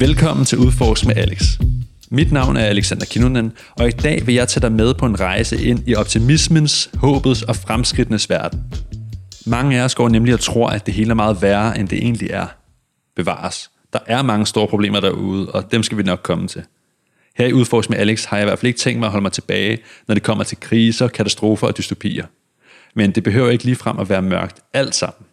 Velkommen 0.00 0.46
til 0.46 0.58
Udforsk 0.58 1.06
med 1.06 1.16
Alex. 1.16 1.42
Mit 2.10 2.32
navn 2.32 2.56
er 2.56 2.64
Alexander 2.64 3.04
Kinnunen, 3.04 3.52
og 3.70 3.88
i 3.88 3.90
dag 3.90 4.26
vil 4.26 4.34
jeg 4.34 4.48
tage 4.48 4.60
dig 4.60 4.72
med 4.72 4.94
på 4.94 5.06
en 5.06 5.20
rejse 5.20 5.62
ind 5.62 5.88
i 5.88 5.94
optimismens, 5.94 6.90
håbets 6.94 7.42
og 7.42 7.56
fremskridtenes 7.56 8.30
verden. 8.30 8.60
Mange 9.46 9.80
af 9.80 9.84
os 9.84 9.94
går 9.94 10.08
nemlig 10.08 10.34
og 10.34 10.40
tror, 10.40 10.68
at 10.68 10.86
det 10.86 10.94
hele 10.94 11.10
er 11.10 11.14
meget 11.14 11.42
værre, 11.42 11.78
end 11.78 11.88
det 11.88 11.98
egentlig 11.98 12.30
er. 12.30 12.46
Bevares. 13.16 13.70
Der 13.92 13.98
er 14.06 14.22
mange 14.22 14.46
store 14.46 14.68
problemer 14.68 15.00
derude, 15.00 15.50
og 15.50 15.72
dem 15.72 15.82
skal 15.82 15.98
vi 15.98 16.02
nok 16.02 16.20
komme 16.22 16.48
til. 16.48 16.62
Her 17.36 17.46
i 17.46 17.52
Udforsk 17.52 17.90
med 17.90 17.98
Alex 17.98 18.24
har 18.24 18.36
jeg 18.36 18.44
i 18.44 18.48
hvert 18.48 18.58
fald 18.58 18.68
ikke 18.68 18.78
tænkt 18.78 19.00
mig 19.00 19.06
at 19.06 19.12
holde 19.12 19.22
mig 19.22 19.32
tilbage, 19.32 19.78
når 20.08 20.14
det 20.14 20.22
kommer 20.22 20.44
til 20.44 20.60
kriser, 20.60 21.08
katastrofer 21.08 21.66
og 21.66 21.78
dystopier. 21.78 22.26
Men 22.94 23.10
det 23.10 23.22
behøver 23.22 23.50
ikke 23.50 23.64
ligefrem 23.64 23.98
at 23.98 24.08
være 24.08 24.22
mørkt 24.22 24.60
alt 24.74 24.94
sammen. 24.94 25.26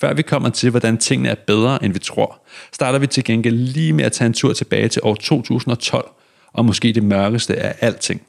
Før 0.00 0.14
vi 0.14 0.22
kommer 0.22 0.48
til, 0.48 0.70
hvordan 0.70 0.98
tingene 0.98 1.28
er 1.28 1.34
bedre, 1.46 1.84
end 1.84 1.92
vi 1.92 1.98
tror, 1.98 2.46
starter 2.72 2.98
vi 2.98 3.06
til 3.06 3.24
gengæld 3.24 3.56
lige 3.56 3.92
med 3.92 4.04
at 4.04 4.12
tage 4.12 4.26
en 4.26 4.32
tur 4.32 4.52
tilbage 4.52 4.88
til 4.88 5.02
år 5.04 5.14
2012, 5.14 6.10
og 6.52 6.64
måske 6.64 6.92
det 6.92 7.02
mørkeste 7.02 7.56
af 7.56 7.74
alting, 7.80 8.22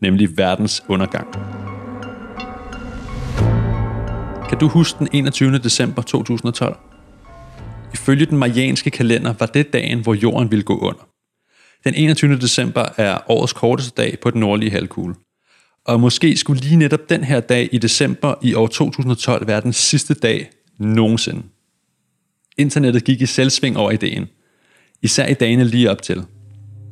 nemlig 0.00 0.38
verdens 0.38 0.82
undergang. 0.88 1.26
Kan 4.48 4.58
du 4.58 4.68
huske 4.68 4.98
den 4.98 5.08
21. 5.12 5.58
december 5.58 6.02
2012? 6.02 6.76
Ifølge 7.94 8.26
den 8.26 8.38
marianske 8.38 8.90
kalender 8.90 9.34
var 9.38 9.46
det 9.46 9.72
dagen, 9.72 10.00
hvor 10.00 10.14
jorden 10.14 10.50
ville 10.50 10.62
gå 10.62 10.78
under. 10.78 11.08
Den 11.84 11.94
21. 11.94 12.38
december 12.38 12.84
er 12.96 13.18
årets 13.30 13.52
korteste 13.52 13.92
dag 13.96 14.18
på 14.22 14.30
den 14.30 14.40
nordlige 14.40 14.70
halvkugle. 14.70 15.14
Og 15.84 16.00
måske 16.00 16.36
skulle 16.36 16.60
lige 16.60 16.76
netop 16.76 17.08
den 17.08 17.24
her 17.24 17.40
dag 17.40 17.68
i 17.72 17.78
december 17.78 18.34
i 18.42 18.54
år 18.54 18.66
2012 18.66 19.46
være 19.46 19.60
den 19.60 19.72
sidste 19.72 20.14
dag 20.14 20.50
nogensinde. 20.78 21.42
Internettet 22.58 23.04
gik 23.04 23.20
i 23.20 23.26
selvsving 23.26 23.76
over 23.76 23.90
ideen. 23.90 24.28
Især 25.02 25.26
i 25.26 25.34
dagene 25.34 25.64
lige 25.64 25.90
op 25.90 26.02
til. 26.02 26.24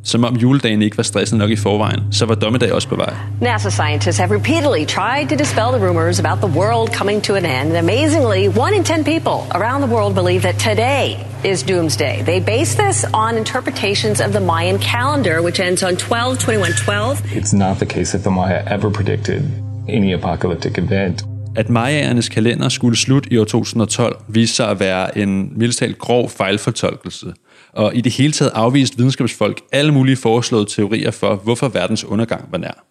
Som 0.04 0.24
om 0.24 0.36
juledagen 0.36 0.82
ikke 0.82 0.96
var 0.96 1.02
stresset 1.02 1.38
nok 1.38 1.50
i 1.50 1.56
forvejen, 1.56 2.12
så 2.12 2.26
var 2.26 2.34
dommedag 2.34 2.72
også 2.72 2.88
på 2.88 2.96
vej. 2.96 3.14
NASA 3.40 3.70
scientists 3.70 4.18
have 4.18 4.34
repeatedly 4.34 4.86
tried 4.86 5.28
to 5.28 5.36
dispel 5.36 5.68
the 5.72 5.88
rumors 5.88 6.20
about 6.20 6.38
the 6.50 6.60
world 6.60 6.88
coming 6.88 7.22
to 7.22 7.34
an 7.34 7.44
end. 7.44 7.76
Amazingly, 7.76 8.48
one 8.64 8.76
in 8.76 8.84
10 8.84 9.04
people 9.04 9.38
around 9.58 9.80
the 9.82 9.92
world 9.94 10.14
believe 10.14 10.40
that 10.40 10.56
today 10.58 11.04
is 11.52 11.62
doomsday. 11.62 12.22
They 12.22 12.40
base 12.40 12.72
this 12.84 13.04
on 13.14 13.36
interpretations 13.36 14.20
of 14.20 14.30
the 14.32 14.40
Mayan 14.40 14.78
calendar, 14.78 15.42
which 15.42 15.60
ends 15.60 15.82
on 15.82 15.96
12 15.96 16.38
21 16.38 16.72
12. 16.84 17.36
It's 17.36 17.54
not 17.64 17.78
the 17.78 17.86
case 17.86 18.12
that 18.12 18.22
the 18.22 18.30
Maya 18.30 18.62
ever 18.66 18.90
predicted 18.90 19.42
any 19.88 20.12
apocalyptic 20.14 20.78
event. 20.78 21.33
At 21.56 21.70
mayaernes 21.70 22.28
kalender 22.28 22.68
skulle 22.68 22.96
slutte 22.96 23.32
i 23.32 23.38
år 23.38 23.44
2012 23.44 24.16
viste 24.28 24.56
sig 24.56 24.68
at 24.70 24.80
være 24.80 25.18
en 25.18 25.52
mildestalt 25.58 25.98
grov 25.98 26.30
fejlfortolkelse, 26.30 27.34
og 27.72 27.94
i 27.94 28.00
det 28.00 28.12
hele 28.12 28.32
taget 28.32 28.52
afviste 28.54 28.96
videnskabsfolk 28.96 29.60
alle 29.72 29.92
mulige 29.92 30.16
foreslåede 30.16 30.66
teorier 30.66 31.10
for, 31.10 31.34
hvorfor 31.34 31.68
verdens 31.68 32.04
undergang 32.04 32.48
var 32.50 32.58
nær. 32.58 32.84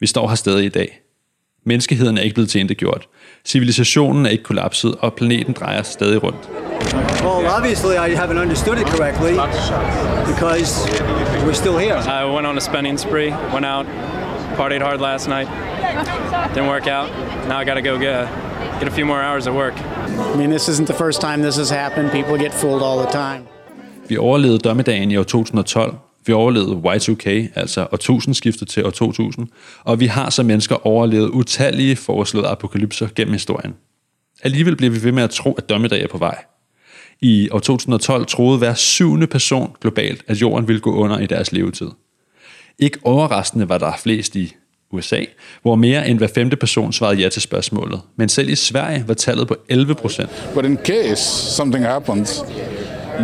Vi 0.00 0.06
står 0.06 0.28
her 0.28 0.34
stadig 0.34 0.64
i 0.64 0.68
dag. 0.68 1.00
Menneskeheden 1.66 2.18
er 2.18 2.22
ikke 2.22 2.34
blevet 2.34 2.76
gjort. 2.78 3.08
Civilisationen 3.44 4.26
er 4.26 4.30
ikke 4.30 4.44
kollapset, 4.44 4.94
og 5.00 5.14
planeten 5.14 5.52
drejer 5.52 5.82
stadig 5.82 6.22
rundt. 6.22 6.50
Well, 7.24 7.46
obviously 7.58 7.94
I 7.94 8.14
haven't 8.14 8.38
understood 8.38 8.78
it 8.78 8.86
correctly 8.86 9.32
because 10.32 10.72
we're 11.46 11.60
still 11.62 11.78
here. 11.78 11.98
I 12.20 12.34
went 12.34 12.46
on 12.46 12.56
a 12.56 12.60
spending 12.60 13.00
spree, 13.00 13.30
went 13.54 13.66
out, 13.66 13.86
partied 14.54 14.82
hard 14.82 15.00
last 15.00 15.28
night. 15.28 15.48
Didn't 16.54 16.68
work 16.68 16.86
out. 16.86 17.08
Now 17.48 17.58
I 17.60 17.64
got 17.64 17.74
to 17.74 17.82
go 17.90 17.98
get 17.98 18.28
get 18.80 18.88
a 18.88 18.94
few 18.94 19.06
more 19.06 19.22
hours 19.22 19.46
of 19.46 19.54
work. 19.54 19.74
I 20.34 20.36
mean, 20.36 20.50
this 20.50 20.68
isn't 20.68 20.86
the 20.86 20.98
first 21.04 21.20
time 21.20 21.42
this 21.42 21.56
has 21.56 21.70
happened. 21.70 22.10
People 22.10 22.38
get 22.38 22.52
fooled 22.52 22.82
all 22.82 22.98
the 22.98 23.10
time. 23.12 23.42
Vi 24.08 24.16
overlevede 24.16 24.58
dommedagen 24.58 25.10
i 25.10 25.16
år 25.16 25.22
2012. 25.22 25.94
Vi 26.26 26.32
overlevede 26.32 26.80
Y2K, 26.86 27.28
altså 27.60 27.86
årtusindskiftet 27.92 28.68
til 28.68 28.86
år 28.86 28.90
2000. 28.90 29.48
Og 29.84 30.00
vi 30.00 30.06
har 30.06 30.30
som 30.30 30.46
mennesker 30.46 30.86
overlevet 30.86 31.28
utallige 31.28 31.96
foreslåede 31.96 32.48
apokalypser 32.48 33.08
gennem 33.16 33.32
historien. 33.32 33.74
Alligevel 34.42 34.76
bliver 34.76 34.90
vi 34.90 35.04
ved 35.04 35.12
med 35.12 35.22
at 35.22 35.30
tro, 35.30 35.52
at 35.52 35.68
dommedag 35.68 36.02
er 36.02 36.08
på 36.08 36.18
vej. 36.18 36.44
I 37.20 37.48
år 37.50 37.58
2012 37.58 38.26
troede 38.26 38.58
hver 38.58 38.74
syvende 38.74 39.26
person 39.26 39.76
globalt, 39.80 40.22
at 40.26 40.36
jorden 40.36 40.68
ville 40.68 40.80
gå 40.80 40.94
under 40.94 41.18
i 41.18 41.26
deres 41.26 41.52
levetid. 41.52 41.88
Ikke 42.78 42.98
overraskende 43.04 43.68
var 43.68 43.78
der 43.78 43.92
flest 43.98 44.36
i 44.36 44.56
USA, 44.92 45.20
hvor 45.62 45.74
mere 45.74 46.08
end 46.08 46.18
hver 46.18 46.28
femte 46.34 46.56
person 46.56 46.92
svarede 46.92 47.20
ja 47.20 47.28
til 47.28 47.42
spørgsmålet. 47.42 48.00
Men 48.16 48.28
selv 48.28 48.48
i 48.48 48.54
Sverige 48.54 49.04
var 49.08 49.14
tallet 49.14 49.48
på 49.48 49.56
11 49.68 49.94
procent. 49.94 50.30
But 50.54 50.64
in 50.64 50.78
case 50.84 51.22
something 51.56 51.84
happens, 51.84 52.44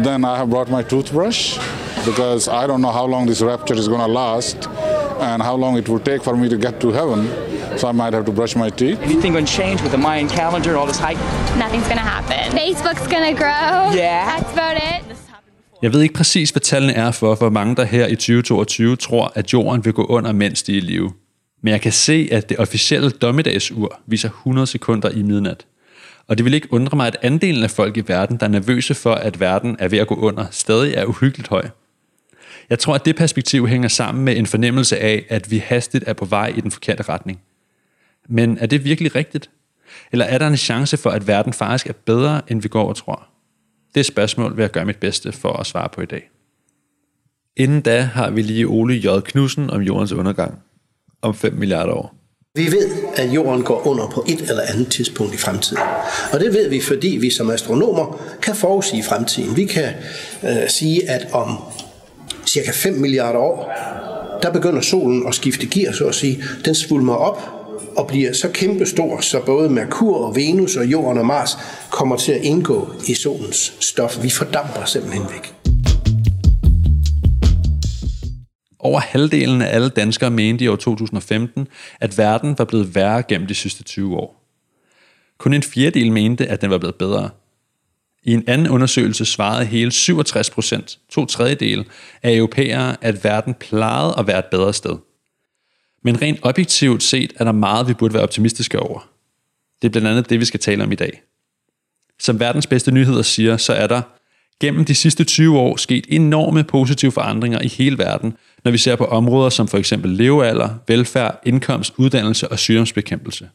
then 0.04 0.24
I 0.24 0.36
have 0.36 0.50
brought 0.50 0.70
my 0.70 0.82
toothbrush 0.82 1.60
because 2.06 2.48
I 2.48 2.66
don't 2.66 2.80
know 2.80 2.92
how 2.92 3.06
long 3.06 3.26
this 3.26 3.42
rapture 3.42 3.78
is 3.78 3.88
going 3.88 4.02
to 4.02 4.12
last 4.12 4.68
and 5.20 5.42
how 5.42 5.56
long 5.56 5.78
it 5.78 5.88
will 5.88 6.04
take 6.04 6.22
for 6.22 6.36
me 6.36 6.48
to 6.48 6.56
get 6.56 6.80
to 6.80 6.92
heaven. 6.92 7.28
So 7.78 7.88
I 7.88 7.92
might 7.92 8.14
have 8.14 8.24
to 8.24 8.32
brush 8.32 8.56
my 8.56 8.70
teeth. 8.70 8.98
Anything 9.02 9.32
going 9.32 9.46
to 9.46 9.52
change 9.62 9.82
with 9.82 9.92
the 9.92 9.98
Mayan 9.98 10.28
calendar 10.28 10.70
and 10.70 10.78
all 10.78 10.86
this 10.86 10.98
hype? 10.98 11.20
Nothing's 11.56 11.88
going 11.92 12.02
to 12.04 12.10
happen. 12.16 12.58
Facebook's 12.58 13.06
going 13.14 13.26
to 13.34 13.36
grow. 13.42 13.92
Yeah. 13.94 14.38
That's 14.38 14.52
about 14.52 14.76
it. 14.76 15.29
Jeg 15.82 15.92
ved 15.92 16.02
ikke 16.02 16.14
præcis, 16.14 16.50
hvad 16.50 16.60
tallene 16.60 16.92
er 16.92 17.10
for, 17.10 17.34
hvor 17.34 17.50
mange 17.50 17.76
der 17.76 17.84
her 17.84 18.06
i 18.06 18.14
2022 18.14 18.96
tror, 18.96 19.32
at 19.34 19.52
jorden 19.52 19.84
vil 19.84 19.92
gå 19.92 20.04
under, 20.04 20.32
mens 20.32 20.62
de 20.62 20.72
er 20.72 20.76
i 20.76 20.80
live. 20.80 21.12
Men 21.62 21.72
jeg 21.72 21.80
kan 21.80 21.92
se, 21.92 22.28
at 22.32 22.48
det 22.48 22.58
officielle 22.58 23.10
dommedagsur 23.10 24.00
viser 24.06 24.28
100 24.28 24.66
sekunder 24.66 25.10
i 25.10 25.22
midnat. 25.22 25.66
Og 26.26 26.38
det 26.38 26.44
vil 26.44 26.54
ikke 26.54 26.72
undre 26.72 26.96
mig, 26.96 27.06
at 27.06 27.16
andelen 27.22 27.62
af 27.64 27.70
folk 27.70 27.96
i 27.96 28.02
verden, 28.06 28.36
der 28.36 28.46
er 28.46 28.50
nervøse 28.50 28.94
for, 28.94 29.14
at 29.14 29.40
verden 29.40 29.76
er 29.78 29.88
ved 29.88 29.98
at 29.98 30.06
gå 30.06 30.14
under, 30.14 30.46
stadig 30.50 30.94
er 30.94 31.04
uhyggeligt 31.04 31.48
høj. 31.48 31.68
Jeg 32.70 32.78
tror, 32.78 32.94
at 32.94 33.04
det 33.04 33.16
perspektiv 33.16 33.68
hænger 33.68 33.88
sammen 33.88 34.24
med 34.24 34.36
en 34.36 34.46
fornemmelse 34.46 34.98
af, 34.98 35.26
at 35.28 35.50
vi 35.50 35.58
hastigt 35.58 36.04
er 36.06 36.12
på 36.12 36.24
vej 36.24 36.52
i 36.56 36.60
den 36.60 36.70
forkerte 36.70 37.02
retning. 37.02 37.40
Men 38.28 38.58
er 38.58 38.66
det 38.66 38.84
virkelig 38.84 39.14
rigtigt? 39.14 39.50
Eller 40.12 40.24
er 40.24 40.38
der 40.38 40.46
en 40.46 40.56
chance 40.56 40.96
for, 40.96 41.10
at 41.10 41.26
verden 41.26 41.52
faktisk 41.52 41.86
er 41.86 41.92
bedre, 41.92 42.42
end 42.48 42.62
vi 42.62 42.68
går 42.68 42.88
og 42.88 42.96
tror? 42.96 43.26
Det 43.94 44.06
spørgsmål 44.06 44.56
vil 44.56 44.62
jeg 44.62 44.70
gøre 44.70 44.84
mit 44.84 44.96
bedste 44.96 45.32
for 45.32 45.52
at 45.52 45.66
svare 45.66 45.88
på 45.88 46.00
i 46.00 46.06
dag. 46.06 46.30
Inden 47.56 47.80
da 47.80 48.00
har 48.00 48.30
vi 48.30 48.42
lige 48.42 48.66
Ole 48.66 48.94
J. 48.94 49.20
Knudsen 49.24 49.70
om 49.70 49.80
jordens 49.80 50.12
undergang 50.12 50.58
om 51.22 51.34
5 51.34 51.54
milliarder 51.54 51.92
år. 51.92 52.14
Vi 52.54 52.66
ved, 52.66 52.90
at 53.16 53.34
jorden 53.34 53.62
går 53.62 53.86
under 53.86 54.08
på 54.08 54.24
et 54.28 54.40
eller 54.40 54.62
andet 54.62 54.88
tidspunkt 54.88 55.34
i 55.34 55.36
fremtiden. 55.36 55.82
Og 56.32 56.40
det 56.40 56.54
ved 56.54 56.68
vi, 56.68 56.80
fordi 56.80 57.08
vi 57.08 57.30
som 57.30 57.50
astronomer 57.50 58.22
kan 58.42 58.56
forudsige 58.56 59.04
fremtiden. 59.04 59.56
Vi 59.56 59.64
kan 59.64 59.92
øh, 60.44 60.68
sige, 60.68 61.10
at 61.10 61.32
om 61.32 61.56
cirka 62.46 62.70
5 62.74 62.94
milliarder 62.94 63.38
år, 63.38 63.72
der 64.42 64.52
begynder 64.52 64.80
solen 64.80 65.26
at 65.28 65.34
skifte 65.34 65.66
gear, 65.66 65.92
så 65.92 66.04
at 66.04 66.14
sige. 66.14 66.42
Den 66.64 66.74
svulmer 66.74 67.14
op 67.14 67.59
og 68.00 68.06
bliver 68.06 68.32
så 68.32 68.50
kæmpestor, 68.54 69.20
så 69.20 69.42
både 69.46 69.70
Merkur 69.70 70.26
og 70.26 70.36
Venus 70.36 70.76
og 70.76 70.86
Jorden 70.86 71.18
og 71.18 71.26
Mars 71.26 71.50
kommer 71.90 72.16
til 72.16 72.32
at 72.32 72.42
indgå 72.42 72.92
i 73.08 73.14
solens 73.14 73.76
stof. 73.80 74.22
Vi 74.22 74.30
fordamper 74.30 74.84
simpelthen 74.84 75.22
væk. 75.22 75.54
Over 78.78 79.00
halvdelen 79.00 79.62
af 79.62 79.74
alle 79.74 79.88
danskere 79.88 80.30
mente 80.30 80.64
i 80.64 80.68
år 80.68 80.76
2015, 80.76 81.68
at 82.00 82.18
verden 82.18 82.54
var 82.58 82.64
blevet 82.64 82.94
værre 82.94 83.22
gennem 83.22 83.46
de 83.46 83.54
sidste 83.54 83.84
20 83.84 84.16
år. 84.16 84.42
Kun 85.38 85.54
en 85.54 85.62
fjerdedel 85.62 86.12
mente, 86.12 86.46
at 86.46 86.60
den 86.60 86.70
var 86.70 86.78
blevet 86.78 86.94
bedre. 86.94 87.30
I 88.24 88.32
en 88.32 88.44
anden 88.46 88.68
undersøgelse 88.68 89.24
svarede 89.24 89.64
hele 89.64 89.92
67 89.92 90.50
procent, 90.50 90.98
to 91.08 91.26
tredjedele 91.26 91.84
af 92.22 92.34
europæere, 92.34 92.96
at 93.00 93.24
verden 93.24 93.54
plejede 93.54 94.14
at 94.18 94.26
være 94.26 94.38
et 94.38 94.44
bedre 94.50 94.74
sted. 94.74 94.96
Men 96.04 96.22
rent 96.22 96.38
objektivt 96.42 97.02
set 97.02 97.32
er 97.36 97.44
der 97.44 97.52
meget, 97.52 97.88
vi 97.88 97.94
burde 97.94 98.14
være 98.14 98.22
optimistiske 98.22 98.78
over. 98.78 99.08
Det 99.82 99.88
er 99.88 99.92
blandt 99.92 100.08
andet 100.08 100.30
det, 100.30 100.40
vi 100.40 100.44
skal 100.44 100.60
tale 100.60 100.84
om 100.84 100.92
i 100.92 100.94
dag. 100.94 101.22
Som 102.18 102.40
verdens 102.40 102.66
bedste 102.66 102.90
nyheder 102.90 103.22
siger, 103.22 103.56
så 103.56 103.72
er 103.72 103.86
der 103.86 104.02
gennem 104.60 104.84
de 104.84 104.94
sidste 104.94 105.24
20 105.24 105.58
år 105.58 105.76
sket 105.76 106.06
enorme 106.08 106.64
positive 106.64 107.12
forandringer 107.12 107.60
i 107.60 107.68
hele 107.68 107.98
verden, 107.98 108.34
når 108.64 108.70
vi 108.70 108.78
ser 108.78 108.96
på 108.96 109.04
områder 109.04 109.50
som 109.50 109.68
for 109.68 109.78
eksempel 109.78 110.10
levealder, 110.10 110.68
velfærd, 110.88 111.40
indkomst, 111.46 111.94
uddannelse 111.96 112.48
og 112.48 112.58
sygdomsbekæmpelse. 112.58 113.48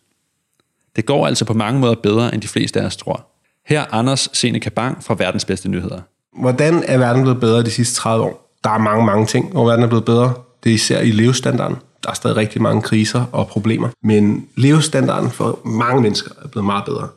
Det 0.95 1.05
går 1.05 1.27
altså 1.27 1.45
på 1.45 1.53
mange 1.53 1.79
måder 1.79 1.95
bedre, 1.95 2.33
end 2.33 2.41
de 2.41 2.47
fleste 2.47 2.81
af 2.81 2.85
os 2.85 2.97
tror. 2.97 3.27
Her 3.65 3.81
er 3.81 3.85
Anders 3.91 4.29
Seneca 4.33 4.69
Bang 4.69 5.03
fra 5.03 5.15
Verdens 5.17 5.45
Bedste 5.45 5.69
Nyheder. 5.69 6.01
Hvordan 6.39 6.83
er 6.87 6.97
verden 6.97 7.21
blevet 7.21 7.39
bedre 7.39 7.63
de 7.63 7.71
sidste 7.71 7.95
30 7.95 8.25
år? 8.25 8.57
Der 8.63 8.69
er 8.69 8.77
mange, 8.77 9.05
mange 9.05 9.25
ting, 9.25 9.51
hvor 9.51 9.65
verden 9.65 9.83
er 9.83 9.87
blevet 9.87 10.05
bedre. 10.05 10.33
Det 10.63 10.69
er 10.69 10.73
især 10.73 11.01
i 11.01 11.11
levestandarden. 11.11 11.77
Der 12.05 12.11
er 12.11 12.15
stadig 12.15 12.37
rigtig 12.37 12.61
mange 12.61 12.81
kriser 12.81 13.25
og 13.31 13.47
problemer. 13.47 13.89
Men 14.03 14.47
levestandarden 14.55 15.31
for 15.31 15.59
mange 15.65 16.01
mennesker 16.01 16.31
er 16.43 16.47
blevet 16.47 16.65
meget 16.65 16.85
bedre. 16.85 17.07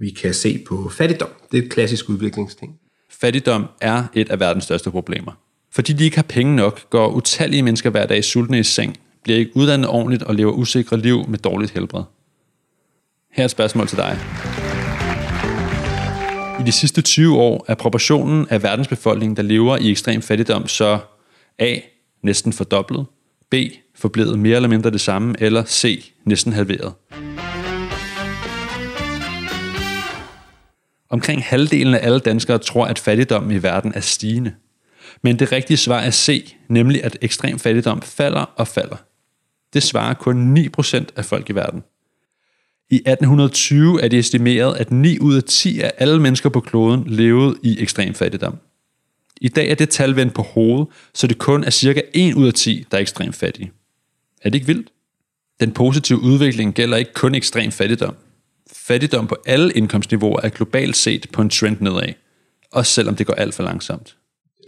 Vi 0.00 0.10
kan 0.10 0.34
se 0.34 0.64
på 0.68 0.88
fattigdom. 0.88 1.28
Det 1.52 1.58
er 1.58 1.62
et 1.62 1.70
klassisk 1.70 2.08
udviklingsting. 2.08 2.78
Fattigdom 3.10 3.64
er 3.80 4.04
et 4.14 4.30
af 4.30 4.40
verdens 4.40 4.64
største 4.64 4.90
problemer. 4.90 5.32
Fordi 5.72 5.92
de 5.92 6.04
ikke 6.04 6.16
har 6.16 6.22
penge 6.22 6.56
nok, 6.56 6.90
går 6.90 7.08
utallige 7.08 7.62
mennesker 7.62 7.90
hver 7.90 8.06
dag 8.06 8.24
sultne 8.24 8.58
i 8.58 8.62
seng, 8.62 8.96
bliver 9.22 9.38
ikke 9.38 9.50
uddannet 9.54 9.88
ordentligt 9.88 10.22
og 10.22 10.34
lever 10.34 10.52
usikre 10.52 10.96
liv 10.96 11.28
med 11.28 11.38
dårligt 11.38 11.72
helbred. 11.72 12.02
Her 13.32 13.42
er 13.42 13.44
et 13.44 13.50
spørgsmål 13.50 13.88
til 13.88 13.98
dig. 13.98 14.18
I 16.60 16.62
de 16.62 16.72
sidste 16.72 17.02
20 17.02 17.36
år 17.36 17.64
er 17.68 17.74
proportionen 17.74 18.46
af 18.50 18.62
verdensbefolkningen, 18.62 19.36
der 19.36 19.42
lever 19.42 19.76
i 19.76 19.90
ekstrem 19.90 20.22
fattigdom, 20.22 20.68
så 20.68 20.98
A. 21.58 21.76
næsten 22.22 22.52
fordoblet, 22.52 23.06
B. 23.54 23.56
forblevet 23.94 24.38
mere 24.38 24.56
eller 24.56 24.68
mindre 24.68 24.90
det 24.90 25.00
samme, 25.00 25.34
eller 25.38 25.64
C. 25.64 26.12
næsten 26.24 26.52
halveret. 26.52 26.92
Omkring 31.10 31.42
halvdelen 31.42 31.94
af 31.94 32.00
alle 32.02 32.18
danskere 32.18 32.58
tror, 32.58 32.86
at 32.86 32.98
fattigdommen 32.98 33.56
i 33.56 33.62
verden 33.62 33.92
er 33.94 34.00
stigende. 34.00 34.54
Men 35.22 35.38
det 35.38 35.52
rigtige 35.52 35.76
svar 35.76 36.00
er 36.00 36.10
C, 36.10 36.54
nemlig 36.68 37.04
at 37.04 37.18
ekstrem 37.22 37.58
fattigdom 37.58 38.02
falder 38.02 38.44
og 38.56 38.68
falder. 38.68 38.96
Det 39.74 39.82
svarer 39.82 40.14
kun 40.14 40.58
9% 40.58 41.04
af 41.16 41.24
folk 41.24 41.50
i 41.50 41.54
verden. 41.54 41.82
I 42.90 42.96
1820 42.96 44.02
er 44.02 44.08
det 44.08 44.18
estimeret, 44.18 44.76
at 44.76 44.90
9 44.90 45.18
ud 45.18 45.34
af 45.34 45.42
10 45.42 45.80
af 45.80 45.92
alle 45.98 46.20
mennesker 46.20 46.48
på 46.48 46.60
kloden 46.60 47.04
levede 47.06 47.56
i 47.62 47.82
ekstrem 47.82 48.14
fattigdom. 48.14 48.58
I 49.44 49.48
dag 49.48 49.70
er 49.70 49.74
det 49.74 49.88
tal 49.88 50.16
vendt 50.16 50.34
på 50.34 50.42
hovedet, 50.42 50.86
så 51.14 51.26
det 51.26 51.38
kun 51.38 51.64
er 51.64 51.70
cirka 51.70 52.00
1 52.14 52.34
ud 52.34 52.46
af 52.46 52.54
10, 52.54 52.86
der 52.90 52.96
er 52.96 53.00
ekstremt 53.00 53.34
fattige. 53.34 53.72
Er 54.42 54.50
det 54.50 54.54
ikke 54.54 54.66
vildt? 54.66 54.88
Den 55.60 55.72
positive 55.72 56.20
udvikling 56.20 56.74
gælder 56.74 56.96
ikke 56.96 57.14
kun 57.14 57.34
ekstrem 57.34 57.72
fattigdom. 57.72 58.14
Fattigdom 58.72 59.26
på 59.26 59.36
alle 59.46 59.72
indkomstniveauer 59.72 60.40
er 60.42 60.48
globalt 60.48 60.96
set 60.96 61.26
på 61.32 61.42
en 61.42 61.50
trend 61.50 61.76
nedad, 61.80 62.12
også 62.72 62.92
selvom 62.92 63.16
det 63.16 63.26
går 63.26 63.34
alt 63.34 63.54
for 63.54 63.62
langsomt. 63.62 64.16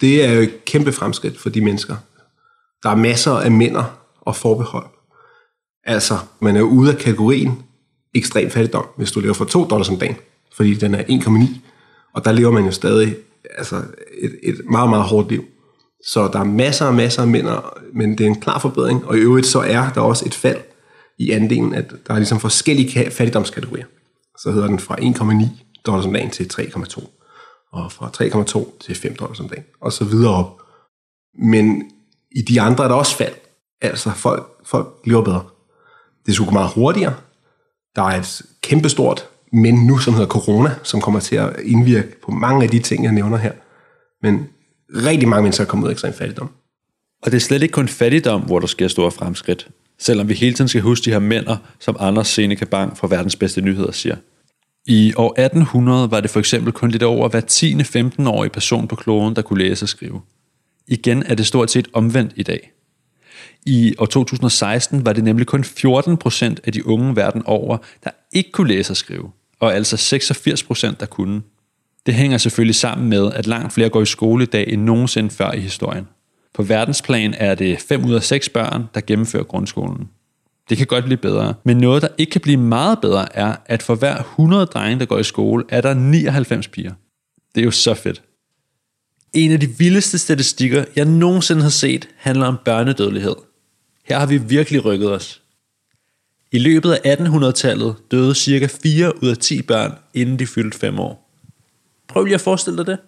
Det 0.00 0.24
er 0.24 0.32
jo 0.32 0.40
et 0.40 0.64
kæmpe 0.64 0.92
fremskridt 0.92 1.38
for 1.38 1.50
de 1.50 1.60
mennesker. 1.60 1.96
Der 2.82 2.90
er 2.90 2.96
masser 2.96 3.32
af 3.32 3.50
mænder 3.50 3.98
og 4.20 4.36
forbehold. 4.36 4.86
Altså, 5.84 6.18
man 6.40 6.56
er 6.56 6.62
ude 6.62 6.92
af 6.92 6.98
kategorien 6.98 7.62
ekstrem 8.14 8.50
fattigdom, 8.50 8.86
hvis 8.96 9.12
du 9.12 9.20
lever 9.20 9.34
for 9.34 9.44
2 9.44 9.64
dollars 9.64 9.88
om 9.88 9.98
dagen, 9.98 10.16
fordi 10.52 10.74
den 10.74 10.94
er 10.94 11.02
1,9, 11.02 11.58
og 12.12 12.24
der 12.24 12.32
lever 12.32 12.50
man 12.50 12.64
jo 12.64 12.70
stadig 12.70 13.16
altså 13.58 13.76
et, 14.22 14.38
et 14.42 14.60
meget, 14.70 14.90
meget 14.90 15.04
hårdt 15.04 15.30
liv. 15.30 15.44
Så 16.06 16.28
der 16.32 16.38
er 16.38 16.44
masser 16.44 16.86
og 16.86 16.94
masser 16.94 17.22
af 17.22 17.28
mænd, 17.28 17.46
men 17.94 18.18
det 18.18 18.24
er 18.24 18.28
en 18.28 18.40
klar 18.40 18.58
forbedring, 18.58 19.04
og 19.04 19.16
i 19.16 19.20
øvrigt 19.20 19.46
så 19.46 19.60
er 19.60 19.92
der 19.94 20.00
også 20.00 20.26
et 20.26 20.34
fald 20.34 20.60
i 21.18 21.30
andelen, 21.30 21.74
at 21.74 21.90
der 22.06 22.14
er 22.14 22.18
ligesom 22.18 22.40
forskellige 22.40 23.10
fattigdomskategorier. 23.10 23.84
Så 24.38 24.50
hedder 24.50 24.66
den 24.66 24.78
fra 24.78 24.96
1,9 24.96 25.46
dollars 25.86 26.06
om 26.06 26.12
dagen 26.12 26.30
til 26.30 26.44
3,2, 26.44 27.06
og 27.72 27.92
fra 27.92 28.10
3,2 28.62 28.78
til 28.80 28.94
5 28.94 29.16
dollars 29.16 29.40
om 29.40 29.48
dagen, 29.48 29.64
og 29.80 29.92
så 29.92 30.04
videre 30.04 30.34
op. 30.34 30.60
Men 31.38 31.90
i 32.36 32.42
de 32.42 32.60
andre 32.60 32.84
er 32.84 32.88
der 32.88 32.94
også 32.94 33.16
fald. 33.16 33.34
Altså 33.80 34.10
folk, 34.10 34.46
folk 34.64 34.88
lever 35.04 35.24
bedre. 35.24 35.44
Det 36.26 36.34
skulle 36.34 36.48
gå 36.48 36.52
meget 36.52 36.70
hurtigere, 36.70 37.14
der 37.96 38.02
er 38.02 38.18
et 38.20 38.42
kæmpestort 38.62 39.28
men 39.56 39.74
nu, 39.74 39.98
som 39.98 40.14
hedder 40.14 40.28
corona, 40.28 40.70
som 40.82 41.00
kommer 41.00 41.20
til 41.20 41.36
at 41.36 41.56
indvirke 41.64 42.20
på 42.20 42.30
mange 42.30 42.64
af 42.64 42.70
de 42.70 42.78
ting, 42.78 43.04
jeg 43.04 43.12
nævner 43.12 43.36
her. 43.36 43.52
Men 44.22 44.48
rigtig 45.06 45.28
mange 45.28 45.42
mennesker 45.42 45.64
er 45.64 45.68
kommet 45.68 45.84
ud 45.84 45.88
af 45.88 45.92
ekstrem 45.92 46.12
fattigdom. 46.12 46.50
Og 47.22 47.30
det 47.30 47.36
er 47.36 47.40
slet 47.40 47.62
ikke 47.62 47.72
kun 47.72 47.88
fattigdom, 47.88 48.40
hvor 48.40 48.60
der 48.60 48.66
sker 48.66 48.88
store 48.88 49.10
fremskridt. 49.10 49.68
Selvom 49.98 50.28
vi 50.28 50.34
hele 50.34 50.54
tiden 50.54 50.68
skal 50.68 50.80
huske 50.80 51.04
de 51.04 51.10
her 51.10 51.18
mænd, 51.18 51.46
som 51.80 51.96
Anders 52.00 52.28
Seneca 52.28 52.64
Bang 52.64 52.98
fra 52.98 53.06
Verdens 53.06 53.36
Bedste 53.36 53.60
Nyheder 53.60 53.92
siger. 53.92 54.16
I 54.86 55.12
år 55.16 55.40
1800 55.40 56.10
var 56.10 56.20
det 56.20 56.30
for 56.30 56.40
eksempel 56.40 56.72
kun 56.72 56.90
lidt 56.90 57.02
over 57.02 57.28
hver 57.28 57.40
10. 57.40 57.74
15-årige 57.74 58.50
person 58.50 58.88
på 58.88 58.96
kloden, 58.96 59.36
der 59.36 59.42
kunne 59.42 59.64
læse 59.64 59.84
og 59.84 59.88
skrive. 59.88 60.20
Igen 60.88 61.22
er 61.22 61.34
det 61.34 61.46
stort 61.46 61.70
set 61.70 61.88
omvendt 61.92 62.32
i 62.36 62.42
dag. 62.42 62.72
I 63.66 63.94
år 63.98 64.06
2016 64.06 65.06
var 65.06 65.12
det 65.12 65.24
nemlig 65.24 65.46
kun 65.46 65.64
14 65.64 66.16
procent 66.16 66.60
af 66.64 66.72
de 66.72 66.86
unge 66.86 67.16
verden 67.16 67.42
over, 67.46 67.78
der 68.04 68.10
ikke 68.32 68.52
kunne 68.52 68.68
læse 68.68 68.92
og 68.92 68.96
skrive, 68.96 69.30
og 69.60 69.74
altså 69.74 69.96
86 69.96 70.62
procent, 70.62 71.00
der 71.00 71.06
kunne. 71.06 71.42
Det 72.06 72.14
hænger 72.14 72.38
selvfølgelig 72.38 72.74
sammen 72.74 73.08
med, 73.08 73.32
at 73.32 73.46
langt 73.46 73.72
flere 73.72 73.88
går 73.88 74.02
i 74.02 74.06
skole 74.06 74.42
i 74.42 74.46
dag 74.46 74.68
end 74.68 74.82
nogensinde 74.82 75.30
før 75.30 75.52
i 75.52 75.60
historien. 75.60 76.08
På 76.54 76.62
verdensplan 76.62 77.34
er 77.38 77.54
det 77.54 77.80
5 77.80 78.04
ud 78.04 78.14
af 78.14 78.22
6 78.22 78.48
børn, 78.48 78.84
der 78.94 79.00
gennemfører 79.00 79.42
grundskolen. 79.42 80.08
Det 80.68 80.78
kan 80.78 80.86
godt 80.86 81.04
blive 81.04 81.16
bedre, 81.16 81.54
men 81.64 81.76
noget, 81.76 82.02
der 82.02 82.08
ikke 82.18 82.30
kan 82.30 82.40
blive 82.40 82.56
meget 82.56 82.98
bedre, 83.00 83.36
er, 83.36 83.56
at 83.66 83.82
for 83.82 83.94
hver 83.94 84.16
100 84.18 84.66
drenge, 84.66 84.98
der 84.98 85.06
går 85.06 85.18
i 85.18 85.24
skole, 85.24 85.64
er 85.68 85.80
der 85.80 85.94
99 85.94 86.68
piger. 86.68 86.92
Det 87.54 87.60
er 87.60 87.64
jo 87.64 87.70
så 87.70 87.94
fedt. 87.94 88.22
En 89.34 89.52
af 89.52 89.60
de 89.60 89.68
vildeste 89.78 90.18
statistikker, 90.18 90.84
jeg 90.96 91.04
nogensinde 91.04 91.62
har 91.62 91.68
set, 91.68 92.08
handler 92.16 92.46
om 92.46 92.58
børnedødelighed. 92.64 93.36
Her 94.04 94.18
har 94.18 94.26
vi 94.26 94.38
virkelig 94.38 94.84
rykket 94.84 95.12
os. 95.12 95.42
I 96.52 96.58
løbet 96.58 96.92
af 96.92 97.16
1800-tallet 97.16 97.96
døde 98.10 98.34
cirka 98.34 98.68
4 98.82 99.22
ud 99.22 99.28
af 99.28 99.36
10 99.36 99.62
børn, 99.62 99.92
inden 100.14 100.38
de 100.38 100.46
fyldte 100.46 100.78
5 100.78 100.98
år. 100.98 101.30
Prøv 102.08 102.24
lige 102.24 102.34
at 102.34 102.40
forestille 102.40 102.76
dig 102.76 102.86
det. 102.86 102.98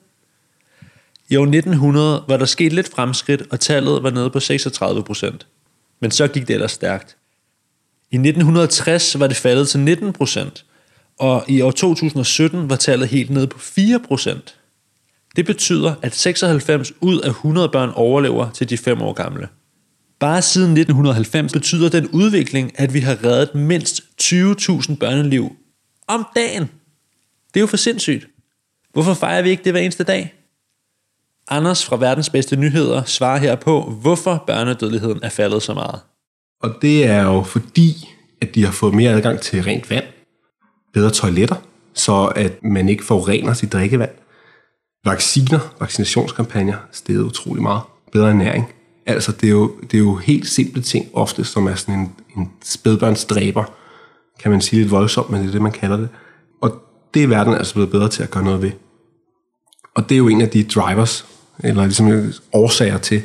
I 1.29 1.37
år 1.37 1.43
1900 1.43 2.25
var 2.29 2.37
der 2.37 2.45
sket 2.45 2.73
lidt 2.73 2.89
fremskridt, 2.89 3.43
og 3.51 3.61
tallet 3.61 4.03
var 4.03 4.11
nede 4.11 4.31
på 4.31 4.41
36 4.41 5.03
procent. 5.03 5.47
Men 6.01 6.11
så 6.11 6.29
gik 6.29 6.49
det 6.49 6.55
ellers 6.55 6.73
stærkt. 6.73 7.17
I 8.11 8.17
1960 8.17 9.21
var 9.21 9.27
det 9.27 9.37
faldet 9.37 9.69
til 9.69 9.81
19 9.81 10.13
procent, 10.13 10.65
og 11.19 11.45
i 11.49 11.61
år 11.61 11.71
2017 11.71 12.71
var 12.71 12.77
tallet 12.77 13.09
helt 13.09 13.31
nede 13.31 13.47
på 13.47 13.59
4 13.59 14.01
procent. 14.09 14.57
Det 15.37 15.47
betyder, 15.47 15.95
at 16.03 16.15
96 16.15 16.93
ud 17.01 17.21
af 17.21 17.29
100 17.29 17.69
børn 17.69 17.91
overlever 17.95 18.51
til 18.51 18.71
de 18.71 18.79
5 18.79 19.03
år 19.03 19.13
gamle. 19.13 19.49
Bare 20.21 20.43
siden 20.43 20.77
1990 20.77 21.53
betyder 21.53 21.89
den 21.89 22.09
udvikling, 22.09 22.81
at 22.81 22.95
vi 22.95 23.01
har 23.01 23.25
reddet 23.25 23.55
mindst 23.55 24.03
20.000 24.23 24.97
børneliv 24.97 25.57
om 26.09 26.27
dagen. 26.37 26.63
Det 27.55 27.57
er 27.57 27.61
jo 27.61 27.67
for 27.67 27.77
sindssygt. 27.77 28.27
Hvorfor 28.93 29.15
fejrer 29.15 29.43
vi 29.43 29.51
ikke 29.51 29.65
det 29.65 29.73
hver 29.73 29.81
eneste 29.81 30.05
dag? 30.05 30.35
Anders 31.49 31.85
fra 31.85 31.97
Verdens 31.97 32.31
Bedste 32.31 32.57
Nyheder 32.57 33.05
svarer 33.05 33.39
her 33.39 33.55
på, 33.57 33.83
hvorfor 33.83 34.45
børnedødeligheden 34.47 35.21
er 35.23 35.29
faldet 35.29 35.63
så 35.63 35.75
meget. 35.75 36.01
Og 36.63 36.75
det 36.83 37.07
er 37.07 37.23
jo 37.23 37.43
fordi, 37.43 38.09
at 38.41 38.55
de 38.55 38.65
har 38.65 38.73
fået 38.73 38.95
mere 38.95 39.13
adgang 39.13 39.41
til 39.41 39.63
rent 39.63 39.91
vand, 39.91 40.05
bedre 40.93 41.11
toiletter, 41.11 41.57
så 41.95 42.33
at 42.37 42.63
man 42.63 42.89
ikke 42.89 43.05
forurener 43.05 43.55
sit 43.55 43.73
drikkevand. 43.73 44.11
Vacciner, 45.05 45.75
vaccinationskampagner, 45.81 46.77
steget 46.93 47.23
utrolig 47.23 47.63
meget. 47.63 47.83
Bedre 48.13 48.29
ernæring. 48.31 48.73
Altså, 49.09 49.33
det 49.33 49.47
er 49.47 49.51
jo, 49.51 49.73
det 49.81 49.95
er 49.95 49.99
jo 49.99 50.15
helt 50.15 50.49
simple 50.49 50.83
ting 50.83 51.09
ofte, 51.13 51.45
som 51.45 51.67
er 51.67 51.75
sådan 51.75 52.01
en, 52.01 52.13
en 52.37 52.51
spædbørnsdræber, 52.65 53.65
kan 54.41 54.51
man 54.51 54.61
sige 54.61 54.81
lidt 54.81 54.91
voldsomt, 54.91 55.31
men 55.31 55.41
det 55.41 55.49
er 55.49 55.53
det, 55.53 55.63
man 55.63 55.73
kalder 55.73 55.97
det. 55.97 56.09
Og 56.61 56.83
det 57.15 57.23
er 57.23 57.27
verden 57.27 57.55
altså 57.55 57.75
blevet 57.75 57.91
bedre 57.91 58.09
til 58.09 58.23
at 58.23 58.31
gøre 58.31 58.45
noget 58.45 58.63
ved. 58.63 58.71
Og 59.95 60.09
det 60.09 60.15
er 60.15 60.19
jo 60.19 60.29
en 60.29 60.41
af 60.41 60.49
de 60.49 60.65
drivers, 60.65 61.27
eller 61.65 61.83
ligesom 61.83 62.33
årsager 62.53 62.99
til, 62.99 63.23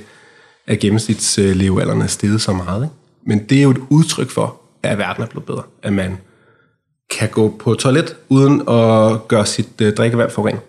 at 0.68 0.80
gennemsnitslevealderen 0.80 2.02
er 2.02 2.08
steget 2.08 2.42
så 2.42 2.54
meget. 2.54 2.84
Ikke? 2.84 2.96
Men 3.26 3.46
det 3.50 3.58
er 3.58 3.64
jo 3.64 3.72
et 3.72 3.82
udtryk 3.90 4.30
for, 4.30 4.62
at 4.84 4.98
verden 4.98 5.24
er 5.24 5.28
blevet 5.28 5.46
bedre. 5.46 5.64
At 5.82 5.94
man 5.94 6.18
kan 7.10 7.30
gå 7.30 7.56
på 7.60 7.74
toilet 7.74 8.16
uden 8.30 8.62
at 8.62 9.28
gøre 9.28 9.46
sit 9.46 9.82
øh, 9.82 9.94
drikkevand 9.94 10.32
for 10.32 10.48
ren. 10.48 10.60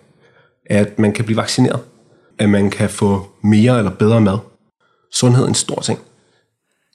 At 0.65 0.99
man 0.99 1.13
kan 1.13 1.25
blive 1.25 1.37
vaccineret. 1.37 1.79
At 2.39 2.49
man 2.49 2.69
kan 2.69 2.89
få 2.89 3.31
mere 3.41 3.77
eller 3.77 3.91
bedre 3.91 4.21
mad 4.21 4.37
sundhed 5.11 5.43
er 5.43 5.47
en 5.47 5.55
stor 5.55 5.81
ting. 5.81 5.99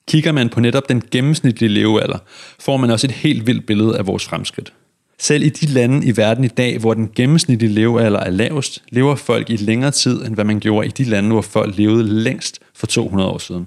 Kigger 0.08 0.32
man 0.32 0.48
på 0.48 0.60
netop 0.60 0.88
den 0.88 1.02
gennemsnitlige 1.10 1.68
levealder, 1.68 2.18
får 2.60 2.76
man 2.76 2.90
også 2.90 3.06
et 3.06 3.10
helt 3.10 3.46
vildt 3.46 3.66
billede 3.66 3.98
af 3.98 4.06
vores 4.06 4.24
fremskridt. 4.24 4.72
Selv 5.18 5.42
i 5.42 5.48
de 5.48 5.66
lande 5.66 6.06
i 6.06 6.16
verden 6.16 6.44
i 6.44 6.48
dag, 6.48 6.78
hvor 6.78 6.94
den 6.94 7.10
gennemsnitlige 7.14 7.72
levealder 7.72 8.20
er 8.20 8.30
lavest, 8.30 8.82
lever 8.88 9.14
folk 9.14 9.50
i 9.50 9.56
længere 9.56 9.90
tid, 9.90 10.26
end 10.26 10.34
hvad 10.34 10.44
man 10.44 10.60
gjorde 10.60 10.86
i 10.86 10.90
de 10.90 11.04
lande, 11.04 11.30
hvor 11.30 11.42
folk 11.42 11.76
levede 11.76 12.04
længst 12.04 12.60
for 12.74 12.86
200 12.86 13.30
år 13.30 13.38
siden. 13.38 13.66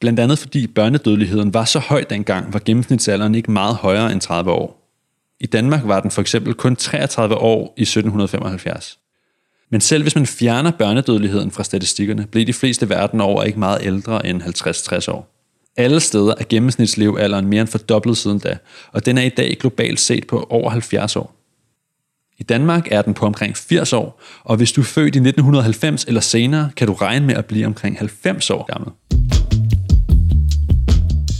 Blandt 0.00 0.20
andet 0.20 0.38
fordi 0.38 0.66
børnedødeligheden 0.66 1.54
var 1.54 1.64
så 1.64 1.78
høj 1.78 2.04
dengang, 2.10 2.52
var 2.52 2.60
gennemsnitsalderen 2.64 3.34
ikke 3.34 3.50
meget 3.50 3.76
højere 3.76 4.12
end 4.12 4.20
30 4.20 4.50
år. 4.50 4.82
I 5.40 5.46
Danmark 5.46 5.80
var 5.84 6.00
den 6.00 6.10
for 6.10 6.20
eksempel 6.20 6.54
kun 6.54 6.76
33 6.76 7.34
år 7.34 7.74
i 7.76 7.82
1775. 7.82 8.98
Men 9.72 9.80
selv 9.80 10.02
hvis 10.02 10.14
man 10.14 10.26
fjerner 10.26 10.70
børnedødeligheden 10.70 11.50
fra 11.50 11.64
statistikkerne, 11.64 12.26
bliver 12.30 12.46
de 12.46 12.52
fleste 12.52 12.88
verden 12.88 13.20
over 13.20 13.42
ikke 13.42 13.58
meget 13.58 13.78
ældre 13.82 14.26
end 14.26 14.42
50-60 14.42 15.12
år. 15.12 15.28
Alle 15.76 16.00
steder 16.00 16.34
er 16.38 16.44
gennemsnitslevealderen 16.48 17.46
mere 17.46 17.60
end 17.60 17.68
fordoblet 17.68 18.16
siden 18.16 18.38
da, 18.38 18.58
og 18.92 19.06
den 19.06 19.18
er 19.18 19.22
i 19.22 19.28
dag 19.28 19.56
globalt 19.60 20.00
set 20.00 20.26
på 20.26 20.46
over 20.50 20.70
70 20.70 21.16
år. 21.16 21.34
I 22.38 22.42
Danmark 22.42 22.88
er 22.90 23.02
den 23.02 23.14
på 23.14 23.26
omkring 23.26 23.56
80 23.56 23.92
år, 23.92 24.20
og 24.44 24.56
hvis 24.56 24.72
du 24.72 24.80
er 24.80 24.84
født 24.84 25.14
i 25.14 25.18
1990 25.18 26.04
eller 26.04 26.20
senere, 26.20 26.70
kan 26.76 26.86
du 26.86 26.92
regne 26.92 27.26
med 27.26 27.34
at 27.34 27.46
blive 27.46 27.66
omkring 27.66 27.98
90 27.98 28.50
år 28.50 28.64
gammel. 28.72 28.92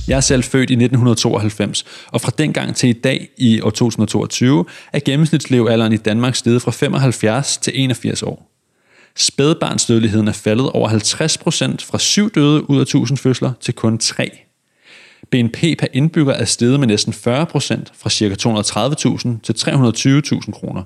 Jeg 0.08 0.16
er 0.16 0.20
selv 0.20 0.42
født 0.42 0.70
i 0.70 0.74
1992, 0.74 1.84
og 2.06 2.20
fra 2.20 2.32
dengang 2.38 2.76
til 2.76 2.88
i 2.88 2.92
dag 2.92 3.28
i 3.38 3.60
år 3.60 3.70
2022 3.70 4.64
er 4.92 5.00
gennemsnitslevealderen 5.04 5.92
i 5.92 5.96
Danmark 5.96 6.34
steget 6.34 6.62
fra 6.62 6.70
75 6.70 7.56
til 7.56 7.72
81 7.76 8.22
år. 8.22 8.48
Spædbarnsdødeligheden 9.16 10.28
er 10.28 10.32
faldet 10.32 10.70
over 10.70 10.88
50 10.88 11.38
procent 11.38 11.82
fra 11.82 11.98
7 11.98 12.30
døde 12.34 12.70
ud 12.70 12.78
af 12.78 12.82
1000 12.82 13.18
fødsler 13.18 13.52
til 13.60 13.74
kun 13.74 13.98
3. 13.98 14.30
BNP 15.30 15.58
per 15.78 15.86
indbygger 15.92 16.32
er 16.32 16.44
steget 16.44 16.80
med 16.80 16.88
næsten 16.88 17.12
40 17.12 17.46
procent 17.46 17.92
fra 17.96 18.10
ca. 18.10 18.28
230.000 18.28 19.40
til 19.42 19.52
320.000 20.42 20.52
kroner. 20.52 20.82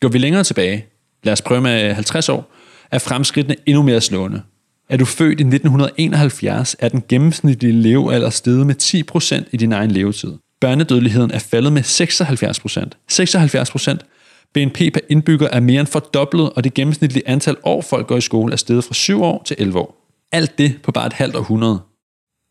Går 0.00 0.08
vi 0.08 0.18
længere 0.18 0.44
tilbage, 0.44 0.86
lad 1.22 1.32
os 1.32 1.42
prøve 1.42 1.60
med 1.60 1.94
50 1.94 2.28
år, 2.28 2.52
er 2.90 2.98
fremskridtene 2.98 3.56
endnu 3.66 3.82
mere 3.82 4.00
slående. 4.00 4.42
Er 4.88 4.96
du 4.96 5.04
født 5.04 5.40
i 5.40 5.42
1971, 5.42 6.76
er 6.78 6.88
den 6.88 7.02
gennemsnitlige 7.08 7.72
levealder 7.72 8.30
steget 8.30 8.66
med 8.66 9.42
10% 9.42 9.48
i 9.52 9.56
din 9.56 9.72
egen 9.72 9.90
levetid. 9.90 10.32
Børnedødeligheden 10.60 11.30
er 11.30 11.38
faldet 11.38 11.72
med 11.72 11.82
76%. 11.82 14.02
76%. 14.02 14.08
BNP 14.54 14.78
per 14.78 15.00
indbygger 15.08 15.48
er 15.52 15.60
mere 15.60 15.80
end 15.80 15.88
fordoblet, 15.88 16.50
og 16.50 16.64
det 16.64 16.74
gennemsnitlige 16.74 17.28
antal 17.28 17.56
år, 17.62 17.82
folk 17.82 18.06
går 18.06 18.16
i 18.16 18.20
skole, 18.20 18.52
er 18.52 18.56
steget 18.56 18.84
fra 18.84 18.94
7 18.94 19.22
år 19.22 19.42
til 19.46 19.56
11 19.58 19.78
år. 19.78 20.08
Alt 20.32 20.58
det 20.58 20.78
på 20.82 20.92
bare 20.92 21.06
et 21.06 21.12
halvt 21.12 21.36
århundrede. 21.36 21.80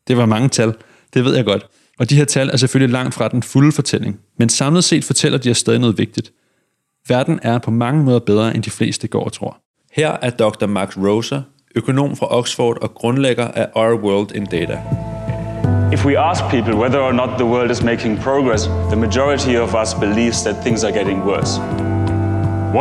Det 0.08 0.16
var 0.16 0.26
mange 0.26 0.48
tal, 0.48 0.74
det 1.14 1.24
ved 1.24 1.36
jeg 1.36 1.44
godt. 1.44 1.66
Og 1.98 2.10
de 2.10 2.16
her 2.16 2.24
tal 2.24 2.50
er 2.52 2.56
selvfølgelig 2.56 2.92
langt 2.92 3.14
fra 3.14 3.28
den 3.28 3.42
fulde 3.42 3.72
fortælling, 3.72 4.20
men 4.38 4.48
samlet 4.48 4.84
set 4.84 5.04
fortæller 5.04 5.38
de 5.38 5.50
os 5.50 5.58
stadig 5.58 5.80
noget 5.80 5.98
vigtigt. 5.98 6.32
Verden 7.08 7.40
er 7.42 7.58
på 7.58 7.70
mange 7.70 8.04
måder 8.04 8.18
bedre, 8.18 8.54
end 8.54 8.62
de 8.62 8.70
fleste 8.70 9.08
går 9.08 9.24
og 9.24 9.32
tror. 9.32 9.60
Her 9.92 10.16
er 10.22 10.30
Dr. 10.30 10.66
Max 10.66 10.96
Rosa, 10.96 11.40
økonom 11.78 12.16
fra 12.16 12.26
Oxford 12.38 12.76
og 12.82 12.94
grundlægger 12.94 13.48
af 13.54 13.66
Our 13.74 13.94
World 14.04 14.30
in 14.32 14.44
Data. 14.44 14.78
If 15.92 16.04
we 16.04 16.18
ask 16.18 16.40
people 16.50 16.74
whether 16.82 17.00
or 17.08 17.12
not 17.12 17.28
the 17.38 17.46
world 17.46 17.70
is 17.70 17.82
making 17.82 18.20
progress, 18.20 18.62
the 18.92 18.96
majority 18.96 19.54
of 19.64 19.74
us 19.82 19.94
believes 19.94 20.42
that 20.42 20.56
things 20.64 20.84
are 20.84 20.92
getting 20.92 21.18
worse. 21.24 21.52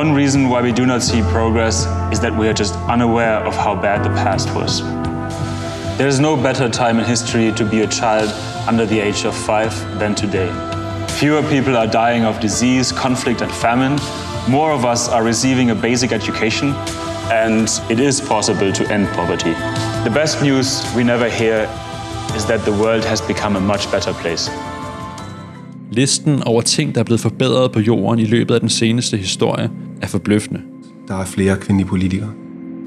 One 0.01 0.09
reason 0.21 0.41
why 0.51 0.61
we 0.61 0.71
do 0.71 0.85
not 0.85 1.01
see 1.03 1.21
progress 1.21 1.75
is 2.13 2.19
that 2.19 2.33
we 2.39 2.45
are 2.49 2.57
just 2.63 2.73
unaware 2.95 3.39
of 3.49 3.55
how 3.55 3.73
bad 3.75 3.99
the 4.03 4.13
past 4.23 4.47
was. 4.55 4.81
There 5.97 6.09
is 6.13 6.19
no 6.19 6.35
better 6.35 6.67
time 6.69 6.99
in 6.99 7.05
history 7.05 7.51
to 7.59 7.63
be 7.73 7.79
a 7.81 7.87
child 7.87 8.29
under 8.69 8.85
the 8.85 8.99
age 9.07 9.21
of 9.29 9.33
five 9.49 9.73
than 9.99 10.13
today. 10.15 10.49
Fewer 11.19 11.43
people 11.53 11.77
are 11.77 11.87
dying 11.87 12.23
of 12.25 12.39
disease, 12.39 12.91
conflict, 12.91 13.41
and 13.41 13.51
famine. 13.51 13.95
More 14.49 14.71
of 14.77 14.83
us 14.85 15.09
are 15.09 15.23
receiving 15.23 15.69
a 15.71 15.75
basic 15.75 16.11
education, 16.11 16.73
and 17.31 17.67
it 17.89 17.99
is 17.99 18.21
possible 18.21 18.73
to 18.73 18.83
end 18.93 19.07
poverty. 19.07 19.53
The 20.03 20.13
best 20.13 20.41
news 20.41 20.67
we 20.95 21.03
never 21.03 21.29
hear 21.29 21.67
is 22.37 22.43
that 22.45 22.59
the 22.59 22.71
world 22.83 23.03
has 23.03 23.21
become 23.21 23.57
a 23.57 23.59
much 23.59 23.91
better 23.91 24.13
place. 24.13 24.51
Listen 25.91 26.43
over 26.43 26.61
ting, 26.61 26.95
der 26.95 27.01
er 27.01 27.05
blevet 27.05 27.21
forbedret 27.21 27.71
på 27.71 27.79
jorden 27.79 28.19
i 28.19 28.25
løbet 28.25 28.53
af 28.53 28.59
den 28.59 28.69
seneste 28.69 29.17
historie, 29.17 29.69
er 30.01 30.07
forbløffende. 30.07 30.61
Der 31.07 31.15
er 31.21 31.25
flere 31.25 31.57
kvindelige 31.57 31.87
politikere. 31.87 32.29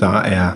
Der 0.00 0.20
er 0.20 0.50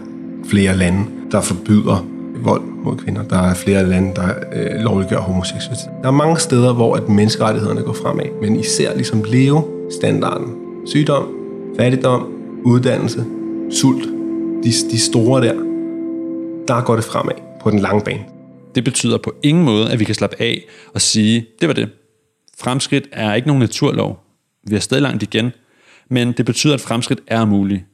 flere 0.48 0.76
lande, 0.76 1.06
der 1.32 1.40
forbyder 1.40 2.06
vold 2.42 2.62
mod 2.84 2.96
kvinder. 2.96 3.22
Der 3.22 3.38
er 3.38 3.54
flere 3.54 3.88
lande, 3.88 4.14
der 4.14 4.28
øh, 4.52 4.80
lovliggør 4.80 5.20
homoseksualitet. 5.20 5.90
Der 6.02 6.08
er 6.08 6.12
mange 6.12 6.38
steder, 6.38 6.72
hvor 6.72 6.96
at 6.96 7.08
menneskerettighederne 7.08 7.82
går 7.82 7.92
fremad, 7.92 8.26
men 8.42 8.60
især 8.60 8.94
ligesom 8.94 9.24
levestandarden. 9.26 10.54
Sygdom, 10.86 11.28
fattigdom, 11.76 12.26
uddannelse, 12.64 13.24
sult. 13.70 14.04
De, 14.64 14.72
de 14.90 14.98
store 15.00 15.42
der, 15.46 15.54
der 16.68 16.84
går 16.84 16.94
det 16.94 17.04
fremad 17.04 17.34
på 17.60 17.70
den 17.70 17.78
lange 17.78 18.04
bane. 18.04 18.24
Det 18.74 18.84
betyder 18.84 19.18
på 19.18 19.34
ingen 19.42 19.64
måde, 19.64 19.90
at 19.90 19.98
vi 19.98 20.04
kan 20.04 20.14
slappe 20.14 20.36
af 20.40 20.64
og 20.94 21.00
sige, 21.00 21.46
det 21.60 21.68
var 21.68 21.74
det. 21.74 21.90
Fremskridt 22.58 23.08
er 23.12 23.34
ikke 23.34 23.48
nogen 23.48 23.60
naturlov. 23.60 24.20
Vi 24.66 24.76
er 24.76 24.80
stadig 24.80 25.02
langt 25.02 25.22
igen, 25.22 25.52
men 26.10 26.32
det 26.32 26.46
betyder, 26.46 26.74
at 26.74 26.80
fremskridt 26.80 27.20
er 27.26 27.44
mulige. 27.44 27.86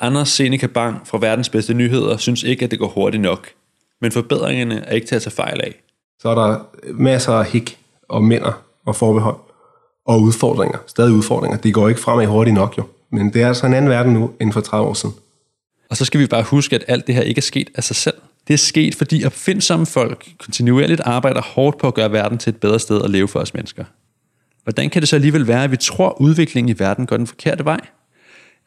Anders 0.00 0.28
Seneca 0.28 0.66
Bang 0.66 1.06
fra 1.06 1.18
Verdens 1.18 1.48
Bedste 1.48 1.74
Nyheder 1.74 2.16
synes 2.16 2.42
ikke, 2.42 2.64
at 2.64 2.70
det 2.70 2.78
går 2.78 2.88
hurtigt 2.88 3.22
nok. 3.22 3.48
Men 4.00 4.12
forbedringerne 4.12 4.84
er 4.84 4.94
ikke 4.94 5.06
til 5.06 5.14
at 5.14 5.22
tage 5.22 5.34
fejl 5.34 5.60
af. 5.60 5.82
Så 6.20 6.28
er 6.28 6.34
der 6.34 6.58
masser 6.92 7.32
af 7.32 7.46
hik 7.46 7.78
og 8.08 8.24
mænder 8.24 8.62
og 8.86 8.96
forbehold 8.96 9.36
og 10.06 10.20
udfordringer. 10.20 10.78
Stadig 10.86 11.12
udfordringer. 11.12 11.58
Det 11.58 11.74
går 11.74 11.88
ikke 11.88 12.00
fremad 12.00 12.26
hurtigt 12.26 12.54
nok 12.54 12.78
jo. 12.78 12.82
Men 13.12 13.32
det 13.32 13.42
er 13.42 13.48
altså 13.48 13.66
en 13.66 13.74
anden 13.74 13.90
verden 13.90 14.12
nu 14.12 14.30
end 14.40 14.52
for 14.52 14.60
30 14.60 14.88
år 14.88 14.94
siden. 14.94 15.14
Og 15.90 15.96
så 15.96 16.04
skal 16.04 16.20
vi 16.20 16.26
bare 16.26 16.42
huske, 16.42 16.76
at 16.76 16.84
alt 16.88 17.06
det 17.06 17.14
her 17.14 17.22
ikke 17.22 17.38
er 17.38 17.42
sket 17.42 17.70
af 17.74 17.84
sig 17.84 17.96
selv. 17.96 18.14
Det 18.48 18.54
er 18.54 18.58
sket, 18.58 18.94
fordi 18.94 19.24
opfindsomme 19.24 19.86
folk 19.86 20.28
kontinuerligt 20.38 21.00
arbejder 21.00 21.42
hårdt 21.42 21.78
på 21.78 21.86
at 21.86 21.94
gøre 21.94 22.12
verden 22.12 22.38
til 22.38 22.50
et 22.50 22.56
bedre 22.56 22.78
sted 22.78 23.02
at 23.02 23.10
leve 23.10 23.28
for 23.28 23.40
os 23.40 23.54
mennesker. 23.54 23.84
Hvordan 24.62 24.90
kan 24.90 25.02
det 25.02 25.08
så 25.08 25.16
alligevel 25.16 25.46
være, 25.46 25.64
at 25.64 25.70
vi 25.70 25.76
tror, 25.76 26.08
at 26.08 26.14
udviklingen 26.20 26.76
i 26.76 26.78
verden 26.78 27.06
går 27.06 27.16
den 27.16 27.26
forkerte 27.26 27.64
vej? 27.64 27.80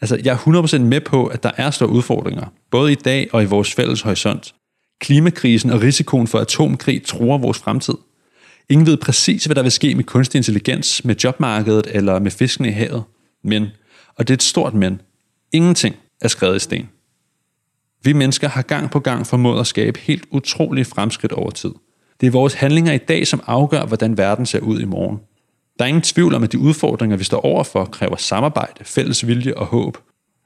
Altså, 0.01 0.21
jeg 0.23 0.33
er 0.33 0.37
100% 0.37 0.77
med 0.77 1.01
på, 1.01 1.25
at 1.25 1.43
der 1.43 1.51
er 1.57 1.71
store 1.71 1.89
udfordringer, 1.89 2.45
både 2.71 2.91
i 2.91 2.95
dag 2.95 3.29
og 3.33 3.43
i 3.43 3.45
vores 3.45 3.73
fælles 3.73 4.01
horisont. 4.01 4.53
Klimakrisen 5.01 5.69
og 5.69 5.81
risikoen 5.81 6.27
for 6.27 6.39
atomkrig 6.39 7.03
tror 7.03 7.37
vores 7.37 7.57
fremtid. 7.59 7.93
Ingen 8.69 8.87
ved 8.87 8.97
præcis, 8.97 9.45
hvad 9.45 9.55
der 9.55 9.61
vil 9.61 9.71
ske 9.71 9.95
med 9.95 10.03
kunstig 10.03 10.39
intelligens, 10.39 11.05
med 11.05 11.15
jobmarkedet 11.23 11.87
eller 11.91 12.19
med 12.19 12.31
fiskene 12.31 12.67
i 12.67 12.71
havet. 12.71 13.03
Men, 13.43 13.67
og 14.21 14.27
det 14.27 14.33
er 14.33 14.37
et 14.37 14.43
stort 14.43 14.73
men, 14.73 15.01
ingenting 15.53 15.95
er 16.21 16.27
skrevet 16.27 16.55
i 16.55 16.59
sten. 16.59 16.89
Vi 18.03 18.13
mennesker 18.13 18.49
har 18.49 18.61
gang 18.61 18.91
på 18.91 18.99
gang 18.99 19.27
formået 19.27 19.59
at 19.59 19.67
skabe 19.67 19.99
helt 19.99 20.25
utrolige 20.31 20.85
fremskridt 20.85 21.31
over 21.31 21.49
tid. 21.49 21.71
Det 22.21 22.27
er 22.27 22.31
vores 22.31 22.53
handlinger 22.53 22.93
i 22.93 22.97
dag, 22.97 23.27
som 23.27 23.43
afgør, 23.47 23.85
hvordan 23.85 24.17
verden 24.17 24.45
ser 24.45 24.59
ud 24.59 24.79
i 24.79 24.85
morgen. 24.85 25.19
Der 25.79 25.85
er 25.85 25.87
ingen 25.87 26.01
tvivl 26.01 26.33
om, 26.33 26.43
at 26.43 26.51
de 26.51 26.59
udfordringer, 26.59 27.17
vi 27.17 27.23
står 27.23 27.39
overfor, 27.45 27.85
kræver 27.85 28.15
samarbejde, 28.15 28.83
fælles 28.83 29.27
vilje 29.27 29.53
og 29.53 29.65
håb. 29.65 29.97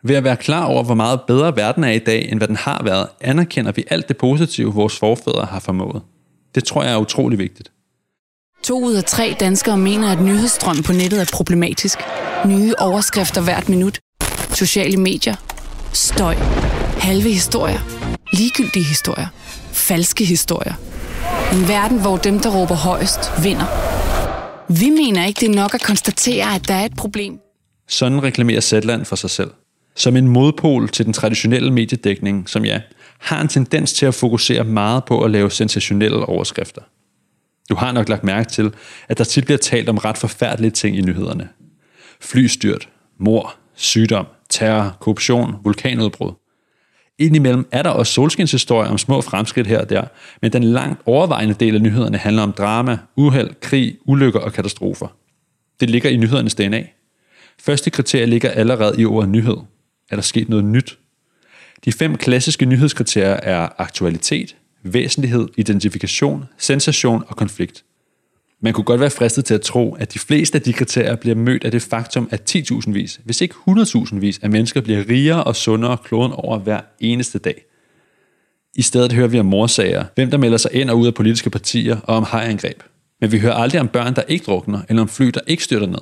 Ved 0.03 0.15
at 0.15 0.23
være 0.23 0.37
klar 0.37 0.65
over, 0.65 0.83
hvor 0.83 0.95
meget 0.95 1.21
bedre 1.27 1.55
verden 1.55 1.83
er 1.83 1.91
i 1.91 1.99
dag, 1.99 2.31
end 2.31 2.39
hvad 2.39 2.47
den 2.47 2.55
har 2.55 2.83
været, 2.83 3.07
anerkender 3.21 3.71
vi 3.71 3.83
alt 3.89 4.07
det 4.07 4.17
positive, 4.17 4.73
vores 4.73 4.99
forfædre 4.99 5.45
har 5.45 5.59
formået. 5.59 6.01
Det 6.55 6.63
tror 6.63 6.83
jeg 6.83 6.93
er 6.93 6.97
utrolig 6.97 7.39
vigtigt. 7.39 7.71
To 8.65 8.83
ud 8.83 8.93
af 8.93 9.03
tre 9.03 9.35
danskere 9.39 9.77
mener, 9.77 10.11
at 10.11 10.21
nyhedsstrøm 10.21 10.83
på 10.83 10.93
nettet 10.93 11.21
er 11.21 11.25
problematisk. 11.33 11.99
Nye 12.45 12.73
overskrifter 12.79 13.41
hvert 13.41 13.69
minut. 13.69 13.99
Sociale 14.53 14.97
medier. 14.97 15.35
Støj. 15.93 16.35
Halve 16.97 17.29
historier. 17.29 17.79
Ligegyldige 18.33 18.83
historier. 18.83 19.27
Falske 19.71 20.25
historier. 20.25 20.73
En 21.53 21.67
verden, 21.67 22.01
hvor 22.01 22.17
dem, 22.17 22.39
der 22.39 22.49
råber 22.49 22.75
højst, 22.75 23.43
vinder. 23.43 23.65
Vi 24.69 24.89
mener 24.89 25.25
ikke, 25.25 25.39
det 25.39 25.49
er 25.49 25.55
nok 25.55 25.73
at 25.73 25.81
konstatere, 25.81 26.55
at 26.55 26.67
der 26.67 26.73
er 26.73 26.85
et 26.85 26.95
problem. 26.97 27.39
Sådan 27.87 28.23
reklamerer 28.23 28.61
Zetland 28.61 29.05
for 29.05 29.15
sig 29.15 29.29
selv. 29.29 29.51
Som 29.95 30.15
en 30.15 30.27
modpol 30.27 30.89
til 30.89 31.05
den 31.05 31.13
traditionelle 31.13 31.71
mediedækning, 31.71 32.49
som 32.49 32.65
ja, 32.65 32.81
har 33.19 33.41
en 33.41 33.47
tendens 33.47 33.93
til 33.93 34.05
at 34.05 34.13
fokusere 34.15 34.63
meget 34.63 35.05
på 35.05 35.23
at 35.23 35.31
lave 35.31 35.51
sensationelle 35.51 36.25
overskrifter. 36.25 36.81
Du 37.69 37.75
har 37.75 37.91
nok 37.91 38.09
lagt 38.09 38.23
mærke 38.23 38.49
til, 38.49 38.73
at 39.07 39.17
der 39.17 39.23
tit 39.23 39.45
bliver 39.45 39.57
talt 39.57 39.89
om 39.89 39.97
ret 39.97 40.17
forfærdelige 40.17 40.71
ting 40.71 40.97
i 40.97 41.01
nyhederne. 41.01 41.49
Flystyrt, 42.21 42.89
mor, 43.19 43.55
sygdom, 43.75 44.25
terror, 44.49 44.97
korruption, 44.99 45.55
vulkanudbrud. 45.63 46.31
Indimellem 47.19 47.67
er 47.71 47.81
der 47.81 47.89
også 47.89 48.13
solskinshistorier 48.13 48.89
om 48.89 48.97
små 48.97 49.21
fremskridt 49.21 49.67
her 49.67 49.79
og 49.79 49.89
der, 49.89 50.03
men 50.41 50.53
den 50.53 50.63
langt 50.63 51.01
overvejende 51.05 51.53
del 51.53 51.75
af 51.75 51.81
nyhederne 51.81 52.17
handler 52.17 52.43
om 52.43 52.51
drama, 52.51 52.97
uheld, 53.15 53.49
krig, 53.61 53.97
ulykker 54.05 54.39
og 54.39 54.53
katastrofer. 54.53 55.07
Det 55.79 55.89
ligger 55.89 56.09
i 56.09 56.17
nyhedernes 56.17 56.55
DNA. 56.55 56.83
Første 57.59 57.89
kriterie 57.89 58.25
ligger 58.25 58.51
allerede 58.51 59.01
i 59.01 59.05
ordet 59.05 59.29
nyhed. 59.29 59.57
Er 60.11 60.15
der 60.15 60.21
sket 60.21 60.49
noget 60.49 60.65
nyt? 60.65 60.97
De 61.85 61.91
fem 61.91 62.17
klassiske 62.17 62.65
nyhedskriterier 62.65 63.33
er 63.33 63.69
aktualitet, 63.77 64.55
væsentlighed, 64.93 65.47
identifikation, 65.57 66.45
sensation 66.57 67.23
og 67.27 67.35
konflikt. 67.35 67.83
Man 68.61 68.73
kunne 68.73 68.83
godt 68.83 69.01
være 69.01 69.09
fristet 69.09 69.45
til 69.45 69.53
at 69.53 69.61
tro, 69.61 69.95
at 69.95 70.13
de 70.13 70.19
fleste 70.19 70.57
af 70.57 70.61
de 70.61 70.73
kriterier 70.73 71.15
bliver 71.15 71.35
mødt 71.35 71.63
af 71.63 71.71
det 71.71 71.81
faktum, 71.81 72.27
at 72.31 72.55
10.000 72.55 72.91
vis, 72.91 73.19
hvis 73.25 73.41
ikke 73.41 73.55
100.000 73.69 74.19
vis 74.19 74.39
af 74.39 74.49
mennesker 74.49 74.81
bliver 74.81 75.09
rigere 75.09 75.43
og 75.43 75.55
sundere 75.55 75.97
kloden 75.97 76.31
over 76.31 76.59
hver 76.59 76.81
eneste 76.99 77.39
dag. 77.39 77.65
I 78.75 78.81
stedet 78.81 79.13
hører 79.13 79.27
vi 79.27 79.39
om 79.39 79.45
morsager, 79.45 80.05
hvem 80.15 80.31
der 80.31 80.37
melder 80.37 80.57
sig 80.57 80.73
ind 80.73 80.89
og 80.89 80.99
ud 80.99 81.07
af 81.07 81.13
politiske 81.13 81.49
partier 81.49 81.97
og 82.03 82.15
om 82.15 82.23
hajangreb. 82.23 82.83
Men 83.21 83.31
vi 83.31 83.39
hører 83.39 83.53
aldrig 83.53 83.81
om 83.81 83.87
børn, 83.87 84.15
der 84.15 84.21
ikke 84.21 84.45
drukner, 84.45 84.81
eller 84.89 85.01
om 85.01 85.07
fly, 85.07 85.25
der 85.25 85.41
ikke 85.47 85.63
styrter 85.63 85.87
ned. 85.87 85.99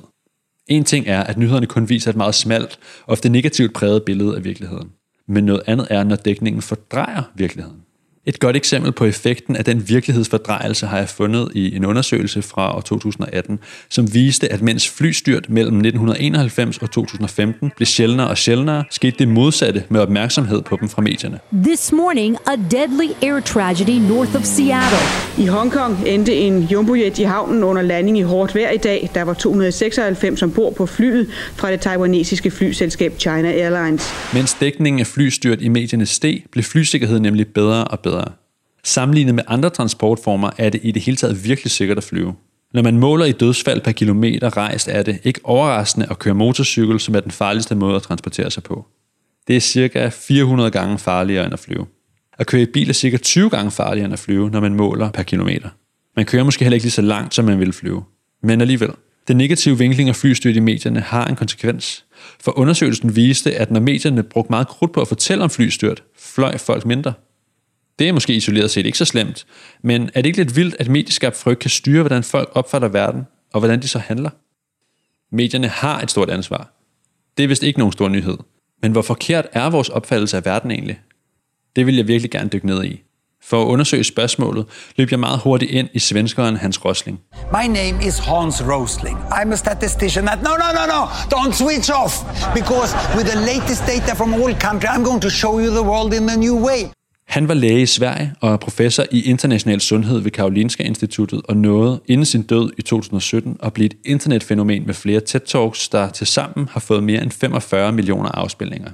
En 0.66 0.84
ting 0.84 1.06
er, 1.08 1.20
at 1.20 1.38
nyhederne 1.38 1.66
kun 1.66 1.88
viser 1.88 2.10
et 2.10 2.16
meget 2.16 2.34
smalt, 2.34 2.78
ofte 3.06 3.28
negativt 3.28 3.72
præget 3.72 4.02
billede 4.02 4.36
af 4.36 4.44
virkeligheden. 4.44 4.90
Men 5.28 5.44
noget 5.44 5.62
andet 5.66 5.86
er, 5.90 6.04
når 6.04 6.16
dækningen 6.16 6.62
fordrejer 6.62 7.22
virkeligheden. 7.34 7.80
Et 8.26 8.40
godt 8.40 8.56
eksempel 8.56 8.92
på 8.92 9.04
effekten 9.04 9.56
af 9.56 9.64
den 9.64 9.88
virkelighedsfordrejelse 9.88 10.86
har 10.86 10.98
jeg 10.98 11.08
fundet 11.08 11.48
i 11.54 11.76
en 11.76 11.84
undersøgelse 11.84 12.42
fra 12.42 12.76
år 12.76 12.80
2018, 12.80 13.58
som 13.88 14.14
viste, 14.14 14.52
at 14.52 14.62
mens 14.62 14.88
flystyrt 14.88 15.50
mellem 15.50 15.76
1991 15.76 16.78
og 16.78 16.90
2015 16.90 17.72
blev 17.76 17.86
sjældnere 17.86 18.28
og 18.28 18.38
sjældnere, 18.38 18.84
skete 18.90 19.16
det 19.18 19.28
modsatte 19.28 19.84
med 19.88 20.00
opmærksomhed 20.00 20.62
på 20.62 20.76
dem 20.80 20.88
fra 20.88 21.02
medierne. 21.02 21.38
This 21.64 21.92
morning, 21.92 22.36
a 22.46 22.56
deadly 22.70 23.08
air 23.22 23.40
tragedy 23.40 23.98
north 24.08 24.36
of 24.36 24.42
Seattle. 24.42 24.98
I 25.44 25.46
Hongkong 25.46 26.08
endte 26.08 26.34
en 26.34 26.62
jumbojet 26.62 27.18
i 27.18 27.22
havnen 27.22 27.64
under 27.64 27.82
landing 27.82 28.18
i 28.18 28.22
hårdt 28.22 28.54
vejr 28.54 28.70
i 28.70 28.76
dag. 28.76 29.10
Der 29.14 29.22
var 29.22 29.34
296 29.34 30.42
ombord 30.42 30.74
på 30.74 30.86
flyet 30.86 31.28
fra 31.56 31.70
det 31.72 31.80
taiwanesiske 31.80 32.50
flyselskab 32.50 33.14
China 33.18 33.48
Airlines. 33.48 34.12
Mens 34.34 34.54
dækningen 34.54 35.00
af 35.00 35.06
flystyrt 35.06 35.60
i 35.60 35.68
medierne 35.68 36.06
steg, 36.06 36.44
blev 36.52 36.64
flysikkerheden 36.64 37.22
nemlig 37.22 37.46
bedre 37.46 37.84
og 37.84 38.00
bedre. 38.00 38.13
Sammenlignet 38.84 39.34
med 39.34 39.44
andre 39.46 39.70
transportformer 39.70 40.50
er 40.58 40.70
det 40.70 40.80
i 40.84 40.90
det 40.90 41.02
hele 41.02 41.16
taget 41.16 41.44
virkelig 41.44 41.70
sikkert 41.70 41.98
at 41.98 42.04
flyve. 42.04 42.34
Når 42.74 42.82
man 42.82 42.98
måler 42.98 43.24
i 43.24 43.32
dødsfald 43.32 43.80
per 43.80 43.92
kilometer 43.92 44.56
rejst, 44.56 44.88
er 44.88 45.02
det 45.02 45.18
ikke 45.24 45.40
overraskende 45.44 46.06
at 46.10 46.18
køre 46.18 46.34
motorcykel, 46.34 47.00
som 47.00 47.14
er 47.14 47.20
den 47.20 47.30
farligste 47.30 47.74
måde 47.74 47.96
at 47.96 48.02
transportere 48.02 48.50
sig 48.50 48.62
på. 48.62 48.86
Det 49.48 49.56
er 49.56 49.60
cirka 49.60 50.08
400 50.08 50.70
gange 50.70 50.98
farligere 50.98 51.44
end 51.44 51.52
at 51.52 51.58
flyve. 51.58 51.86
At 52.38 52.46
køre 52.46 52.62
i 52.62 52.66
bil 52.66 52.88
er 52.88 52.92
cirka 52.92 53.16
20 53.16 53.50
gange 53.50 53.70
farligere 53.70 54.04
end 54.04 54.12
at 54.12 54.18
flyve, 54.18 54.50
når 54.50 54.60
man 54.60 54.74
måler 54.74 55.10
per 55.10 55.22
kilometer. 55.22 55.68
Man 56.16 56.26
kører 56.26 56.44
måske 56.44 56.64
heller 56.64 56.74
ikke 56.74 56.84
lige 56.84 56.92
så 56.92 57.02
langt, 57.02 57.34
som 57.34 57.44
man 57.44 57.60
vil 57.60 57.72
flyve. 57.72 58.04
Men 58.42 58.60
alligevel. 58.60 58.90
Den 59.28 59.36
negative 59.36 59.78
vinkling 59.78 60.08
af 60.08 60.16
flystyrt 60.16 60.56
i 60.56 60.60
medierne 60.60 61.00
har 61.00 61.26
en 61.26 61.36
konsekvens. 61.36 62.04
For 62.40 62.58
undersøgelsen 62.58 63.16
viste, 63.16 63.54
at 63.54 63.70
når 63.70 63.80
medierne 63.80 64.22
brugte 64.22 64.52
meget 64.52 64.68
krudt 64.68 64.92
på 64.92 65.00
at 65.00 65.08
fortælle 65.08 65.44
om 65.44 65.50
flystyrt, 65.50 66.02
fløj 66.18 66.56
folk 66.56 66.86
mindre. 66.86 67.12
Det 67.98 68.08
er 68.08 68.12
måske 68.12 68.34
isoleret 68.34 68.70
set 68.70 68.86
ikke 68.86 68.98
så 68.98 69.04
slemt, 69.04 69.46
men 69.82 70.10
er 70.14 70.22
det 70.22 70.26
ikke 70.26 70.38
lidt 70.38 70.56
vildt, 70.56 70.76
at 70.78 70.88
medieskabt 70.88 71.36
frygt 71.36 71.60
kan 71.60 71.70
styre, 71.70 72.02
hvordan 72.02 72.22
folk 72.22 72.50
opfatter 72.52 72.88
verden, 72.88 73.26
og 73.52 73.60
hvordan 73.60 73.82
de 73.82 73.88
så 73.88 73.98
handler? 73.98 74.30
Medierne 75.32 75.68
har 75.68 76.00
et 76.00 76.10
stort 76.10 76.30
ansvar. 76.30 76.72
Det 77.36 77.42
er 77.44 77.48
vist 77.48 77.62
ikke 77.62 77.78
nogen 77.78 77.92
stor 77.92 78.08
nyhed. 78.08 78.38
Men 78.82 78.92
hvor 78.92 79.02
forkert 79.02 79.46
er 79.52 79.70
vores 79.70 79.88
opfattelse 79.88 80.36
af 80.36 80.44
verden 80.44 80.70
egentlig? 80.70 81.00
Det 81.76 81.86
vil 81.86 81.96
jeg 81.96 82.08
virkelig 82.08 82.30
gerne 82.30 82.50
dykke 82.52 82.66
ned 82.66 82.84
i. 82.84 83.02
For 83.42 83.62
at 83.62 83.66
undersøge 83.66 84.04
spørgsmålet, 84.04 84.66
løb 84.96 85.10
jeg 85.10 85.20
meget 85.20 85.40
hurtigt 85.40 85.70
ind 85.70 85.88
i 85.92 85.98
svenskeren 85.98 86.56
Hans 86.56 86.84
Rosling. 86.84 87.20
My 87.52 87.66
name 87.66 88.06
is 88.06 88.18
Hans 88.18 88.62
Rosling. 88.62 89.18
I'm 89.18 89.52
a 89.52 89.56
statistician 89.56 90.28
at... 90.28 90.38
No, 90.42 90.50
no, 90.50 90.68
no, 90.78 90.84
no! 90.94 91.00
Don't 91.34 91.52
switch 91.52 91.90
off! 92.02 92.14
Because 92.54 92.90
with 93.16 93.26
the 93.32 93.38
latest 93.52 93.82
data 93.86 94.14
from 94.16 94.34
all 94.34 94.54
countries, 94.66 94.90
I'm 94.94 95.04
going 95.04 95.22
to 95.22 95.30
show 95.30 95.58
you 95.58 95.70
the 95.70 95.86
world 95.90 96.14
in 96.14 96.28
a 96.28 96.36
new 96.36 96.56
way. 96.68 96.80
Han 97.26 97.48
var 97.48 97.54
læge 97.54 97.82
i 97.82 97.86
Sverige 97.86 98.32
og 98.40 98.52
er 98.52 98.56
professor 98.56 99.04
i 99.10 99.22
international 99.30 99.80
sundhed 99.80 100.18
ved 100.18 100.30
Karolinska 100.30 100.82
Instituttet 100.82 101.42
og 101.48 101.56
nåede 101.56 102.00
inden 102.06 102.26
sin 102.26 102.42
død 102.42 102.70
i 102.78 102.82
2017 102.82 103.56
at 103.62 103.72
blive 103.72 103.86
et 103.86 103.96
internetfænomen 104.04 104.86
med 104.86 104.94
flere 104.94 105.20
TED-talks, 105.20 105.88
der 105.92 106.08
tilsammen 106.08 106.68
har 106.70 106.80
fået 106.80 107.02
mere 107.02 107.22
end 107.22 107.30
45 107.30 107.92
millioner 107.92 108.28
afspilninger. 108.28 108.90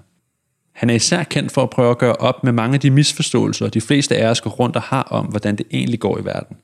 Han 0.74 0.90
er 0.90 0.94
især 0.94 1.22
kendt 1.22 1.52
for 1.52 1.62
at 1.62 1.70
prøve 1.70 1.90
at 1.90 1.98
gøre 1.98 2.12
op 2.12 2.44
med 2.44 2.52
mange 2.52 2.74
af 2.74 2.80
de 2.80 2.90
misforståelser, 2.90 3.68
de 3.68 3.80
fleste 3.80 4.16
af 4.16 4.30
os 4.30 4.40
går 4.40 4.50
rundt 4.50 4.76
og 4.76 4.82
har 4.82 5.02
om, 5.02 5.26
hvordan 5.26 5.56
det 5.56 5.66
egentlig 5.72 6.00
går 6.00 6.18
i 6.18 6.24
verden. 6.24 6.56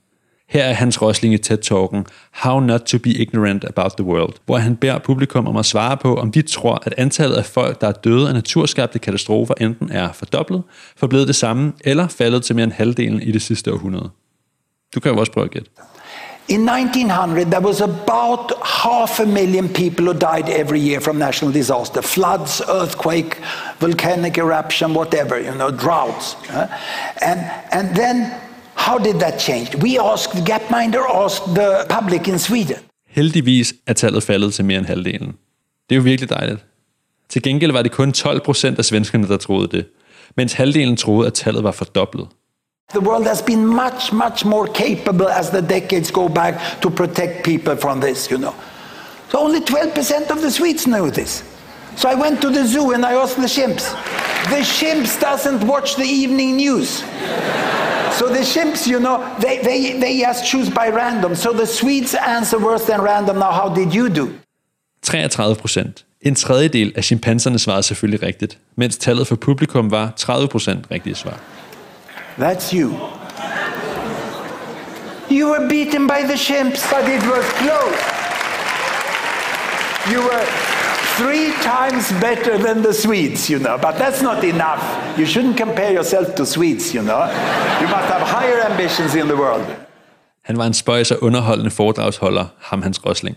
Her 0.49 0.65
er 0.65 0.73
hans 0.73 1.03
Rosling 1.03 1.35
i 1.35 1.39
TED-talken 1.39 2.07
How 2.31 2.61
Not 2.61 2.81
to 2.81 2.99
Be 2.99 3.11
Ignorant 3.11 3.65
About 3.65 3.93
the 3.93 4.05
World, 4.05 4.35
hvor 4.47 4.57
han 4.57 4.77
beder 4.77 4.99
publikum 4.99 5.49
om 5.49 5.57
at 5.57 5.67
svare 5.67 5.97
på, 5.97 6.17
om 6.17 6.31
de 6.31 6.43
tror, 6.43 6.83
at 6.87 6.95
antallet 6.97 7.37
af 7.37 7.45
folk, 7.45 7.81
der 7.81 7.89
er 7.89 7.93
døde 7.93 8.29
af 8.29 8.35
naturskabte 8.35 8.99
katastrofer, 8.99 9.55
enten 9.61 9.93
er 9.93 10.13
fordoblet, 10.13 10.63
forblevet 10.97 11.29
det 11.29 11.37
samme, 11.37 11.73
eller 11.85 12.09
faldet 12.09 12.45
til 12.45 12.55
mere 12.55 12.65
end 12.65 12.73
halvdelen 12.73 13.23
i 13.23 13.33
det 13.33 13.43
sidste 13.43 13.73
århundrede. 13.73 14.11
Du 14.95 15.01
kan 15.01 15.13
jo 15.13 15.19
også 15.19 15.33
prøve 15.33 15.45
at 15.45 15.51
gætte. 15.51 15.71
In 16.49 16.69
1900, 16.69 17.51
there 17.51 17.61
was 17.61 17.81
about 17.81 18.53
half 18.63 19.21
a 19.21 19.25
million 19.25 19.69
people 19.69 20.05
who 20.05 20.13
died 20.13 20.49
every 20.49 20.79
year 20.79 21.01
from 21.01 21.17
natural 21.17 21.53
disaster 21.53 22.01
floods, 22.01 22.63
earthquake, 22.69 23.31
volcanic 23.81 24.39
eruption, 24.39 24.95
whatever, 24.95 25.37
you 25.39 25.55
know, 25.55 25.71
droughts. 25.71 26.37
And, 27.21 27.41
and 27.73 27.97
then, 27.97 28.31
how 28.77 28.99
did 28.99 29.21
that 29.21 29.41
change? 29.41 29.77
We 29.77 29.99
asked, 30.13 30.33
the 30.33 30.53
Gapminder 30.53 31.05
asked 31.25 31.55
the 31.55 31.87
public 31.89 32.29
in 32.29 32.39
Sweden. 32.39 32.77
Heldigvis 33.09 33.75
er 33.87 33.93
tallet 33.93 34.23
faldet 34.23 34.55
til 34.55 34.65
mere 34.65 34.79
end 34.79 34.87
halvdelen. 34.87 35.35
Det 35.89 35.95
er 35.95 35.97
jo 35.97 36.03
virkelig 36.03 36.31
dejligt. 36.31 36.65
Til 37.29 37.43
gengæld 37.43 37.73
var 37.73 37.83
det 37.83 37.93
kun 37.93 38.13
12 38.13 38.41
procent 38.41 38.79
af 38.79 38.85
svenskerne, 38.85 39.29
der 39.29 39.37
troede 39.37 39.69
det, 39.69 39.87
mens 40.37 40.53
halvdelen 40.53 40.97
troede, 40.97 41.27
at 41.27 41.35
tallet 41.35 41.65
var 41.65 41.73
fordoblet. 41.73 42.27
The 42.91 43.01
world 43.01 43.27
has 43.27 43.43
been 43.43 43.67
much, 43.67 44.13
much 44.13 44.47
more 44.47 44.67
capable 44.67 45.27
as 45.39 45.49
the 45.49 45.61
decades 45.61 46.11
go 46.11 46.29
back 46.29 46.55
to 46.83 46.91
protect 46.91 47.43
people 47.45 47.77
from 47.77 48.01
this, 48.01 48.27
you 48.27 48.39
know. 48.39 48.55
So 49.31 49.39
only 49.39 49.61
12% 49.61 50.31
of 50.31 50.39
the 50.39 50.51
Swedes 50.51 50.85
know 50.85 51.11
this. 51.11 51.45
So 51.97 52.09
I 52.09 52.15
went 52.15 52.41
to 52.43 52.49
the 52.51 52.65
zoo 52.67 52.93
and 52.93 53.05
I 53.05 53.13
asked 53.23 53.37
the 53.37 53.49
chimps. 53.49 53.85
The 54.51 54.63
chimps 54.79 55.21
doesn't 55.21 55.67
watch 55.67 55.97
the 55.97 56.09
evening 56.23 56.57
news. 56.57 57.03
So 58.19 58.29
the 58.29 58.45
chimps, 58.55 58.87
you 58.87 58.99
know, 58.99 59.17
they, 59.41 59.59
they, 59.69 60.01
they 60.01 60.21
just 60.27 60.45
choose 60.51 60.71
by 60.71 60.89
random. 60.89 61.35
So 61.35 61.53
the 61.53 61.67
Swedes 61.67 62.15
answer 62.15 62.59
worse 62.59 62.85
than 62.87 63.01
random. 63.01 63.39
Now, 63.39 63.53
how 63.53 63.69
did 63.75 63.95
you 63.95 64.09
do? 64.09 64.29
33 65.03 65.55
procent. 65.55 66.05
En 66.21 66.35
tredjedel 66.35 66.93
af 66.97 67.05
chimpanserne 67.05 67.59
svarede 67.59 67.79
er 67.79 67.83
selvfølgelig 67.83 68.23
rigtigt, 68.23 68.59
mens 68.77 68.97
tallet 68.97 69.27
for 69.27 69.37
publikum 69.37 69.91
var 69.91 70.13
30 70.17 70.49
procent 70.49 70.87
rigtige 70.91 71.15
svar. 71.15 71.41
That's 72.39 72.73
you. 72.73 72.91
You 75.31 75.49
were 75.49 75.69
beaten 75.69 76.07
by 76.07 76.23
the 76.31 76.37
chimps, 76.37 76.83
but 76.93 77.09
it 77.09 77.23
was 77.23 77.45
close. 77.63 78.03
You 80.13 80.21
were 80.21 80.76
three 81.21 81.47
times 81.75 82.05
better 82.29 82.55
than 82.67 82.77
the 82.87 82.93
Swedes, 82.93 83.51
you 83.51 83.59
know, 83.59 83.77
but 83.87 83.95
that's 84.03 84.23
not 84.23 84.45
enough. 84.45 84.85
You 85.19 85.27
shouldn't 85.27 85.57
compare 85.65 85.93
yourself 85.99 86.27
to 86.35 86.45
Swedes, 86.47 86.95
you 86.95 87.03
know. 87.03 87.23
You 87.81 87.89
must 87.97 88.09
have 88.13 88.23
higher 88.37 88.61
ambitions 88.71 89.15
in 89.15 89.27
the 89.27 89.37
world. 89.37 89.67
Han 90.43 90.57
var 90.59 90.67
en 90.67 90.75
spøjs 90.75 91.11
og 91.11 91.23
underholdende 91.23 91.71
foredragsholder, 91.71 92.45
ham 92.59 92.83
Hans 92.83 93.07
Rosling. 93.07 93.37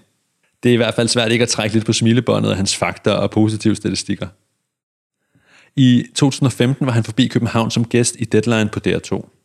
Det 0.63 0.69
er 0.69 0.73
i 0.73 0.77
hvert 0.77 0.93
fald 0.93 1.07
svært 1.07 1.31
ikke 1.31 1.43
at 1.43 1.49
trække 1.49 1.75
lidt 1.75 1.85
på 1.85 1.93
smilebåndet 1.93 2.49
af 2.49 2.55
hans 2.55 2.77
fakta 2.77 3.11
og 3.11 3.31
positive 3.31 3.75
statistikker. 3.75 4.27
I 5.75 6.03
2015 6.15 6.85
var 6.85 6.91
han 6.91 7.03
forbi 7.03 7.27
København 7.27 7.71
som 7.71 7.85
gæst 7.85 8.15
i 8.19 8.25
Deadline 8.25 8.69
på 8.69 8.79
DR2. 8.87 9.38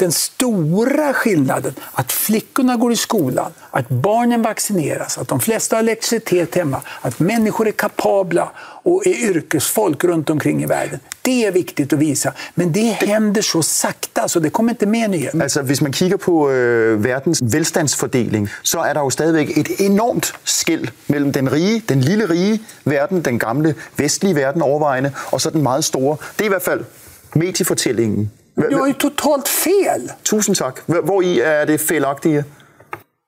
Den 0.00 0.12
stora 0.12 1.12
skillnaden, 1.12 1.74
att 1.92 2.12
flickorna 2.12 2.76
går 2.76 2.92
i 2.92 2.96
skolan, 2.96 3.52
att 3.70 3.88
barnen 3.88 4.42
vaccineras, 4.42 5.18
att 5.18 5.28
de 5.28 5.40
flesta 5.40 5.76
har 5.76 5.82
elektricitet 5.82 6.54
hemma, 6.54 6.80
att 7.00 7.20
människor 7.20 7.68
är 7.68 7.72
kapabla 7.72 8.52
och 8.82 9.06
är 9.06 9.10
yrkesfolk 9.10 10.04
runt 10.04 10.30
omkring 10.30 10.62
i 10.62 10.66
världen. 10.66 11.00
Det 11.22 11.46
är 11.46 11.52
viktigt 11.52 11.92
att 11.92 11.98
visa, 11.98 12.32
men 12.54 12.72
det 12.72 12.80
händer 12.80 13.42
så 13.42 13.62
sakta, 13.62 14.28
så 14.28 14.40
det 14.40 14.50
kommer 14.50 14.72
inte 14.72 14.86
med 14.86 15.10
nyheter. 15.10 15.42
Altså, 15.42 15.62
hvis 15.62 15.80
man 15.80 15.92
kigger 15.92 16.16
på 16.16 16.50
øh, 16.50 17.04
verdens 17.04 17.42
velstandsfordeling, 17.42 18.48
så 18.62 18.78
er 18.78 18.92
der 18.92 19.00
jo 19.00 19.10
stadigvæk 19.10 19.58
et 19.58 19.80
enormt 19.80 20.34
skæld 20.44 20.88
mellem 21.08 21.32
den 21.32 21.52
rige, 21.52 21.82
den 21.88 22.00
lille 22.00 22.30
rige 22.30 22.60
verden, 22.84 23.24
den 23.24 23.38
gamle 23.38 23.74
vestlige 23.96 24.34
verden 24.34 24.62
overvejende, 24.62 25.12
og 25.32 25.40
så 25.40 25.50
den 25.50 25.62
meget 25.62 25.84
store. 25.84 26.16
Det 26.38 26.40
er 26.40 26.44
i 26.44 26.48
hvert 26.48 26.62
fald 26.62 26.84
mediefortællingen. 27.34 28.30
Du 28.70 28.76
har 28.76 28.86
ju 28.86 28.92
totalt 28.92 29.48
fel. 29.48 30.12
Tusind 30.22 30.56
tak. 30.56 30.80
Hvor 30.86 31.22
i 31.22 31.38
er 31.40 31.64
det 31.64 31.80
felagtige? 31.80 32.44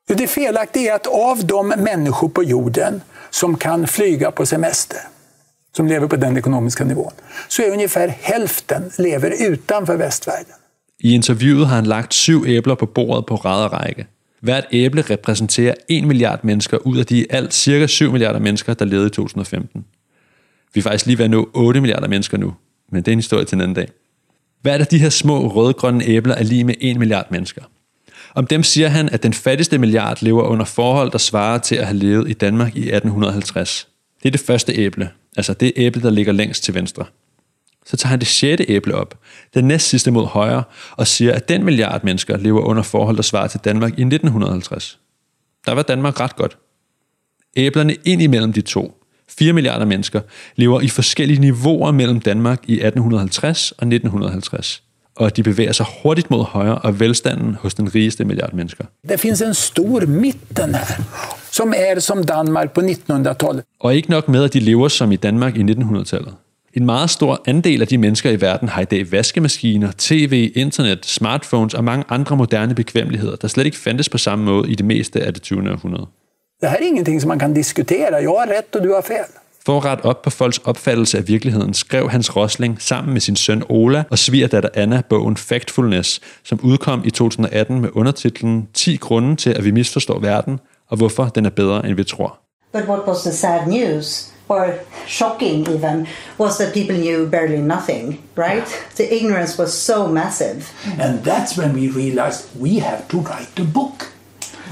Det 0.09 0.31
felaktiga 0.31 0.92
är 0.92 0.95
att 0.95 1.07
av 1.07 1.47
de 1.47 1.68
människor 1.68 2.29
på 2.29 2.42
jorden 2.42 3.03
som 3.31 3.57
kan 3.57 3.87
flyga 3.87 4.31
på 4.31 4.47
semester, 4.47 4.99
som 5.77 5.87
lever 5.87 6.07
på 6.07 6.16
den 6.16 6.37
ekonomiska 6.37 6.85
nivån, 6.85 7.12
så 7.49 7.62
är 7.62 7.71
ungefär 7.71 8.09
hälften 8.09 8.90
lever 8.99 9.33
utanför 9.49 9.97
västvärlden. 9.97 10.55
I 11.01 11.14
interviewet 11.14 11.66
har 11.66 11.75
han 11.75 11.87
lagt 11.87 12.14
syv 12.14 12.45
æbler 12.47 12.75
på 12.75 12.87
bordet 12.87 13.27
på 13.27 13.37
række. 13.37 14.07
Hvert 14.40 14.64
æble 14.73 15.03
repræsenterer 15.03 15.75
1 15.88 16.05
milliard 16.05 16.45
mennesker 16.45 16.79
ud 16.87 16.99
af 16.99 17.07
de 17.07 17.18
i 17.18 17.27
alt 17.31 17.55
cirka 17.55 17.87
7 17.87 18.12
milliarder 18.12 18.40
mennesker, 18.40 18.75
der 18.75 18.85
levede 18.85 19.07
i 19.07 19.11
2015. 19.11 19.85
Vi 20.75 20.79
er 20.79 20.83
faktisk 20.83 21.07
lige 21.07 21.18
ved 21.18 21.25
at 21.25 21.31
nå 21.31 21.51
8 21.55 21.81
milliarder 21.81 22.09
mennesker 22.09 22.38
nu, 22.38 22.55
men 22.92 23.03
det 23.03 23.09
er 23.09 23.12
en 23.12 23.18
historie 23.18 23.45
til 23.45 23.55
en 23.55 23.61
anden 23.61 23.75
dag. 23.75 23.88
Hvert 24.62 24.81
af 24.81 24.87
de 24.87 24.98
her 24.98 25.09
små 25.09 25.46
rødgrønne 25.46 26.05
æbler 26.05 26.35
er 26.35 26.42
lige 26.42 26.64
med 26.64 26.75
1 26.81 26.98
milliard 26.98 27.27
mennesker. 27.31 27.62
Om 28.35 28.46
dem 28.46 28.62
siger 28.62 28.88
han, 28.88 29.09
at 29.09 29.22
den 29.22 29.33
fattigste 29.33 29.79
milliard 29.79 30.22
lever 30.22 30.42
under 30.42 30.64
forhold, 30.64 31.11
der 31.11 31.18
svarer 31.18 31.59
til 31.59 31.75
at 31.75 31.87
have 31.87 31.98
levet 31.98 32.31
i 32.31 32.33
Danmark 32.33 32.77
i 32.77 32.81
1850. 32.81 33.88
Det 34.22 34.29
er 34.29 34.31
det 34.31 34.40
første 34.40 34.72
æble, 34.72 35.11
altså 35.37 35.55
det 35.55 35.72
æble, 35.77 36.03
der 36.03 36.11
ligger 36.11 36.33
længst 36.33 36.64
til 36.64 36.75
venstre. 36.75 37.05
Så 37.87 37.96
tager 37.96 38.11
han 38.11 38.18
det 38.18 38.29
sjette 38.29 38.64
æble 38.68 38.94
op, 38.94 39.18
den 39.55 39.64
næst 39.64 39.88
sidste 39.88 40.11
mod 40.11 40.27
højre, 40.27 40.64
og 40.96 41.07
siger, 41.07 41.33
at 41.33 41.48
den 41.48 41.64
milliard 41.64 42.05
mennesker 42.05 42.37
lever 42.37 42.61
under 42.61 42.83
forhold, 42.83 43.16
der 43.16 43.22
svarer 43.22 43.48
til 43.48 43.61
Danmark 43.61 43.90
i 43.90 44.03
1950. 44.03 44.98
Der 45.66 45.72
var 45.72 45.83
Danmark 45.83 46.20
ret 46.20 46.37
godt. 46.37 46.59
Æblerne 47.57 47.96
ind 48.05 48.22
imellem 48.22 48.53
de 48.53 48.61
to, 48.61 49.02
4 49.38 49.53
milliarder 49.53 49.87
mennesker, 49.87 50.21
lever 50.57 50.81
i 50.81 50.88
forskellige 50.88 51.40
niveauer 51.40 51.92
mellem 51.92 52.21
Danmark 52.21 52.59
i 52.66 52.73
1850 52.73 53.73
og 53.73 53.87
1950. 53.87 54.83
Og 55.16 55.37
de 55.37 55.42
bevæger 55.42 55.73
sig 55.73 55.87
hurtigt 56.03 56.31
mod 56.31 56.45
højre 56.45 56.79
og 56.79 57.01
velstanden 57.01 57.55
hos 57.55 57.75
den 57.75 57.95
rigeste 57.95 58.25
milliard 58.25 58.53
mennesker. 58.53 58.85
Det 59.09 59.21
finns 59.21 59.42
en 59.42 59.55
stor 59.55 60.07
mitten 60.07 60.75
här, 60.75 61.03
som 61.51 61.75
är 61.77 62.01
som 62.01 62.25
Danmark 62.25 62.73
på 62.73 62.81
1900-talet. 62.81 63.62
Og 63.81 63.95
ikke 63.95 64.11
nok 64.11 64.29
med, 64.29 64.45
at 64.45 64.53
de 64.53 64.61
lever 64.61 64.88
som 64.88 65.12
i 65.12 65.16
Danmark 65.16 65.57
i 65.57 65.62
1900-tallet. 65.62 66.35
En 66.75 66.87
meget 66.87 67.11
stor 67.11 67.42
andel 67.47 67.83
af 67.83 67.88
de 67.88 67.99
mennesker 67.99 68.31
i 68.31 68.40
verden 68.40 68.68
har 68.68 68.83
i 68.83 68.85
dag 68.85 69.12
vaskemaskiner, 69.12 69.92
tv, 69.99 70.53
internet, 70.55 71.07
smartphones 71.07 71.75
og 71.75 71.85
mange 71.85 72.05
andre 72.09 72.37
moderne 72.37 72.75
bekvemmeligheder, 72.75 73.37
der 73.37 73.49
slet 73.49 73.66
ikke 73.66 73.79
fandtes 73.79 74.09
på 74.09 74.18
samme 74.18 74.45
måde 74.45 74.71
i 74.71 74.75
det 74.75 74.87
meste 74.87 75.21
af 75.21 75.35
det 75.35 75.42
20. 75.42 75.71
århundrede. 75.71 76.07
Det 76.62 76.68
här 76.68 76.79
är 76.79 76.87
ingenting 76.87 77.20
som 77.20 77.29
man 77.29 77.38
kan 77.38 77.55
diskutera. 77.55 78.20
Jag 78.20 78.38
har 78.38 78.46
rätt 78.46 78.75
och 78.75 78.83
du 78.83 78.92
har 78.94 79.03
fel. 79.03 79.25
For 79.66 79.79
at 79.79 79.85
rette 79.85 80.09
op 80.09 80.22
på 80.22 80.31
folks 80.31 80.59
opfattelse 80.59 81.18
af 81.18 81.29
virkeligheden, 81.29 81.75
skrev 81.75 82.09
Hans 82.11 82.37
Rosling 82.37 82.83
sammen 82.83 83.12
med 83.12 83.20
sin 83.20 83.37
søn 83.37 83.62
Ola 83.68 84.05
og 84.11 84.18
svigerdatter 84.18 84.68
Anna 84.75 85.03
bogen 85.09 85.37
Factfulness, 85.37 86.20
som 86.42 86.61
udkom 86.62 87.03
i 87.05 87.11
2018 87.11 87.81
med 87.81 87.88
undertitlen 87.92 88.68
10 88.75 88.96
grunde 88.96 89.37
til, 89.37 89.51
at 89.51 89.64
vi 89.64 89.70
misforstår 89.70 90.18
verden, 90.18 90.61
og 90.88 90.96
hvorfor 90.96 91.25
den 91.25 91.46
er 91.46 91.51
bedre, 91.51 91.87
end 91.87 91.94
vi 91.94 92.05
tror. 92.05 92.38
But 92.72 92.83
what 92.88 93.01
was 93.07 93.22
the 93.22 93.33
sad 93.33 93.66
news, 93.66 94.33
or 94.48 94.66
shocking 95.07 95.68
even, 95.68 96.07
was 96.40 96.57
that 96.57 96.72
people 96.72 96.96
knew 96.96 97.31
barely 97.31 97.61
nothing, 97.61 98.20
right? 98.37 98.68
The 98.96 99.14
ignorance 99.16 99.62
was 99.62 99.72
so 99.72 100.07
massive. 100.07 100.62
And 101.01 101.25
that's 101.25 101.59
when 101.59 101.72
we 101.75 101.88
realized 102.03 102.40
we 102.61 102.81
have 102.81 103.03
to 103.09 103.16
write 103.16 103.61
a 103.61 103.66
book 103.75 104.12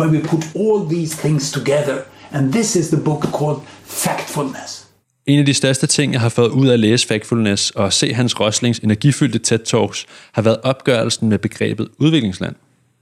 where 0.00 0.12
we 0.12 0.20
put 0.28 0.44
all 0.56 0.88
these 0.96 1.18
things 1.18 1.52
together. 1.52 1.96
And 2.32 2.52
this 2.52 2.76
is 2.76 2.88
the 2.88 3.00
book 3.04 3.22
called 3.38 3.60
Factfulness. 3.84 4.86
En 5.26 5.38
af 5.38 5.46
de 5.46 5.54
største 5.54 5.86
ting, 5.86 6.12
jeg 6.12 6.20
har 6.20 6.28
fået 6.28 6.48
ud 6.48 6.68
af 6.68 6.72
at 6.72 6.80
læse 6.80 7.06
Factfulness 7.06 7.70
og 7.70 7.92
se 7.92 8.12
Hans 8.14 8.40
Roslings 8.40 8.78
energifyldte 8.78 9.38
TED-talks, 9.38 10.06
har 10.32 10.42
været 10.42 10.60
opgørelsen 10.62 11.28
med 11.28 11.38
begrebet 11.38 11.88
udviklingsland. 11.98 12.54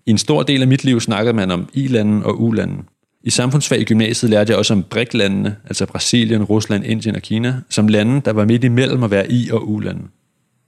I 0.07 0.11
en 0.11 0.19
stor 0.19 0.43
del 0.43 0.63
af 0.63 0.69
mit 0.69 0.85
liv 0.85 1.01
snakkede 1.01 1.37
man 1.37 1.51
om 1.51 1.69
i-landen 1.73 2.23
og 2.23 2.43
u-landen. 2.43 2.89
I 3.25 3.31
samfundsfag 3.31 3.81
i 3.81 3.85
gymnasiet 3.85 4.31
lærte 4.31 4.51
jeg 4.51 4.59
også 4.59 4.75
om 4.75 4.83
BRIC-landene, 4.83 5.57
altså 5.65 5.87
Brasilien, 5.87 6.45
Rusland, 6.45 6.85
Indien 6.85 7.17
og 7.17 7.23
Kina, 7.23 7.55
som 7.71 7.89
lande, 7.89 8.21
der 8.25 8.33
var 8.33 8.45
midt 8.45 8.65
imellem 8.65 9.03
at 9.03 9.11
være 9.11 9.33
i- 9.33 9.51
og 9.53 9.71
u-lande. 9.71 10.03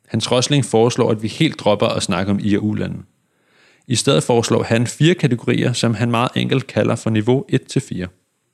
Hans 0.08 0.32
Rosling 0.32 0.64
foreslår, 0.64 1.10
at 1.10 1.22
vi 1.22 1.28
helt 1.28 1.60
dropper 1.60 1.86
at 1.86 2.02
snakke 2.02 2.32
om 2.32 2.40
i- 2.42 2.54
og 2.54 2.64
u-lande. 2.64 2.96
I 3.88 3.94
stedet 3.94 4.22
foreslår 4.22 4.62
han 4.62 4.86
fire 4.86 5.14
kategorier, 5.14 5.72
som 5.72 5.94
han 5.94 6.10
meget 6.10 6.30
enkelt 6.36 6.66
kalder 6.66 6.96
for 6.96 7.10
niveau 7.10 7.44
1-4. 7.52 8.06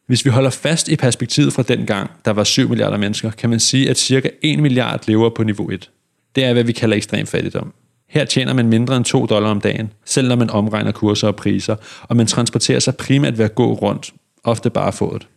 Hvis 0.07 0.25
vi 0.25 0.31
holder 0.31 0.51
fast 0.51 0.89
i 0.89 0.97
perspektivet 0.97 1.53
fra 1.53 1.63
den 1.63 1.87
gang, 1.87 2.11
der 2.25 2.31
var 2.31 2.45
7 2.45 2.69
milliarder 2.69 2.97
mennesker, 2.97 3.31
kan 3.31 3.51
man 3.51 3.61
sige, 3.61 3.91
at 3.91 3.99
cirka 3.99 4.29
1 4.43 4.59
milliard 4.59 5.03
lever 5.07 5.31
på 5.31 5.43
niveau 5.43 5.71
1. 5.71 5.91
Det 6.37 6.45
er, 6.45 6.53
hvad 6.53 6.65
vi 6.65 6.73
kalder 6.73 6.97
ekstrem 6.97 7.27
fattigdom. 7.27 7.73
Her 8.09 8.25
tjener 8.25 8.55
man 8.55 8.69
mindre 8.69 8.97
end 8.97 9.05
2 9.05 9.27
dollar 9.27 9.51
om 9.51 9.61
dagen, 9.61 9.93
selv 10.05 10.29
når 10.29 10.37
man 10.37 10.51
omregner 10.51 10.93
kurser 10.93 11.29
og 11.29 11.37
priser, 11.37 11.77
og 12.03 12.17
man 12.17 12.27
transporterer 12.27 12.81
sig 12.81 12.97
primært 12.97 13.39
ved 13.39 13.45
at 13.45 13.55
gå 13.55 13.73
rundt, 13.73 14.15
ofte 14.45 14.71
bare 14.71 14.93
fået. 14.93 15.29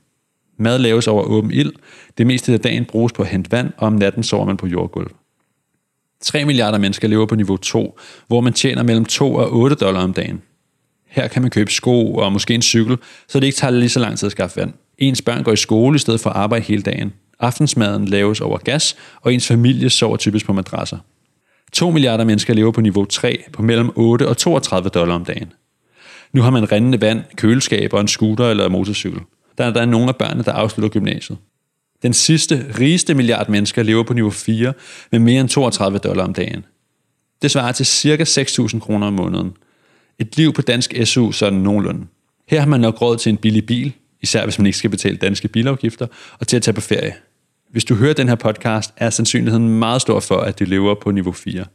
Mad 0.57 0.79
laves 0.79 1.07
over 1.07 1.23
åben 1.23 1.51
ild, 1.51 1.71
det 2.17 2.27
meste 2.27 2.53
af 2.53 2.59
dagen 2.59 2.85
bruges 2.85 3.13
på 3.13 3.21
at 3.21 3.29
hente 3.29 3.51
vand, 3.51 3.71
og 3.77 3.87
om 3.87 3.93
natten 3.93 4.23
sover 4.23 4.45
man 4.45 4.57
på 4.57 4.67
jordgulv. 4.67 5.11
3 6.21 6.45
milliarder 6.45 6.77
mennesker 6.77 7.07
lever 7.07 7.25
på 7.25 7.35
niveau 7.35 7.57
2, 7.57 7.99
hvor 8.27 8.41
man 8.41 8.53
tjener 8.53 8.83
mellem 8.83 9.05
2 9.05 9.35
og 9.35 9.53
8 9.53 9.75
dollar 9.75 10.01
om 10.03 10.13
dagen. 10.13 10.41
Her 11.07 11.27
kan 11.27 11.41
man 11.41 11.51
købe 11.51 11.71
sko 11.71 12.15
og 12.15 12.31
måske 12.33 12.55
en 12.55 12.61
cykel, 12.61 12.97
så 13.27 13.39
det 13.39 13.47
ikke 13.47 13.57
tager 13.57 13.71
lige 13.71 13.89
så 13.89 13.99
lang 13.99 14.17
tid 14.17 14.25
at 14.25 14.31
skaffe 14.31 14.59
vand. 14.59 14.73
Ens 14.97 15.21
børn 15.21 15.43
går 15.43 15.51
i 15.51 15.55
skole 15.55 15.95
i 15.95 15.99
stedet 15.99 16.19
for 16.19 16.29
at 16.29 16.35
arbejde 16.35 16.65
hele 16.65 16.81
dagen. 16.81 17.13
Aftensmaden 17.39 18.05
laves 18.05 18.41
over 18.41 18.57
gas, 18.57 18.95
og 19.21 19.33
ens 19.33 19.47
familie 19.47 19.89
sover 19.89 20.17
typisk 20.17 20.45
på 20.45 20.53
madrasser. 20.53 20.97
2 21.73 21.91
milliarder 21.91 22.23
mennesker 22.23 22.53
lever 22.53 22.71
på 22.71 22.81
niveau 22.81 23.05
3 23.05 23.43
på 23.53 23.61
mellem 23.61 23.91
8 23.95 24.27
og 24.27 24.37
32 24.37 24.89
dollar 24.89 25.15
om 25.15 25.25
dagen. 25.25 25.53
Nu 26.33 26.41
har 26.41 26.49
man 26.49 26.71
rindende 26.71 27.01
vand, 27.01 27.23
køleskab 27.35 27.93
og 27.93 28.01
en 28.01 28.07
scooter 28.07 28.49
eller 28.49 28.69
motorcykel. 28.69 29.19
Der 29.57 29.65
er 29.65 29.73
der 29.73 29.85
nogle 29.85 30.09
af 30.09 30.15
børnene, 30.15 30.43
der 30.43 30.51
afslutter 30.51 30.89
gymnasiet. 30.89 31.37
Den 32.03 32.13
sidste, 32.13 32.65
rigeste 32.79 33.13
milliard 33.13 33.49
mennesker 33.49 33.83
lever 33.83 34.03
på 34.03 34.13
niveau 34.13 34.29
4 34.29 34.73
med 35.11 35.19
mere 35.19 35.41
end 35.41 35.49
32 35.49 35.99
dollar 35.99 36.23
om 36.23 36.33
dagen. 36.33 36.65
Det 37.41 37.51
svarer 37.51 37.71
til 37.71 37.85
ca. 37.85 38.41
6.000 38.41 38.79
kroner 38.79 39.07
om 39.07 39.13
måneden. 39.13 39.51
Et 40.19 40.37
liv 40.37 40.53
på 40.53 40.61
dansk 40.61 40.93
SU 41.03 41.31
sådan 41.31 41.59
nogenlunde. 41.59 42.07
Her 42.47 42.59
har 42.59 42.67
man 42.67 42.79
nok 42.79 43.01
råd 43.01 43.17
til 43.17 43.29
en 43.29 43.37
billig 43.37 43.65
bil, 43.65 43.93
især 44.21 44.43
hvis 44.43 44.59
man 44.59 44.65
ikke 44.65 44.77
skal 44.77 44.89
betale 44.89 45.17
danske 45.17 45.47
bilafgifter, 45.47 46.07
og 46.39 46.47
til 46.47 46.55
at 46.55 46.61
tage 46.61 46.75
på 46.75 46.81
ferie. 46.81 47.13
Hvis 47.71 47.85
du 47.85 47.95
hører 47.95 48.13
den 48.13 48.27
her 48.27 48.35
podcast, 48.35 48.93
er 48.97 49.09
sandsynligheden 49.09 49.79
meget 49.79 50.01
stor 50.01 50.19
for, 50.19 50.37
at 50.37 50.59
du 50.59 50.63
lever 50.63 50.95
på 51.01 51.11
niveau 51.11 51.31
4. 51.31 51.65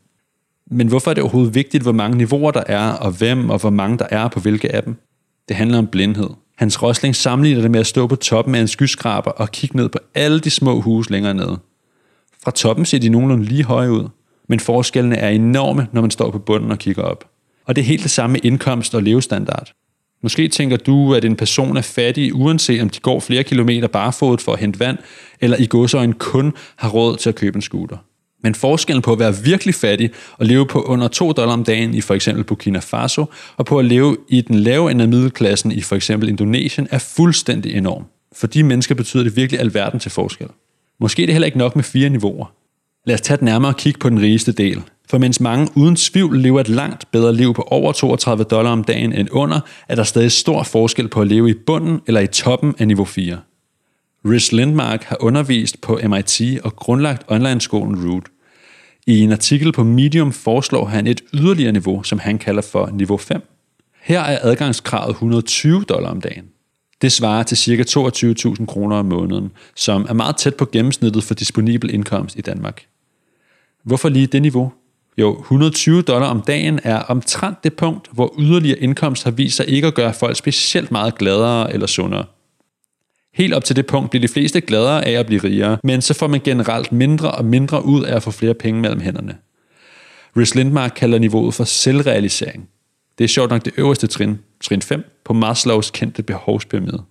Men 0.70 0.88
hvorfor 0.88 1.10
er 1.10 1.14
det 1.14 1.22
overhovedet 1.22 1.54
vigtigt, 1.54 1.82
hvor 1.82 1.92
mange 1.92 2.16
niveauer 2.18 2.50
der 2.50 2.62
er, 2.66 2.92
og 2.92 3.12
hvem 3.12 3.50
og 3.50 3.58
hvor 3.58 3.70
mange 3.70 3.98
der 3.98 4.06
er 4.10 4.28
på 4.28 4.40
hvilke 4.40 4.74
af 4.74 4.82
dem? 4.82 4.96
Det 5.48 5.56
handler 5.56 5.78
om 5.78 5.86
blindhed. 5.86 6.30
Hans 6.56 6.82
Rosling 6.82 7.16
sammenligner 7.16 7.62
det 7.62 7.70
med 7.70 7.80
at 7.80 7.86
stå 7.86 8.06
på 8.06 8.16
toppen 8.16 8.54
af 8.54 8.60
en 8.60 8.68
skyskraber 8.68 9.30
og 9.30 9.50
kigge 9.50 9.76
ned 9.76 9.88
på 9.88 9.98
alle 10.14 10.40
de 10.40 10.50
små 10.50 10.80
huse 10.80 11.10
længere 11.10 11.34
nede. 11.34 11.58
Fra 12.44 12.50
toppen 12.50 12.84
ser 12.84 12.98
de 12.98 13.08
nogenlunde 13.08 13.44
lige 13.44 13.64
høje 13.64 13.92
ud, 13.92 14.08
men 14.48 14.60
forskellene 14.60 15.16
er 15.16 15.28
enorme, 15.28 15.86
når 15.92 16.00
man 16.00 16.10
står 16.10 16.30
på 16.30 16.38
bunden 16.38 16.70
og 16.70 16.78
kigger 16.78 17.02
op. 17.02 17.30
Og 17.64 17.76
det 17.76 17.82
er 17.82 17.86
helt 17.86 18.02
det 18.02 18.10
samme 18.10 18.32
med 18.32 18.40
indkomst 18.44 18.94
og 18.94 19.02
levestandard. 19.02 19.72
Måske 20.22 20.48
tænker 20.48 20.76
du, 20.76 21.14
at 21.14 21.24
en 21.24 21.36
person 21.36 21.76
er 21.76 21.82
fattig, 21.82 22.34
uanset 22.34 22.82
om 22.82 22.88
de 22.90 23.00
går 23.00 23.20
flere 23.20 23.42
kilometer 23.42 23.88
barefodet 23.88 24.40
for 24.40 24.52
at 24.52 24.58
hente 24.58 24.80
vand, 24.80 24.98
eller 25.40 25.56
i 25.56 25.66
godsøjen 25.66 26.12
kun 26.12 26.52
har 26.76 26.88
råd 26.88 27.16
til 27.16 27.28
at 27.28 27.34
købe 27.34 27.56
en 27.56 27.62
scooter. 27.62 27.96
Men 28.44 28.54
forskellen 28.54 29.02
på 29.02 29.12
at 29.12 29.18
være 29.18 29.34
virkelig 29.44 29.74
fattig 29.74 30.10
og 30.38 30.46
leve 30.46 30.66
på 30.66 30.82
under 30.82 31.08
2 31.08 31.32
dollar 31.32 31.52
om 31.52 31.64
dagen 31.64 31.94
i 31.94 32.00
for 32.00 32.14
eksempel 32.14 32.44
Burkina 32.44 32.78
Faso, 32.78 33.24
og 33.56 33.66
på 33.66 33.78
at 33.78 33.84
leve 33.84 34.16
i 34.28 34.40
den 34.40 34.54
lave 34.54 34.90
ende 34.90 35.02
af 35.02 35.08
middelklassen 35.08 35.72
i 35.72 35.80
for 35.80 35.96
eksempel 35.96 36.28
Indonesien, 36.28 36.88
er 36.90 36.98
fuldstændig 36.98 37.74
enorm. 37.74 38.04
For 38.36 38.46
de 38.46 38.62
mennesker 38.62 38.94
betyder 38.94 39.22
det 39.22 39.36
virkelig 39.36 39.60
alverden 39.60 40.00
til 40.00 40.10
forskel. 40.10 40.46
Måske 41.00 41.22
er 41.22 41.26
det 41.26 41.34
heller 41.34 41.46
ikke 41.46 41.58
nok 41.58 41.76
med 41.76 41.84
fire 41.84 42.08
niveauer. 42.08 42.52
Lad 43.06 43.14
os 43.14 43.20
tage 43.20 43.34
et 43.34 43.42
nærmere 43.42 43.74
kig 43.74 43.94
på 44.00 44.08
den 44.08 44.20
rigeste 44.20 44.52
del. 44.52 44.82
For 45.10 45.18
mens 45.18 45.40
mange 45.40 45.68
uden 45.74 45.96
tvivl 45.96 46.38
lever 46.38 46.60
et 46.60 46.68
langt 46.68 47.10
bedre 47.10 47.34
liv 47.34 47.54
på 47.54 47.62
over 47.62 47.92
32 47.92 48.44
dollar 48.44 48.70
om 48.70 48.84
dagen 48.84 49.12
end 49.12 49.28
under, 49.32 49.60
er 49.88 49.94
der 49.94 50.02
stadig 50.02 50.32
stor 50.32 50.62
forskel 50.62 51.08
på 51.08 51.20
at 51.20 51.26
leve 51.26 51.50
i 51.50 51.54
bunden 51.66 52.00
eller 52.06 52.20
i 52.20 52.26
toppen 52.26 52.74
af 52.78 52.86
niveau 52.86 53.04
4. 53.04 53.38
Rhys 54.26 54.52
Lindmark 54.52 55.04
har 55.04 55.16
undervist 55.20 55.80
på 55.80 56.00
MIT 56.08 56.40
og 56.64 56.76
grundlagt 56.76 57.22
online-skolen 57.28 58.10
Root. 58.10 58.24
I 59.06 59.20
en 59.20 59.32
artikel 59.32 59.72
på 59.72 59.84
Medium 59.84 60.32
foreslår 60.32 60.84
han 60.84 61.06
et 61.06 61.20
yderligere 61.34 61.72
niveau, 61.72 62.02
som 62.02 62.18
han 62.18 62.38
kalder 62.38 62.62
for 62.62 62.90
niveau 62.92 63.16
5. 63.16 63.42
Her 64.00 64.20
er 64.20 64.38
adgangskravet 64.42 65.10
120 65.10 65.84
dollar 65.88 66.10
om 66.10 66.20
dagen. 66.20 66.44
Det 67.02 67.12
svarer 67.12 67.42
til 67.42 67.56
ca. 67.56 68.00
22.000 68.00 68.66
kroner 68.66 68.96
om 68.96 69.06
måneden, 69.06 69.50
som 69.76 70.06
er 70.08 70.12
meget 70.12 70.36
tæt 70.36 70.54
på 70.54 70.64
gennemsnittet 70.64 71.24
for 71.24 71.34
disponibel 71.34 71.94
indkomst 71.94 72.38
i 72.38 72.40
Danmark. 72.40 72.86
Hvorfor 73.84 74.08
lige 74.08 74.26
det 74.26 74.42
niveau? 74.42 74.72
Jo, 75.18 75.40
120 75.40 76.02
dollar 76.02 76.26
om 76.26 76.40
dagen 76.40 76.80
er 76.82 76.98
omtrent 76.98 77.64
det 77.64 77.74
punkt, 77.74 78.08
hvor 78.12 78.34
yderligere 78.38 78.78
indkomst 78.78 79.24
har 79.24 79.30
vist 79.30 79.56
sig 79.56 79.68
ikke 79.68 79.86
at 79.86 79.94
gøre 79.94 80.14
folk 80.14 80.36
specielt 80.36 80.90
meget 80.90 81.18
gladere 81.18 81.72
eller 81.72 81.86
sundere. 81.86 82.24
Helt 83.34 83.54
op 83.54 83.64
til 83.64 83.76
det 83.76 83.86
punkt 83.86 84.10
bliver 84.10 84.20
de 84.20 84.32
fleste 84.32 84.60
gladere 84.60 85.04
af 85.04 85.12
at 85.12 85.26
blive 85.26 85.40
rigere, 85.44 85.78
men 85.84 86.02
så 86.02 86.14
får 86.14 86.26
man 86.26 86.40
generelt 86.40 86.92
mindre 86.92 87.30
og 87.30 87.44
mindre 87.44 87.84
ud 87.84 88.04
af 88.04 88.16
at 88.16 88.22
få 88.22 88.30
flere 88.30 88.54
penge 88.54 88.80
mellem 88.80 89.00
hænderne. 89.00 89.36
Rhys 90.36 90.54
Lindmark 90.54 90.92
kalder 90.96 91.18
niveauet 91.18 91.54
for 91.54 91.64
selvrealisering. 91.64 92.68
Det 93.18 93.24
er 93.24 93.28
sjovt 93.28 93.50
nok 93.50 93.64
det 93.64 93.72
øverste 93.76 94.06
trin, 94.06 94.38
trin 94.60 94.82
5, 94.82 95.04
på 95.24 95.32
Maslows 95.32 95.90
kendte 95.90 96.22
behovspyramide. 96.22 97.02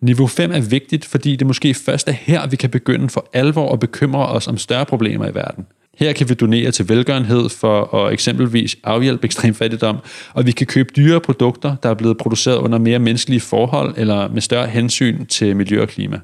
Niveau 0.00 0.26
5 0.26 0.52
er 0.52 0.60
vigtigt, 0.60 1.04
fordi 1.04 1.36
det 1.36 1.46
måske 1.46 1.74
først 1.74 2.08
er 2.08 2.12
her, 2.12 2.46
vi 2.46 2.56
kan 2.56 2.70
begynde 2.70 3.08
for 3.08 3.28
alvor 3.32 3.72
at 3.72 3.80
bekymre 3.80 4.26
os 4.26 4.48
om 4.48 4.58
større 4.58 4.86
problemer 4.86 5.28
i 5.28 5.34
verden. 5.34 5.66
Her 5.96 6.12
kan 6.12 6.28
vi 6.28 6.34
donere 6.34 6.70
til 6.70 6.88
velgørenhed 6.88 7.48
for 7.48 7.94
at 7.94 8.12
eksempelvis 8.12 8.76
afhjælpe 8.84 9.24
ekstrem 9.24 9.54
fattigdom, 9.54 9.96
og 10.32 10.46
vi 10.46 10.52
kan 10.52 10.66
købe 10.66 10.88
dyre 10.96 11.20
produkter, 11.20 11.76
der 11.82 11.88
er 11.88 11.94
blevet 11.94 12.18
produceret 12.18 12.56
under 12.56 12.78
mere 12.78 12.98
menneskelige 12.98 13.40
forhold 13.40 13.94
eller 13.96 14.28
med 14.28 14.40
større 14.40 14.66
hensyn 14.66 15.26
til 15.26 15.56
miljø 15.56 15.82
og 15.82 15.88
klima. 15.88 16.20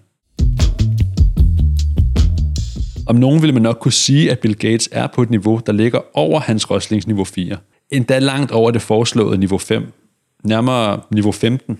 Om 3.07 3.17
nogen 3.17 3.43
vil 3.43 3.55
man 3.55 3.63
nok 3.63 3.79
kunne 3.81 3.93
sige, 3.93 4.31
at 4.31 4.39
Bill 4.39 4.57
Gates 4.57 4.89
er 4.93 5.07
på 5.07 5.23
et 5.23 5.31
niveau, 5.31 5.61
der 5.67 5.73
ligger 5.73 6.01
over 6.15 6.41
hans 6.41 6.71
Roslings 6.71 7.07
niveau 7.07 7.25
4. 7.25 7.57
Endda 7.91 8.19
langt 8.19 8.53
over 8.53 8.71
det 8.71 8.83
foreslåede 8.83 9.39
niveau 9.39 9.59
5. 9.59 9.93
Nærmere 10.45 11.01
niveau 11.11 11.33
15. 11.33 11.79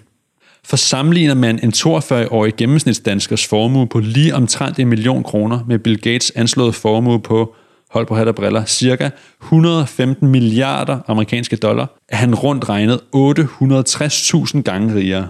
For 0.65 0.77
sammenligner 0.77 1.35
man 1.35 1.61
en 1.63 1.73
42-årig 1.77 2.57
gennemsnitsdanskers 2.57 3.47
formue 3.47 3.87
på 3.87 3.99
lige 3.99 4.35
omtrent 4.35 4.79
en 4.79 4.89
million 4.89 5.23
kroner 5.23 5.65
med 5.69 5.79
Bill 5.79 6.01
Gates 6.01 6.33
anslåede 6.37 6.73
formue 6.73 7.21
på, 7.21 7.55
hold 7.91 8.07
på 8.07 8.15
hat 8.17 8.29
og 8.29 8.35
briller, 8.35 8.65
cirka 8.65 9.11
115 9.43 10.29
milliarder 10.29 10.99
amerikanske 11.09 11.57
dollar, 11.57 11.99
er 12.09 12.17
han 12.17 12.35
rundt 12.35 12.69
regnet 12.69 13.01
860.000 13.17 14.63
gange 14.63 14.95
rigere. 14.95 15.29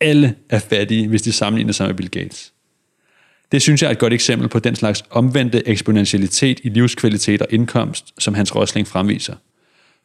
Alle 0.00 0.34
er 0.50 0.58
fattige, 0.58 1.08
hvis 1.08 1.22
de 1.22 1.32
sammenligner 1.32 1.72
sig 1.72 1.86
med 1.86 1.94
Bill 1.94 2.10
Gates. 2.10 2.52
Det 3.52 3.62
synes 3.62 3.82
jeg 3.82 3.88
er 3.88 3.92
et 3.92 3.98
godt 3.98 4.12
eksempel 4.12 4.48
på 4.48 4.58
den 4.58 4.76
slags 4.76 5.04
omvendte 5.10 5.68
eksponentialitet 5.68 6.60
i 6.64 6.68
livskvalitet 6.68 7.42
og 7.42 7.48
indkomst, 7.50 8.14
som 8.18 8.34
Hans 8.34 8.56
Rosling 8.56 8.86
fremviser. 8.86 9.34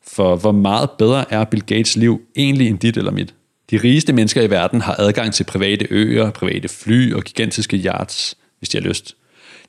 For 0.07 0.35
hvor 0.35 0.51
meget 0.51 0.89
bedre 0.97 1.33
er 1.33 1.45
Bill 1.45 1.63
Gates 1.63 1.95
liv 1.95 2.21
egentlig 2.35 2.67
end 2.67 2.79
dit 2.79 2.97
eller 2.97 3.11
mit? 3.11 3.33
De 3.71 3.77
rigeste 3.77 4.13
mennesker 4.13 4.41
i 4.41 4.49
verden 4.49 4.81
har 4.81 4.95
adgang 4.99 5.33
til 5.33 5.43
private 5.43 5.87
øer, 5.89 6.31
private 6.31 6.67
fly 6.67 7.13
og 7.13 7.23
gigantiske 7.23 7.77
yachts, 7.77 8.37
hvis 8.59 8.69
de 8.69 8.77
har 8.77 8.87
lyst. 8.87 9.15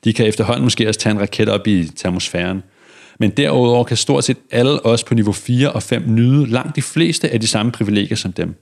De 0.03 0.13
kan 0.13 0.25
efterhånden 0.25 0.63
måske 0.63 0.87
også 0.87 0.99
tage 0.99 1.13
en 1.13 1.19
raket 1.21 1.49
op 1.49 1.67
i 1.67 1.87
termosfæren. 1.95 2.63
Men 3.19 3.29
derudover 3.29 3.83
kan 3.83 3.97
stort 3.97 4.23
set 4.23 4.37
alle 4.51 4.85
os 4.85 5.03
på 5.03 5.13
niveau 5.13 5.33
4 5.33 5.71
og 5.71 5.83
5 5.83 6.03
nyde 6.07 6.47
langt 6.47 6.75
de 6.75 6.81
fleste 6.81 7.29
af 7.29 7.39
de 7.39 7.47
samme 7.47 7.71
privilegier 7.71 8.17
som 8.17 8.33
dem. 8.33 8.55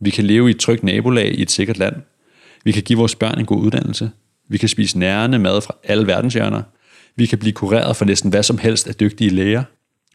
Vi 0.00 0.10
kan 0.10 0.24
leve 0.24 0.48
i 0.48 0.50
et 0.50 0.60
trygt 0.60 0.84
nabolag 0.84 1.34
i 1.38 1.42
et 1.42 1.50
sikkert 1.50 1.78
land. 1.78 1.96
Vi 2.64 2.72
kan 2.72 2.82
give 2.82 2.98
vores 2.98 3.14
børn 3.14 3.38
en 3.38 3.46
god 3.46 3.62
uddannelse. 3.62 4.10
Vi 4.48 4.58
kan 4.58 4.68
spise 4.68 4.98
nærende 4.98 5.38
mad 5.38 5.60
fra 5.60 5.74
alle 5.84 6.06
verdenshjørner. 6.06 6.62
Vi 7.16 7.26
kan 7.26 7.38
blive 7.38 7.52
kureret 7.52 7.96
for 7.96 8.04
næsten 8.04 8.30
hvad 8.30 8.42
som 8.42 8.58
helst 8.58 8.88
af 8.88 8.94
dygtige 8.94 9.30
læger. 9.30 9.62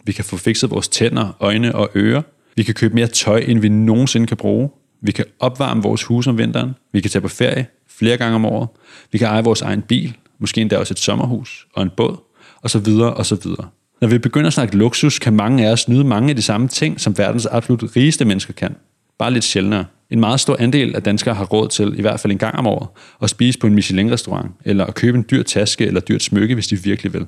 Vi 0.04 0.12
kan 0.12 0.26
få 0.26 0.38
fikset 0.38 0.72
vores 0.72 0.88
tænder, 0.88 1.38
øjne 1.40 1.76
og 1.76 1.90
ører. 1.96 2.22
Vi 2.56 2.64
kan 2.64 2.74
købe 2.74 2.96
mere 2.96 3.08
tøj, 3.08 3.44
end 3.48 3.60
vi 3.60 3.70
nogensinde 3.70 4.28
kan 4.28 4.38
bruge. 4.38 4.70
Vi 5.02 5.12
kan 5.12 5.26
opvarme 5.40 5.82
vores 5.82 6.04
hus 6.04 6.28
om 6.28 6.38
vinteren. 6.38 6.72
Vi 6.94 7.02
kan 7.02 7.12
tage 7.12 7.22
på 7.22 7.28
ferie 7.28 7.68
flere 8.00 8.18
gange 8.18 8.36
om 8.36 8.46
året. 8.46 8.70
Vi 9.12 9.18
kan 9.18 9.28
eje 9.28 9.44
vores 9.44 9.62
egen 9.62 9.82
bil, 9.82 10.18
måske 10.40 10.62
endda 10.62 10.78
også 10.78 10.94
et 10.94 11.00
sommerhus 11.00 11.68
og 11.74 11.84
en 11.84 11.90
båd, 11.98 12.18
og 12.62 12.70
så 12.70 12.80
videre 12.80 13.14
og 13.14 13.26
så 13.26 13.36
videre. 13.44 13.68
Når 14.02 14.08
vi 14.08 14.18
begynder 14.18 14.48
at 14.48 14.54
snakke 14.54 14.78
luksus, 14.78 15.20
kan 15.20 15.34
mange 15.34 15.68
af 15.68 15.72
os 15.72 15.88
nyde 15.88 16.04
mange 16.04 16.30
af 16.30 16.36
de 16.36 16.42
samme 16.42 16.68
ting, 16.68 17.02
som 17.02 17.18
verdens 17.18 17.46
absolut 17.46 17.96
rigeste 17.96 18.26
mennesker 18.26 18.54
kan. 18.54 18.76
Bare 19.20 19.34
lidt 19.34 19.44
sjældnere. 19.44 19.86
En 20.10 20.20
meget 20.20 20.40
stor 20.40 20.58
andel 20.60 20.96
af 20.96 21.04
danskere 21.04 21.36
har 21.36 21.46
råd 21.46 21.68
til, 21.68 22.00
i 22.00 22.02
hvert 22.02 22.20
fald 22.20 22.32
en 22.32 22.38
gang 22.38 22.56
om 22.56 22.68
året, 22.68 22.88
at 23.22 23.30
spise 23.30 23.60
på 23.60 23.68
en 23.68 23.76
Michelin-restaurant, 23.76 24.52
eller 24.66 24.86
at 24.86 24.96
købe 24.96 25.18
en 25.18 25.26
dyr 25.32 25.44
taske 25.44 25.86
eller 25.86 26.02
dyrt 26.02 26.24
smykke, 26.24 26.54
hvis 26.54 26.68
de 26.68 26.84
virkelig 26.84 27.14
vil. 27.14 27.26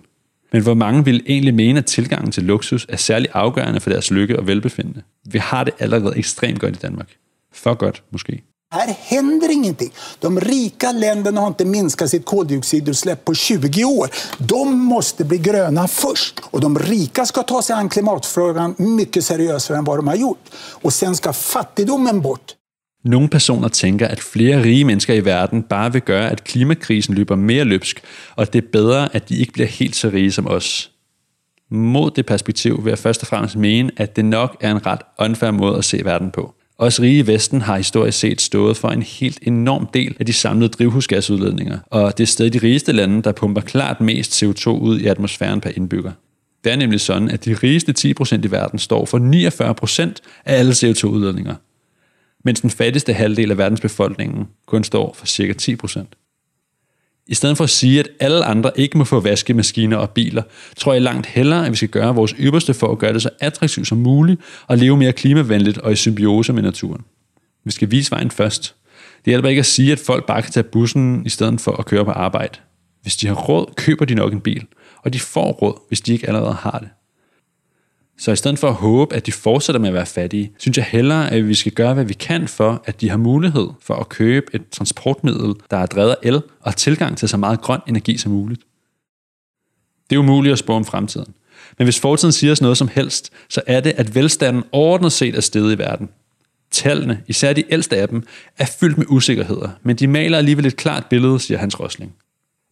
Men 0.53 0.63
hvor 0.63 0.73
mange 0.73 1.05
vil 1.05 1.23
egentlig 1.27 1.53
mene, 1.53 1.79
at 1.79 1.85
tilgangen 1.85 2.31
til 2.31 2.43
luksus 2.43 2.85
er 2.89 2.97
særlig 2.97 3.27
afgørende 3.33 3.79
for 3.79 3.89
deres 3.89 4.11
lykke 4.11 4.39
og 4.39 4.47
velbefindende? 4.47 5.01
Vi 5.25 5.37
har 5.37 5.63
det 5.63 5.73
allerede 5.79 6.17
ekstremt 6.17 6.59
godt 6.59 6.75
i 6.75 6.79
Danmark. 6.79 7.15
For 7.53 7.73
godt, 7.73 8.03
måske. 8.11 8.43
Här 8.73 8.87
händer 8.87 9.51
ingenting. 9.51 9.91
De 10.19 10.39
rika 10.39 10.91
länderna 10.91 11.41
har 11.41 11.47
inte 11.47 11.65
minskat 11.65 12.09
sitt 12.09 12.25
koldioxidutsläpp 12.25 13.25
på 13.25 13.33
20 13.33 13.83
år. 13.83 14.09
De 14.37 14.79
måste 14.79 15.25
bli 15.25 15.37
gröna 15.37 15.87
först. 15.87 16.39
Och 16.43 16.61
de 16.61 16.79
rika 16.79 17.25
ska 17.25 17.43
ta 17.43 17.61
sig 17.61 17.75
an 17.75 17.89
klimatfrågan 17.89 18.75
mycket 18.77 19.23
seriösare 19.23 19.77
än 19.77 19.83
vad 19.83 19.97
de 19.97 20.07
har 20.07 20.15
gjort. 20.15 20.49
Och 20.81 20.93
sen 20.93 21.15
ska 21.15 21.33
fattigdomen 21.33 22.21
bort. 22.21 22.55
Nogle 23.03 23.29
personer 23.29 23.69
tænker, 23.69 24.07
at 24.07 24.19
flere 24.19 24.63
rige 24.63 24.85
mennesker 24.85 25.13
i 25.13 25.25
verden 25.25 25.63
bare 25.63 25.93
vil 25.93 26.01
gøre, 26.01 26.29
at 26.29 26.43
klimakrisen 26.43 27.15
løber 27.15 27.35
mere 27.35 27.63
løbsk, 27.63 28.01
og 28.35 28.41
at 28.41 28.53
det 28.53 28.63
er 28.63 28.67
bedre, 28.71 29.15
at 29.15 29.29
de 29.29 29.37
ikke 29.37 29.53
bliver 29.53 29.67
helt 29.67 29.95
så 29.95 30.09
rige 30.09 30.31
som 30.31 30.47
os. 30.47 30.91
Mod 31.69 32.11
det 32.11 32.25
perspektiv 32.25 32.85
vil 32.85 32.91
jeg 32.91 32.99
først 32.99 33.21
og 33.21 33.27
fremmest 33.27 33.55
mene, 33.55 33.91
at 33.97 34.15
det 34.15 34.25
nok 34.25 34.57
er 34.61 34.71
en 34.71 34.85
ret 34.85 35.01
unfair 35.19 35.51
måde 35.51 35.77
at 35.77 35.85
se 35.85 36.01
verden 36.05 36.31
på. 36.31 36.53
Også 36.81 37.01
rige 37.01 37.27
Vesten 37.27 37.61
har 37.61 37.77
historisk 37.77 38.19
set 38.19 38.41
stået 38.41 38.77
for 38.77 38.89
en 38.89 39.01
helt 39.01 39.39
enorm 39.41 39.87
del 39.93 40.15
af 40.19 40.25
de 40.25 40.33
samlede 40.33 40.69
drivhusgasudledninger, 40.69 41.79
og 41.85 42.17
det 42.17 42.23
er 42.23 42.27
stadig 42.27 42.53
de 42.53 42.57
rigeste 42.57 42.91
lande, 42.91 43.21
der 43.21 43.31
pumper 43.31 43.61
klart 43.61 44.01
mest 44.01 44.43
CO2 44.43 44.69
ud 44.69 44.99
i 44.99 45.07
atmosfæren 45.07 45.61
per 45.61 45.69
indbygger. 45.75 46.11
Det 46.63 46.71
er 46.71 46.75
nemlig 46.75 47.01
sådan, 47.01 47.29
at 47.29 47.45
de 47.45 47.53
rigeste 47.53 48.13
10% 48.21 48.35
i 48.43 48.51
verden 48.51 48.79
står 48.79 49.05
for 49.05 49.17
49% 49.17 50.13
af 50.45 50.59
alle 50.59 50.71
CO2-udledninger, 50.71 51.55
mens 52.45 52.61
den 52.61 52.69
fattigste 52.69 53.13
halvdel 53.13 53.51
af 53.51 53.57
verdens 53.57 53.81
befolkningen 53.81 54.47
kun 54.65 54.83
står 54.83 55.13
for 55.13 55.25
cirka 55.25 55.53
10%. 55.61 56.20
I 57.31 57.33
stedet 57.33 57.57
for 57.57 57.63
at 57.63 57.69
sige, 57.69 57.99
at 57.99 58.09
alle 58.19 58.45
andre 58.45 58.71
ikke 58.75 58.97
må 58.97 59.03
få 59.03 59.19
vaskemaskiner 59.19 59.97
og 59.97 60.09
biler, 60.09 60.43
tror 60.77 60.93
jeg 60.93 61.01
langt 61.01 61.27
hellere, 61.27 61.65
at 61.65 61.71
vi 61.71 61.75
skal 61.75 61.89
gøre 61.89 62.15
vores 62.15 62.35
ypperste 62.39 62.73
for 62.73 62.91
at 62.91 62.97
gøre 62.97 63.13
det 63.13 63.21
så 63.21 63.29
attraktivt 63.39 63.87
som 63.87 63.97
muligt 63.97 64.41
og 64.67 64.77
leve 64.77 64.97
mere 64.97 65.13
klimavenligt 65.13 65.77
og 65.77 65.91
i 65.91 65.95
symbiose 65.95 66.53
med 66.53 66.63
naturen. 66.63 67.01
Vi 67.65 67.71
skal 67.71 67.91
vise 67.91 68.11
vejen 68.11 68.31
først. 68.31 68.75
Det 69.25 69.31
hjælper 69.31 69.49
ikke 69.49 69.59
at 69.59 69.65
sige, 69.65 69.91
at 69.91 69.99
folk 69.99 70.25
bare 70.25 70.41
kan 70.41 70.51
tage 70.51 70.63
bussen 70.63 71.25
i 71.25 71.29
stedet 71.29 71.61
for 71.61 71.71
at 71.71 71.85
køre 71.85 72.05
på 72.05 72.11
arbejde. 72.11 72.59
Hvis 73.01 73.17
de 73.17 73.27
har 73.27 73.35
råd, 73.35 73.73
køber 73.75 74.05
de 74.05 74.15
nok 74.15 74.33
en 74.33 74.41
bil, 74.41 74.65
og 75.03 75.13
de 75.13 75.19
får 75.19 75.51
råd, 75.51 75.79
hvis 75.87 76.01
de 76.01 76.13
ikke 76.13 76.27
allerede 76.27 76.53
har 76.53 76.79
det. 76.79 76.89
Så 78.21 78.31
i 78.31 78.35
stedet 78.35 78.59
for 78.59 78.67
at 78.67 78.73
håbe, 78.73 79.15
at 79.15 79.25
de 79.25 79.31
fortsætter 79.31 79.79
med 79.79 79.89
at 79.89 79.93
være 79.93 80.05
fattige, 80.05 80.51
synes 80.57 80.77
jeg 80.77 80.85
hellere, 80.85 81.31
at 81.31 81.47
vi 81.47 81.53
skal 81.53 81.71
gøre, 81.71 81.93
hvad 81.93 82.05
vi 82.05 82.13
kan 82.13 82.47
for, 82.47 82.83
at 82.85 83.01
de 83.01 83.09
har 83.09 83.17
mulighed 83.17 83.67
for 83.81 83.95
at 83.95 84.09
købe 84.09 84.45
et 84.53 84.69
transportmiddel, 84.71 85.53
der 85.71 85.77
er 85.77 85.85
drevet 85.85 86.09
af 86.09 86.15
el 86.23 86.41
og 86.61 86.75
tilgang 86.75 87.17
til 87.17 87.29
så 87.29 87.37
meget 87.37 87.61
grøn 87.61 87.79
energi 87.87 88.17
som 88.17 88.31
muligt. 88.31 88.61
Det 90.09 90.15
er 90.15 90.19
umuligt 90.19 90.53
at 90.53 90.59
spå 90.59 90.73
om 90.73 90.85
fremtiden. 90.85 91.33
Men 91.77 91.85
hvis 91.85 91.99
fortiden 91.99 92.31
siger 92.31 92.51
os 92.51 92.61
noget 92.61 92.77
som 92.77 92.87
helst, 92.87 93.31
så 93.49 93.61
er 93.67 93.79
det, 93.79 93.93
at 93.97 94.15
velstanden 94.15 94.63
ordnet 94.71 95.11
set 95.11 95.35
er 95.35 95.41
steget 95.41 95.75
i 95.75 95.77
verden. 95.77 96.09
Tallene, 96.71 97.23
især 97.27 97.53
de 97.53 97.63
ældste 97.73 97.97
af 97.97 98.09
dem, 98.09 98.23
er 98.57 98.65
fyldt 98.79 98.97
med 98.97 99.05
usikkerheder, 99.09 99.69
men 99.83 99.95
de 99.95 100.07
maler 100.07 100.37
alligevel 100.37 100.65
et 100.65 100.75
klart 100.75 101.05
billede, 101.09 101.39
siger 101.39 101.57
Hans 101.57 101.79
Rosling. 101.79 102.13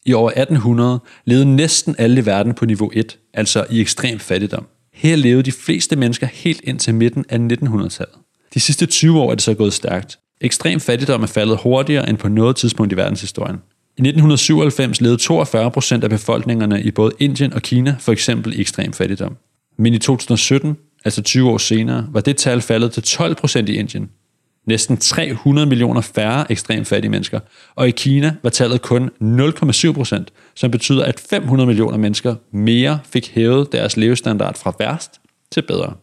I 0.05 0.13
år 0.13 0.29
1800 0.29 0.99
levede 1.25 1.55
næsten 1.55 1.95
alle 1.97 2.21
i 2.21 2.25
verden 2.25 2.53
på 2.53 2.65
niveau 2.65 2.91
1, 2.93 3.17
altså 3.33 3.65
i 3.69 3.81
ekstrem 3.81 4.19
fattigdom. 4.19 4.67
Her 4.99 5.15
levede 5.15 5.43
de 5.43 5.51
fleste 5.51 5.95
mennesker 5.95 6.27
helt 6.27 6.61
ind 6.63 6.79
til 6.79 6.95
midten 6.95 7.25
af 7.29 7.37
1900-tallet. 7.37 8.15
De 8.53 8.59
sidste 8.59 8.85
20 8.85 9.19
år 9.19 9.31
er 9.31 9.35
det 9.35 9.43
så 9.43 9.53
gået 9.53 9.73
stærkt. 9.73 10.19
Ekstrem 10.41 10.79
fattigdom 10.79 11.23
er 11.23 11.27
faldet 11.27 11.59
hurtigere 11.63 12.09
end 12.09 12.17
på 12.17 12.27
noget 12.27 12.55
tidspunkt 12.55 12.93
i 12.93 12.95
verdenshistorien. 12.95 13.55
I 13.97 14.01
1997 14.01 15.01
levede 15.01 15.17
42 15.17 15.71
procent 15.71 16.03
af 16.03 16.09
befolkningerne 16.09 16.81
i 16.81 16.91
både 16.91 17.11
Indien 17.19 17.53
og 17.53 17.61
Kina 17.61 17.95
for 17.99 18.11
eksempel 18.11 18.53
i 18.53 18.61
ekstrem 18.61 18.93
fattigdom. 18.93 19.37
Men 19.77 19.93
i 19.93 19.97
2017, 19.97 20.77
altså 21.05 21.21
20 21.21 21.49
år 21.49 21.57
senere, 21.57 22.07
var 22.11 22.21
det 22.21 22.37
tal 22.37 22.61
faldet 22.61 22.91
til 22.91 23.03
12 23.03 23.35
procent 23.35 23.69
i 23.69 23.73
Indien. 23.73 24.09
Næsten 24.69 24.97
300 24.97 25.67
millioner 25.67 26.01
færre 26.01 26.51
ekstremt 26.51 26.87
fattige 26.87 27.11
mennesker, 27.11 27.39
og 27.75 27.87
i 27.87 27.91
Kina 27.91 28.35
var 28.43 28.49
tallet 28.49 28.81
kun 28.81 29.09
0,7 29.21 29.91
procent, 29.91 30.33
som 30.55 30.71
betyder, 30.71 31.05
at 31.05 31.19
500 31.29 31.67
millioner 31.67 31.97
mennesker 31.97 32.35
mere 32.51 32.99
fik 33.03 33.31
hævet 33.35 33.71
deres 33.71 33.97
levestandard 33.97 34.57
fra 34.57 34.75
værst 34.79 35.11
til 35.51 35.61
bedre. 35.61 35.93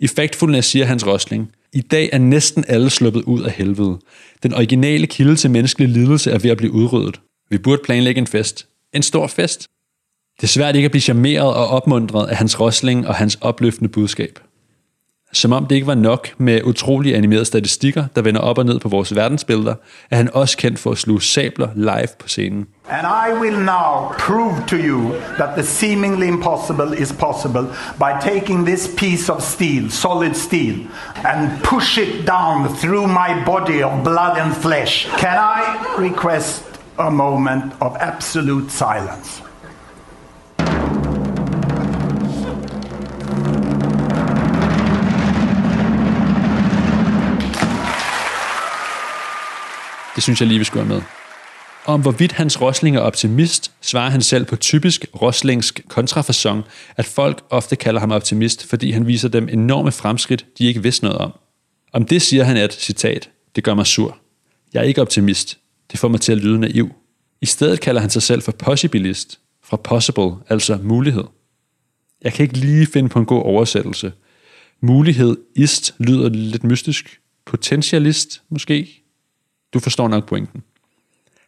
I 0.00 0.06
Factfulness 0.06 0.68
siger 0.68 0.84
Hans 0.84 1.06
Rosling, 1.06 1.52
i 1.72 1.80
dag 1.80 2.10
er 2.12 2.18
næsten 2.18 2.64
alle 2.68 2.90
sluppet 2.90 3.22
ud 3.22 3.42
af 3.42 3.50
helvede. 3.50 3.98
Den 4.42 4.54
originale 4.54 5.06
kilde 5.06 5.36
til 5.36 5.50
menneskelig 5.50 5.88
lidelse 5.88 6.30
er 6.30 6.38
ved 6.38 6.50
at 6.50 6.56
blive 6.56 6.72
udryddet. 6.72 7.20
Vi 7.50 7.58
burde 7.58 7.82
planlægge 7.84 8.18
en 8.18 8.26
fest. 8.26 8.66
En 8.94 9.02
stor 9.02 9.26
fest. 9.26 9.66
Det 10.36 10.42
er 10.42 10.48
svært 10.48 10.76
ikke 10.76 10.86
at 10.86 10.90
blive 10.90 11.02
charmeret 11.02 11.54
og 11.54 11.68
opmuntret 11.68 12.28
af 12.28 12.36
hans 12.36 12.60
rosling 12.60 13.08
og 13.08 13.14
hans 13.14 13.38
opløftende 13.40 13.88
budskab. 13.88 14.38
Som 15.36 15.52
om 15.52 15.66
det 15.66 15.74
ikke 15.74 15.86
var 15.86 15.94
nok 15.94 16.28
med 16.38 16.60
utrolige 16.64 17.16
animerede 17.16 17.44
statistikker, 17.44 18.04
der 18.14 18.22
vender 18.22 18.40
op 18.40 18.58
og 18.58 18.64
ned 18.64 18.80
på 18.80 18.88
vores 18.88 19.14
verdensbilleder, 19.14 19.74
er 20.10 20.16
han 20.16 20.30
også 20.34 20.56
kendt 20.56 20.78
for 20.78 20.90
at 20.90 20.98
sluge 20.98 21.22
sabler 21.22 21.68
live 21.74 22.08
på 22.18 22.28
scenen. 22.28 22.66
And 22.90 23.06
I 23.06 23.40
will 23.40 23.58
now 23.58 24.14
prove 24.18 24.54
to 24.66 24.76
you 24.76 25.12
that 25.38 25.48
the 25.56 25.62
seemingly 25.62 26.26
impossible 26.28 27.02
is 27.02 27.12
possible 27.12 27.66
by 27.98 28.30
taking 28.30 28.66
this 28.66 28.90
piece 28.96 29.32
of 29.32 29.42
steel, 29.42 29.90
solid 29.90 30.34
steel, 30.34 30.74
and 31.24 31.50
push 31.62 31.98
it 31.98 32.26
down 32.26 32.76
through 32.76 33.06
my 33.08 33.44
body 33.46 33.82
of 33.82 33.92
blood 34.04 34.38
and 34.38 34.52
flesh. 34.54 35.06
Can 35.18 35.38
I 35.38 35.60
request 35.98 36.62
a 36.98 37.10
moment 37.10 37.72
of 37.80 37.96
absolute 38.00 38.70
silence? 38.70 39.45
Det 50.16 50.22
synes 50.22 50.40
jeg 50.40 50.48
lige, 50.48 50.58
vi 50.58 50.64
skulle 50.64 50.86
have 50.86 50.94
med. 50.94 51.02
Om 51.86 52.02
hvorvidt 52.02 52.32
hans 52.32 52.60
Rosling 52.60 52.96
er 52.96 53.00
optimist, 53.00 53.72
svarer 53.80 54.10
han 54.10 54.22
selv 54.22 54.44
på 54.44 54.56
typisk 54.56 55.06
roslingsk 55.22 55.80
kontrafasong, 55.88 56.64
at 56.96 57.06
folk 57.06 57.44
ofte 57.50 57.76
kalder 57.76 58.00
ham 58.00 58.10
optimist, 58.10 58.66
fordi 58.66 58.90
han 58.90 59.06
viser 59.06 59.28
dem 59.28 59.48
enorme 59.48 59.92
fremskridt, 59.92 60.46
de 60.58 60.64
ikke 60.66 60.82
vidste 60.82 61.04
noget 61.04 61.18
om. 61.18 61.32
Om 61.92 62.04
det 62.04 62.22
siger 62.22 62.44
han 62.44 62.56
at, 62.56 62.72
citat, 62.72 63.30
det 63.56 63.64
gør 63.64 63.74
mig 63.74 63.86
sur. 63.86 64.18
Jeg 64.74 64.80
er 64.80 64.84
ikke 64.84 65.00
optimist. 65.00 65.58
Det 65.92 66.00
får 66.00 66.08
mig 66.08 66.20
til 66.20 66.32
at 66.32 66.38
lyde 66.38 66.58
naiv. 66.58 66.94
I 67.40 67.46
stedet 67.46 67.80
kalder 67.80 68.00
han 68.00 68.10
sig 68.10 68.22
selv 68.22 68.42
for 68.42 68.52
possibilist, 68.52 69.40
fra 69.64 69.76
possible, 69.76 70.30
altså 70.48 70.78
mulighed. 70.82 71.24
Jeg 72.22 72.32
kan 72.32 72.42
ikke 72.42 72.58
lige 72.58 72.86
finde 72.86 73.08
på 73.08 73.18
en 73.18 73.26
god 73.26 73.42
oversættelse. 73.42 74.12
Mulighed 74.80 75.36
ist 75.56 75.94
lyder 75.98 76.28
lidt 76.28 76.64
mystisk. 76.64 77.20
Potentialist, 77.46 78.42
måske? 78.48 79.05
Du 79.74 79.80
forstår 79.80 80.08
nok 80.08 80.28
pointen. 80.28 80.62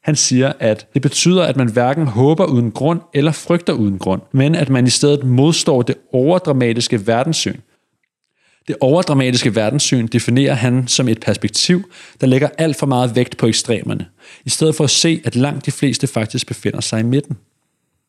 Han 0.02 0.16
siger, 0.16 0.52
at 0.60 0.86
det 0.94 1.02
betyder, 1.02 1.42
at 1.42 1.56
man 1.56 1.72
hverken 1.72 2.06
håber 2.06 2.44
uden 2.44 2.70
grund 2.70 3.00
eller 3.14 3.32
frygter 3.32 3.72
uden 3.72 3.98
grund, 3.98 4.22
men 4.32 4.54
at 4.54 4.68
man 4.68 4.86
i 4.86 4.90
stedet 4.90 5.24
modstår 5.24 5.82
det 5.82 5.94
overdramatiske 6.12 7.06
verdenssyn. 7.06 7.56
Det 8.68 8.76
overdramatiske 8.80 9.54
verdenssyn 9.54 10.06
definerer 10.06 10.54
han 10.54 10.88
som 10.88 11.08
et 11.08 11.20
perspektiv, 11.20 11.90
der 12.20 12.26
lægger 12.26 12.48
alt 12.58 12.76
for 12.76 12.86
meget 12.86 13.16
vægt 13.16 13.36
på 13.36 13.46
ekstremerne, 13.46 14.06
i 14.44 14.50
stedet 14.50 14.74
for 14.74 14.84
at 14.84 14.90
se, 14.90 15.22
at 15.24 15.36
langt 15.36 15.66
de 15.66 15.70
fleste 15.70 16.06
faktisk 16.06 16.46
befinder 16.46 16.80
sig 16.80 17.00
i 17.00 17.02
midten. 17.02 17.36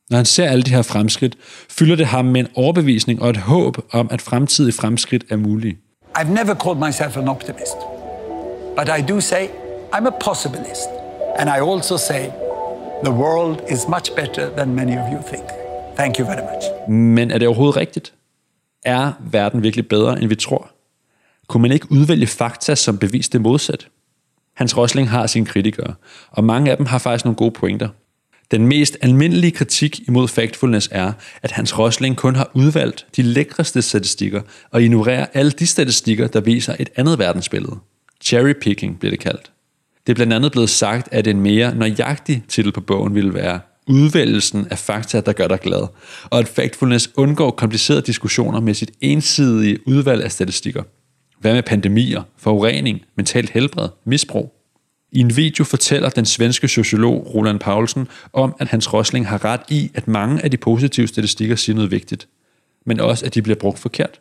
Når 0.10 0.18
han 0.18 0.26
ser 0.26 0.50
alle 0.50 0.64
de 0.64 0.72
her 0.72 0.82
fremskridt, 0.82 1.38
fylder 1.70 1.96
det 1.96 2.06
ham 2.06 2.26
med 2.26 2.42
en 2.42 2.48
overbevisning 2.56 3.22
og 3.22 3.30
et 3.30 3.38
håb 3.38 3.78
om, 3.92 4.08
at 4.12 4.22
fremtidige 4.22 4.74
fremskridt 4.74 5.26
er 5.30 5.36
mulige. 5.36 5.78
I've 6.18 6.30
never 6.30 6.56
called 6.56 6.88
myself 6.88 7.18
an 7.18 7.28
optimist. 7.28 7.78
But 8.78 8.90
I 9.00 9.12
do 9.12 9.20
say 9.20 9.48
I'm 9.94 10.06
a 10.06 10.12
possibilist. 10.12 10.90
And 11.40 11.50
I 11.50 11.60
also 11.60 11.98
say 11.98 12.32
the 13.04 13.12
world 13.12 13.62
is 13.70 13.88
much 13.88 14.16
better 14.16 14.50
than 14.58 14.76
many 14.76 14.98
of 14.98 15.14
you 15.14 15.22
think. 15.28 15.46
Thank 15.96 16.20
you 16.20 16.26
very 16.26 16.42
much. 16.42 16.90
Men 16.90 17.32
er 17.32 17.38
det 17.38 17.48
overhovedet 17.48 17.76
rigtigt? 17.76 18.14
Er 18.86 19.12
verden 19.32 19.64
virkelig 19.64 19.88
bedre, 19.88 20.22
end 20.22 20.30
vi 20.30 20.36
tror? 20.36 20.72
Kunne 21.48 21.62
man 21.62 21.72
ikke 21.72 21.92
udvælge 21.92 22.28
fakta, 22.28 22.76
som 22.76 22.98
bevis 22.98 23.30
det 23.30 23.42
modsat? 23.42 23.88
Hans 24.56 24.78
Rosling 24.78 25.10
har 25.10 25.28
sine 25.28 25.46
kritikere, 25.46 25.94
og 26.32 26.44
mange 26.44 26.72
af 26.72 26.78
dem 26.78 26.86
har 26.86 26.98
faktisk 26.98 27.26
nogle 27.26 27.36
gode 27.36 27.52
pointer. 27.52 27.90
Den 28.52 28.68
mest 28.68 28.98
almindelige 29.02 29.52
kritik 29.52 30.00
imod 30.08 30.28
factfulness 30.28 30.90
er, 30.92 31.14
at 31.42 31.52
Hans 31.52 31.80
Rosling 31.80 32.18
kun 32.18 32.36
har 32.36 32.52
udvalgt 32.54 33.08
de 33.16 33.22
lækreste 33.22 33.82
statistikker 33.82 34.42
og 34.72 34.84
ignorerer 34.84 35.26
alle 35.34 35.52
de 35.52 35.68
statistikker, 35.68 36.28
der 36.28 36.42
viser 36.42 36.76
et 36.80 36.90
andet 36.96 37.20
verdensbillede. 37.20 37.78
Cherry 38.22 38.54
picking 38.62 39.00
bliver 39.00 39.12
det 39.12 39.20
kaldt. 39.20 39.52
Det 40.08 40.14
er 40.14 40.16
blandt 40.16 40.34
andet 40.34 40.52
blevet 40.52 40.70
sagt, 40.70 41.10
at 41.12 41.28
en 41.28 41.42
mere 41.42 41.76
nøjagtig 41.76 42.44
titel 42.48 42.72
på 42.72 42.82
bogen 42.82 43.16
ville 43.16 43.34
være 43.34 43.60
udvælgelsen 43.88 44.68
af 44.72 44.78
fakta, 44.78 45.22
der 45.22 45.34
gør 45.34 45.48
dig 45.48 45.60
glad, 45.60 45.88
og 46.30 46.40
at 46.40 46.48
factfulness 46.48 47.10
undgår 47.16 47.52
komplicerede 47.52 48.02
diskussioner 48.02 48.60
med 48.60 48.74
sit 48.74 48.92
ensidige 49.02 49.88
udvalg 49.88 50.24
af 50.24 50.32
statistikker. 50.32 50.84
Hvad 51.40 51.54
med 51.54 51.64
pandemier, 51.64 52.24
forurening, 52.38 53.02
mentalt 53.18 53.50
helbred, 53.50 53.90
misbrug? 54.06 54.56
I 55.12 55.20
en 55.20 55.36
video 55.36 55.64
fortæller 55.64 56.10
den 56.10 56.26
svenske 56.26 56.68
sociolog 56.68 57.36
Roland 57.36 57.60
Paulsen 57.60 58.08
om, 58.34 58.56
at 58.60 58.68
Hans 58.68 58.94
Rosling 58.94 59.28
har 59.28 59.46
ret 59.46 59.62
i, 59.70 59.92
at 59.94 60.08
mange 60.08 60.44
af 60.44 60.52
de 60.52 60.58
positive 60.58 61.08
statistikker 61.08 61.56
siger 61.56 61.76
noget 61.76 61.92
vigtigt, 61.92 62.28
men 62.86 63.00
også 63.00 63.26
at 63.26 63.36
de 63.36 63.42
bliver 63.42 63.56
brugt 63.56 63.80
forkert. 63.80 64.20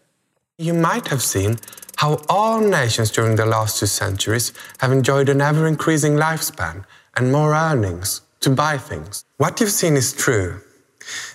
You 0.60 0.74
might 0.74 1.08
have 1.08 1.20
seen 1.20 1.58
how 1.98 2.20
all 2.28 2.60
nations 2.60 3.10
during 3.10 3.34
the 3.34 3.44
last 3.44 3.80
two 3.80 3.86
centuries 3.86 4.52
have 4.78 4.92
enjoyed 4.92 5.28
an 5.28 5.40
ever 5.40 5.66
increasing 5.66 6.14
lifespan 6.14 6.84
and 7.16 7.32
more 7.32 7.54
earnings 7.54 8.20
to 8.38 8.48
buy 8.48 8.78
things. 8.78 9.24
What 9.36 9.60
you've 9.60 9.72
seen 9.72 9.96
is 9.96 10.12
true. 10.12 10.60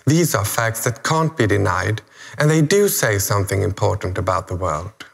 These 0.08 0.34
are 0.34 0.46
facts 0.46 0.86
that 0.86 1.04
can't 1.04 1.36
be 1.36 1.48
denied, 1.48 2.02
and 2.38 2.50
they 2.50 2.62
do 2.62 2.88
say 2.88 3.20
something 3.20 3.62
important 3.62 4.18
about 4.18 4.48
the 4.48 4.56
world. 4.56 5.06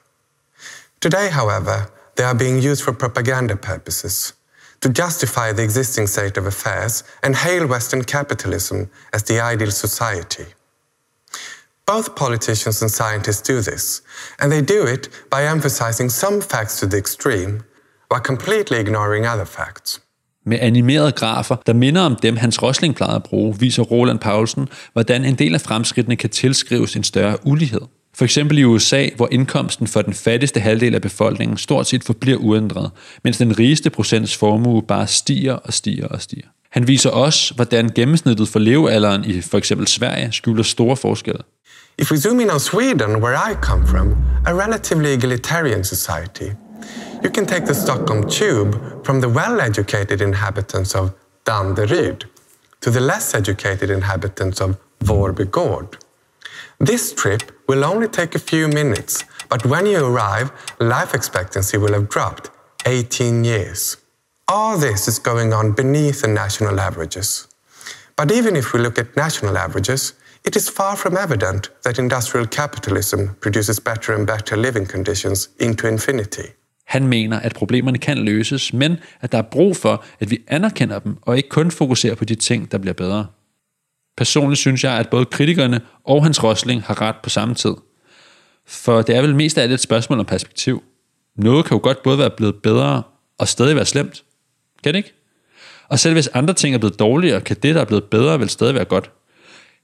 Today, 1.00 1.30
however, 1.30 1.90
they 2.16 2.24
are 2.24 2.36
being 2.36 2.62
used 2.62 2.84
for 2.84 2.94
propaganda 2.94 3.56
purposes 3.56 4.34
to 4.82 4.90
justify 4.90 5.52
the 5.52 5.64
existing 5.64 6.06
state 6.06 6.38
of 6.38 6.46
affairs 6.46 7.04
and 7.24 7.36
hail 7.36 7.66
Western 7.66 8.04
capitalism 8.04 8.92
as 9.14 9.24
the 9.24 9.40
ideal 9.40 9.72
society. 9.72 10.46
Both 11.96 12.16
politicians 12.16 12.82
and 12.82 12.92
scientists 12.92 13.42
do 13.42 13.62
this, 13.62 14.04
and 14.40 14.52
they 14.52 14.62
do 14.78 14.86
it 14.94 15.10
by 15.32 15.42
emphasizing 15.56 16.12
some 16.12 16.42
facts 16.42 16.80
to 16.80 16.86
the 16.88 16.98
extreme 16.98 17.52
while 18.12 18.24
completely 18.24 18.80
ignoring 18.80 19.26
other 19.26 19.46
facts. 19.46 20.02
Med 20.46 20.60
animerede 20.62 21.12
grafer, 21.12 21.56
der 21.66 21.74
minder 21.74 22.02
om 22.02 22.16
dem, 22.16 22.38
Hans 22.38 22.62
Rosling 22.62 22.96
plejede 22.96 23.16
at 23.16 23.24
bruge, 23.24 23.60
viser 23.60 23.84
Roland 23.84 24.20
Paulsen, 24.20 24.68
hvordan 24.94 25.26
en 25.26 25.36
del 25.36 25.54
af 25.54 25.62
fremskridtene 25.62 26.16
kan 26.16 26.30
tilskrives 26.30 26.96
en 26.96 27.04
større 27.04 27.38
ulighed. 27.44 27.82
For 28.16 28.26
eksempel 28.26 28.58
i 28.58 28.64
USA, 28.64 29.08
hvor 29.16 29.28
indkomsten 29.32 29.88
for 29.88 30.02
den 30.02 30.14
fattigste 30.14 30.60
halvdel 30.60 30.96
af 30.96 31.02
befolkningen 31.02 31.58
stort 31.58 31.88
set 31.88 32.04
forbliver 32.04 32.38
uændret, 32.38 32.92
mens 33.24 33.38
den 33.38 33.60
rigeste 33.60 33.90
procents 33.90 34.38
formue 34.38 34.84
bare 34.84 35.08
stiger 35.08 35.54
og 35.54 35.74
stiger 35.74 36.08
og 36.08 36.22
stiger. 36.22 36.48
Han 36.72 36.88
viser 36.88 37.10
også, 37.10 37.54
hvordan 37.54 37.90
gennemsnittet 37.90 38.48
for 38.48 38.60
levealderen 38.60 39.26
i 39.26 39.42
for 39.42 39.58
eksempel 39.58 39.88
Sverige 39.88 40.32
skylder 40.32 40.64
store 40.64 40.98
forskelle. 40.98 41.42
If 42.00 42.12
we 42.12 42.16
zoom 42.16 42.40
in 42.40 42.50
on 42.50 42.62
Sweden, 42.62 43.20
where 43.20 43.36
I 43.36 43.56
come 43.56 43.86
from, 43.86 44.24
a 44.46 44.56
relatively 44.56 45.12
egalitarian 45.16 45.84
society, 45.84 46.54
you 47.22 47.30
can 47.30 47.46
take 47.46 47.66
the 47.66 47.74
Stockholm 47.74 48.26
Tube 48.30 49.04
from 49.06 49.20
the 49.20 49.28
well-educated 49.28 50.22
inhabitants 50.22 50.96
of 50.96 51.14
Danderyd 51.44 52.24
to 52.80 52.90
the 52.90 53.02
less 53.02 53.34
educated 53.34 53.90
inhabitants 53.90 54.62
of 54.62 54.78
Vårby. 55.02 55.94
This 56.80 57.12
trip 57.12 57.52
will 57.68 57.84
only 57.84 58.08
take 58.08 58.34
a 58.34 58.40
few 58.40 58.70
minutes, 58.70 59.26
but 59.50 59.66
when 59.66 59.86
you 59.86 60.00
arrive, 60.06 60.54
life 60.80 61.14
expectancy 61.14 61.78
will 61.78 61.92
have 61.92 62.08
dropped 62.08 62.50
18 62.86 63.44
years. 63.44 63.98
All 64.48 64.78
this 64.78 65.10
is 65.10 65.20
going 65.20 65.52
on 65.52 65.74
beneath 65.74 66.22
the 66.22 66.30
national 66.30 66.80
averages. 66.80 67.50
But 68.16 68.32
even 68.32 68.56
if 68.56 68.72
we 68.72 68.80
look 68.80 68.98
at 68.98 69.18
national 69.18 69.58
averages, 69.58 70.14
it 70.48 70.56
is 70.56 70.72
far 70.78 70.96
from 70.96 71.18
evident 71.26 71.72
that 71.86 72.00
industrial 72.00 72.48
capitalism 72.48 73.20
produces 73.42 73.80
better 73.80 74.16
and 74.16 74.28
better 74.28 74.56
living 74.56 74.88
conditions 74.88 75.50
into 75.60 75.88
infinity. 75.88 76.48
Han 76.86 77.08
mener, 77.08 77.40
at 77.40 77.54
problemerne 77.54 77.98
kan 77.98 78.18
løses, 78.18 78.74
men 78.74 78.98
at 79.22 79.32
der 79.32 79.38
er 79.38 79.42
brug 79.52 79.78
for, 79.78 80.04
at 80.20 80.32
vi 80.32 80.38
anerkender 80.48 81.00
dem, 81.00 81.18
og 81.22 81.38
ikke 81.38 81.50
kun 81.50 81.72
fokuserer 81.72 82.16
på 82.16 82.26
de 82.26 82.36
ting, 82.36 82.72
der 82.72 82.78
bliver 82.78 82.94
bedre. 82.94 83.28
Personligt 84.18 84.60
synes 84.60 84.84
jeg, 84.84 84.94
at 84.94 85.10
både 85.10 85.26
kritikerne 85.26 85.82
og 86.04 86.24
Hans 86.24 86.44
Rosling 86.44 86.84
har 86.84 87.02
ret 87.02 87.16
på 87.24 87.30
samme 87.30 87.56
tid. 87.56 87.74
For 88.68 89.02
det 89.02 89.16
er 89.16 89.22
vel 89.22 89.36
mest 89.36 89.58
af 89.58 89.64
alt 89.64 89.72
et 89.72 89.80
spørgsmål 89.80 90.20
om 90.20 90.26
perspektiv. 90.26 90.84
Noget 91.36 91.66
kan 91.66 91.78
jo 91.78 91.84
godt 91.84 92.04
både 92.04 92.18
være 92.18 92.30
blevet 92.30 92.56
bedre 92.56 93.04
og 93.38 93.48
stadig 93.48 93.76
være 93.76 93.86
slemt. 93.86 94.24
Kan 94.84 94.94
det 94.94 94.98
ikke? 94.98 95.14
Og 95.90 96.00
selv 96.00 96.14
hvis 96.14 96.28
andre 96.28 96.54
ting 96.54 96.76
er 96.76 96.80
blevet 96.80 97.00
dårligere, 97.00 97.42
kan 97.42 97.58
det, 97.64 97.76
der 97.76 97.82
er 97.82 97.86
blevet 97.86 98.04
bedre, 98.04 98.40
vel 98.40 98.50
stadig 98.50 98.76
være 98.76 98.86
godt. 98.86 99.12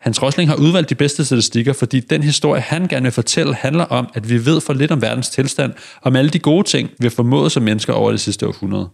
Hans 0.05 0.21
Rosling 0.21 0.49
har 0.49 0.55
udvalgt 0.55 0.89
de 0.89 0.95
bedste 0.95 1.25
statistikker, 1.25 1.73
fordi 1.73 1.99
den 1.99 2.23
historie, 2.23 2.61
han 2.61 2.87
gerne 2.87 3.03
vil 3.03 3.11
fortælle, 3.11 3.55
handler 3.55 3.83
om, 3.83 4.09
at 4.13 4.29
vi 4.29 4.45
ved 4.45 4.61
for 4.61 4.73
lidt 4.73 4.91
om 4.91 5.01
verdens 5.01 5.29
tilstand, 5.29 5.71
og 5.71 6.01
om 6.03 6.15
alle 6.15 6.29
de 6.29 6.39
gode 6.39 6.67
ting, 6.67 6.89
vi 6.99 7.05
har 7.05 7.09
formået 7.09 7.51
som 7.51 7.63
mennesker 7.63 7.93
over 7.93 8.11
det 8.11 8.19
sidste 8.19 8.47
århundrede. 8.47 8.89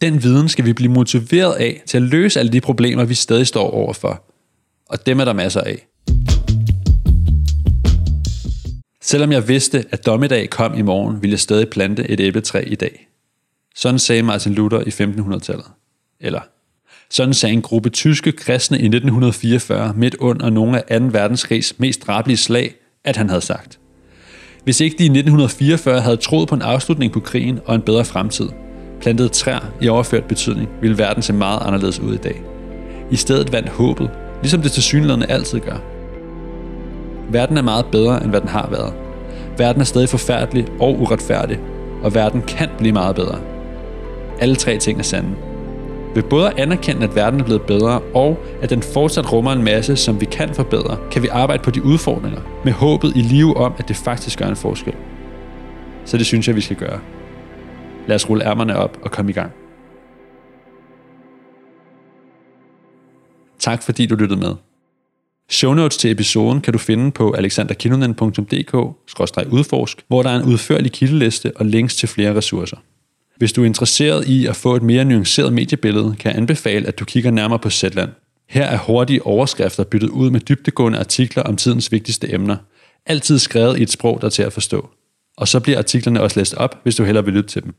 Den 0.00 0.22
viden 0.22 0.48
skal 0.48 0.64
vi 0.64 0.72
blive 0.72 0.92
motiveret 0.92 1.54
af 1.54 1.82
til 1.86 1.96
at 1.96 2.02
løse 2.02 2.40
alle 2.40 2.52
de 2.52 2.60
problemer, 2.60 3.04
vi 3.04 3.14
stadig 3.14 3.46
står 3.46 3.70
overfor. 3.70 4.24
Og 4.88 5.06
dem 5.06 5.20
er 5.20 5.24
der 5.24 5.32
masser 5.32 5.60
af. 5.60 5.86
Selvom 9.02 9.32
jeg 9.32 9.48
vidste, 9.48 9.84
at 9.90 10.06
dommedag 10.06 10.50
kom 10.50 10.74
i 10.74 10.82
morgen, 10.82 11.22
ville 11.22 11.32
jeg 11.32 11.40
stadig 11.40 11.68
plante 11.68 12.10
et 12.10 12.20
æbletræ 12.20 12.64
i 12.66 12.74
dag. 12.74 13.08
Sådan 13.74 13.98
sagde 13.98 14.22
Martin 14.22 14.54
Luther 14.54 14.80
i 14.80 14.88
1500-tallet. 14.88 15.66
Eller 16.20 16.40
sådan 17.10 17.34
sagde 17.34 17.52
en 17.52 17.62
gruppe 17.62 17.90
tyske 17.90 18.32
kristne 18.32 18.76
i 18.76 18.84
1944 18.84 19.92
midt 19.96 20.14
under 20.14 20.50
nogle 20.50 20.92
af 20.92 21.00
2. 21.00 21.06
verdenskrigs 21.06 21.74
mest 21.78 22.06
drabelige 22.06 22.36
slag, 22.36 22.74
at 23.04 23.16
han 23.16 23.28
havde 23.28 23.40
sagt. 23.40 23.78
Hvis 24.64 24.80
ikke 24.80 24.98
de 24.98 25.02
i 25.02 25.06
1944 25.06 26.00
havde 26.00 26.16
troet 26.16 26.48
på 26.48 26.54
en 26.54 26.62
afslutning 26.62 27.12
på 27.12 27.20
krigen 27.20 27.58
og 27.66 27.74
en 27.74 27.82
bedre 27.82 28.04
fremtid, 28.04 28.48
plantet 29.00 29.32
træer 29.32 29.72
i 29.80 29.88
overført 29.88 30.24
betydning, 30.24 30.68
ville 30.80 30.98
verden 30.98 31.22
se 31.22 31.32
meget 31.32 31.62
anderledes 31.62 32.00
ud 32.00 32.14
i 32.14 32.18
dag. 32.18 32.42
I 33.10 33.16
stedet 33.16 33.52
vandt 33.52 33.68
håbet, 33.68 34.10
ligesom 34.42 34.62
det 34.62 34.72
til 34.72 34.82
synligheden 34.82 35.22
altid 35.22 35.60
gør. 35.60 35.82
Verden 37.30 37.56
er 37.56 37.62
meget 37.62 37.86
bedre, 37.92 38.22
end 38.22 38.30
hvad 38.30 38.40
den 38.40 38.48
har 38.48 38.68
været. 38.70 38.94
Verden 39.58 39.80
er 39.80 39.84
stadig 39.84 40.08
forfærdelig 40.08 40.66
og 40.80 41.00
uretfærdig, 41.00 41.58
og 42.02 42.14
verden 42.14 42.42
kan 42.42 42.68
blive 42.78 42.92
meget 42.92 43.16
bedre. 43.16 43.40
Alle 44.40 44.56
tre 44.56 44.78
ting 44.78 44.98
er 44.98 45.02
sande. 45.02 45.49
Ved 46.14 46.22
både 46.22 46.50
at 46.50 46.58
anerkende, 46.58 47.04
at 47.04 47.14
verden 47.14 47.40
er 47.40 47.44
blevet 47.44 47.62
bedre, 47.62 48.00
og 48.14 48.38
at 48.62 48.70
den 48.70 48.82
fortsat 48.82 49.32
rummer 49.32 49.52
en 49.52 49.62
masse, 49.62 49.96
som 49.96 50.20
vi 50.20 50.26
kan 50.26 50.54
forbedre, 50.54 50.98
kan 51.10 51.22
vi 51.22 51.28
arbejde 51.28 51.62
på 51.62 51.70
de 51.70 51.82
udfordringer, 51.82 52.40
med 52.64 52.72
håbet 52.72 53.12
i 53.16 53.20
live 53.20 53.56
om, 53.56 53.72
at 53.78 53.88
det 53.88 53.96
faktisk 53.96 54.38
gør 54.38 54.46
en 54.46 54.56
forskel. 54.56 54.94
Så 56.04 56.16
det 56.16 56.26
synes 56.26 56.48
jeg, 56.48 56.56
vi 56.56 56.60
skal 56.60 56.76
gøre. 56.76 57.00
Lad 58.06 58.16
os 58.16 58.30
rulle 58.30 58.46
ærmerne 58.46 58.76
op 58.76 58.98
og 59.02 59.10
komme 59.10 59.30
i 59.30 59.34
gang. 59.34 59.52
Tak 63.58 63.82
fordi 63.82 64.06
du 64.06 64.14
lyttede 64.14 64.40
med. 64.40 64.54
Show 65.50 65.74
notes 65.74 65.96
til 65.96 66.10
episoden 66.10 66.60
kan 66.60 66.72
du 66.72 66.78
finde 66.78 67.10
på 67.10 67.32
alexanderkinonen.dk-udforsk, 67.32 70.04
hvor 70.08 70.22
der 70.22 70.30
er 70.30 70.36
en 70.36 70.44
udførlig 70.52 70.92
kildeliste 70.92 71.52
og 71.56 71.66
links 71.66 71.96
til 71.96 72.08
flere 72.08 72.34
ressourcer. 72.34 72.76
Hvis 73.40 73.52
du 73.52 73.62
er 73.62 73.66
interesseret 73.66 74.28
i 74.28 74.46
at 74.46 74.56
få 74.56 74.76
et 74.76 74.82
mere 74.82 75.04
nuanceret 75.04 75.52
mediebillede, 75.52 76.16
kan 76.18 76.30
jeg 76.30 76.38
anbefale, 76.38 76.88
at 76.88 76.98
du 76.98 77.04
kigger 77.04 77.30
nærmere 77.30 77.58
på 77.58 77.70
Zetland. 77.70 78.10
Her 78.48 78.64
er 78.64 78.78
hurtige 78.78 79.26
overskrifter 79.26 79.84
byttet 79.84 80.08
ud 80.08 80.30
med 80.30 80.40
dybdegående 80.40 80.98
artikler 80.98 81.42
om 81.42 81.56
tidens 81.56 81.92
vigtigste 81.92 82.32
emner. 82.32 82.56
Altid 83.06 83.38
skrevet 83.38 83.78
i 83.78 83.82
et 83.82 83.90
sprog, 83.90 84.20
der 84.20 84.26
er 84.26 84.30
til 84.30 84.42
at 84.42 84.52
forstå. 84.52 84.90
Og 85.36 85.48
så 85.48 85.60
bliver 85.60 85.78
artiklerne 85.78 86.22
også 86.22 86.40
læst 86.40 86.54
op, 86.54 86.80
hvis 86.82 86.96
du 86.96 87.04
hellere 87.04 87.24
vil 87.24 87.34
lytte 87.34 87.48
til 87.50 87.62
dem. 87.62 87.74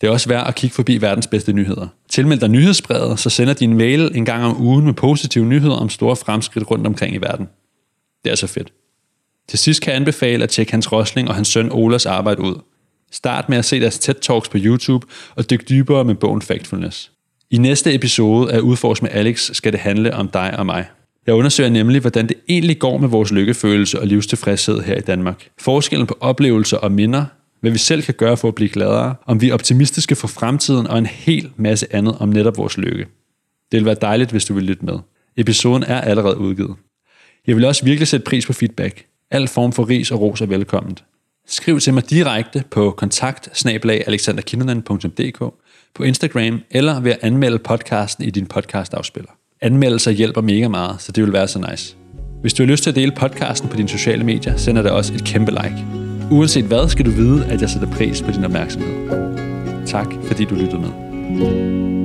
Det 0.00 0.06
er 0.06 0.10
også 0.10 0.28
værd 0.28 0.48
at 0.48 0.54
kigge 0.54 0.74
forbi 0.74 1.00
verdens 1.00 1.26
bedste 1.26 1.52
nyheder. 1.52 1.86
Tilmeld 2.10 2.40
dig 2.40 2.48
nyhedsbrevet, 2.48 3.18
så 3.18 3.30
sender 3.30 3.54
din 3.54 3.76
mail 3.76 4.10
en 4.14 4.24
gang 4.24 4.44
om 4.44 4.62
ugen 4.62 4.84
med 4.84 4.94
positive 4.94 5.46
nyheder 5.46 5.76
om 5.76 5.88
store 5.88 6.16
fremskridt 6.16 6.70
rundt 6.70 6.86
omkring 6.86 7.14
i 7.14 7.18
verden. 7.18 7.48
Det 8.24 8.32
er 8.32 8.36
så 8.36 8.46
fedt. 8.46 8.72
Til 9.48 9.58
sidst 9.58 9.82
kan 9.82 9.90
jeg 9.90 9.96
anbefale 9.96 10.44
at 10.44 10.50
tjekke 10.50 10.72
Hans 10.72 10.92
Rosling 10.92 11.28
og 11.28 11.34
hans 11.34 11.48
søn 11.48 11.72
Olas 11.72 12.06
arbejde 12.06 12.42
ud. 12.42 12.54
Start 13.12 13.48
med 13.48 13.58
at 13.58 13.64
se 13.64 13.80
deres 13.80 13.98
TED-talks 13.98 14.50
på 14.50 14.58
YouTube 14.60 15.06
og 15.34 15.50
dyk 15.50 15.68
dybere 15.68 16.04
med 16.04 16.14
bogen 16.14 16.42
Factfulness. 16.42 17.10
I 17.50 17.58
næste 17.58 17.94
episode 17.94 18.52
af 18.52 18.60
Udforsk 18.60 19.02
med 19.02 19.10
Alex 19.12 19.50
skal 19.52 19.72
det 19.72 19.80
handle 19.80 20.14
om 20.14 20.28
dig 20.28 20.58
og 20.58 20.66
mig. 20.66 20.86
Jeg 21.26 21.34
undersøger 21.34 21.70
nemlig, 21.70 22.00
hvordan 22.00 22.28
det 22.28 22.36
egentlig 22.48 22.78
går 22.78 22.98
med 22.98 23.08
vores 23.08 23.32
lykkefølelse 23.32 24.00
og 24.00 24.06
livstilfredshed 24.06 24.80
her 24.80 24.96
i 24.96 25.00
Danmark. 25.00 25.48
Forskellen 25.60 26.06
på 26.06 26.16
oplevelser 26.20 26.76
og 26.76 26.92
minder, 26.92 27.24
hvad 27.60 27.70
vi 27.70 27.78
selv 27.78 28.02
kan 28.02 28.14
gøre 28.14 28.36
for 28.36 28.48
at 28.48 28.54
blive 28.54 28.68
gladere, 28.68 29.14
om 29.26 29.40
vi 29.40 29.48
er 29.48 29.54
optimistiske 29.54 30.14
for 30.14 30.28
fremtiden 30.28 30.86
og 30.86 30.98
en 30.98 31.06
hel 31.06 31.50
masse 31.56 31.94
andet 31.94 32.16
om 32.20 32.28
netop 32.28 32.56
vores 32.56 32.78
lykke. 32.78 33.06
Det 33.72 33.78
vil 33.78 33.84
være 33.84 33.96
dejligt, 34.00 34.30
hvis 34.30 34.44
du 34.44 34.54
vil 34.54 34.64
lytte 34.64 34.84
med. 34.84 34.98
Episoden 35.36 35.82
er 35.82 36.00
allerede 36.00 36.38
udgivet. 36.38 36.76
Jeg 37.46 37.56
vil 37.56 37.64
også 37.64 37.84
virkelig 37.84 38.08
sætte 38.08 38.24
pris 38.24 38.46
på 38.46 38.52
feedback. 38.52 39.04
Al 39.30 39.48
form 39.48 39.72
for 39.72 39.88
ris 39.88 40.10
og 40.10 40.20
ros 40.20 40.40
er 40.40 40.46
velkomment. 40.46 41.04
Skriv 41.46 41.80
til 41.80 41.94
mig 41.94 42.10
direkte 42.10 42.64
på 42.70 42.90
kontakt 42.90 43.66
på 45.94 46.02
Instagram 46.02 46.60
eller 46.70 47.00
ved 47.00 47.12
at 47.12 47.18
anmelde 47.22 47.58
podcasten 47.58 48.24
i 48.24 48.30
din 48.30 48.46
podcastafspiller. 48.46 49.30
Anmeldelser 49.60 50.10
hjælper 50.10 50.40
mega 50.40 50.68
meget, 50.68 51.02
så 51.02 51.12
det 51.12 51.24
vil 51.24 51.32
være 51.32 51.48
så 51.48 51.66
nice. 51.70 51.96
Hvis 52.40 52.54
du 52.54 52.62
har 52.62 52.70
lyst 52.70 52.82
til 52.82 52.90
at 52.90 52.96
dele 52.96 53.12
podcasten 53.16 53.68
på 53.68 53.76
dine 53.76 53.88
sociale 53.88 54.24
medier, 54.24 54.56
sender 54.56 54.82
det 54.82 54.90
også 54.90 55.14
et 55.14 55.24
kæmpe 55.24 55.50
like. 55.50 55.84
Uanset 56.30 56.64
hvad, 56.64 56.88
skal 56.88 57.04
du 57.04 57.10
vide, 57.10 57.46
at 57.46 57.60
jeg 57.60 57.70
sætter 57.70 57.90
pris 57.90 58.22
på 58.22 58.30
din 58.30 58.44
opmærksomhed. 58.44 59.86
Tak, 59.86 60.06
fordi 60.26 60.44
du 60.44 60.54
lyttede 60.54 60.80
med. 60.80 62.01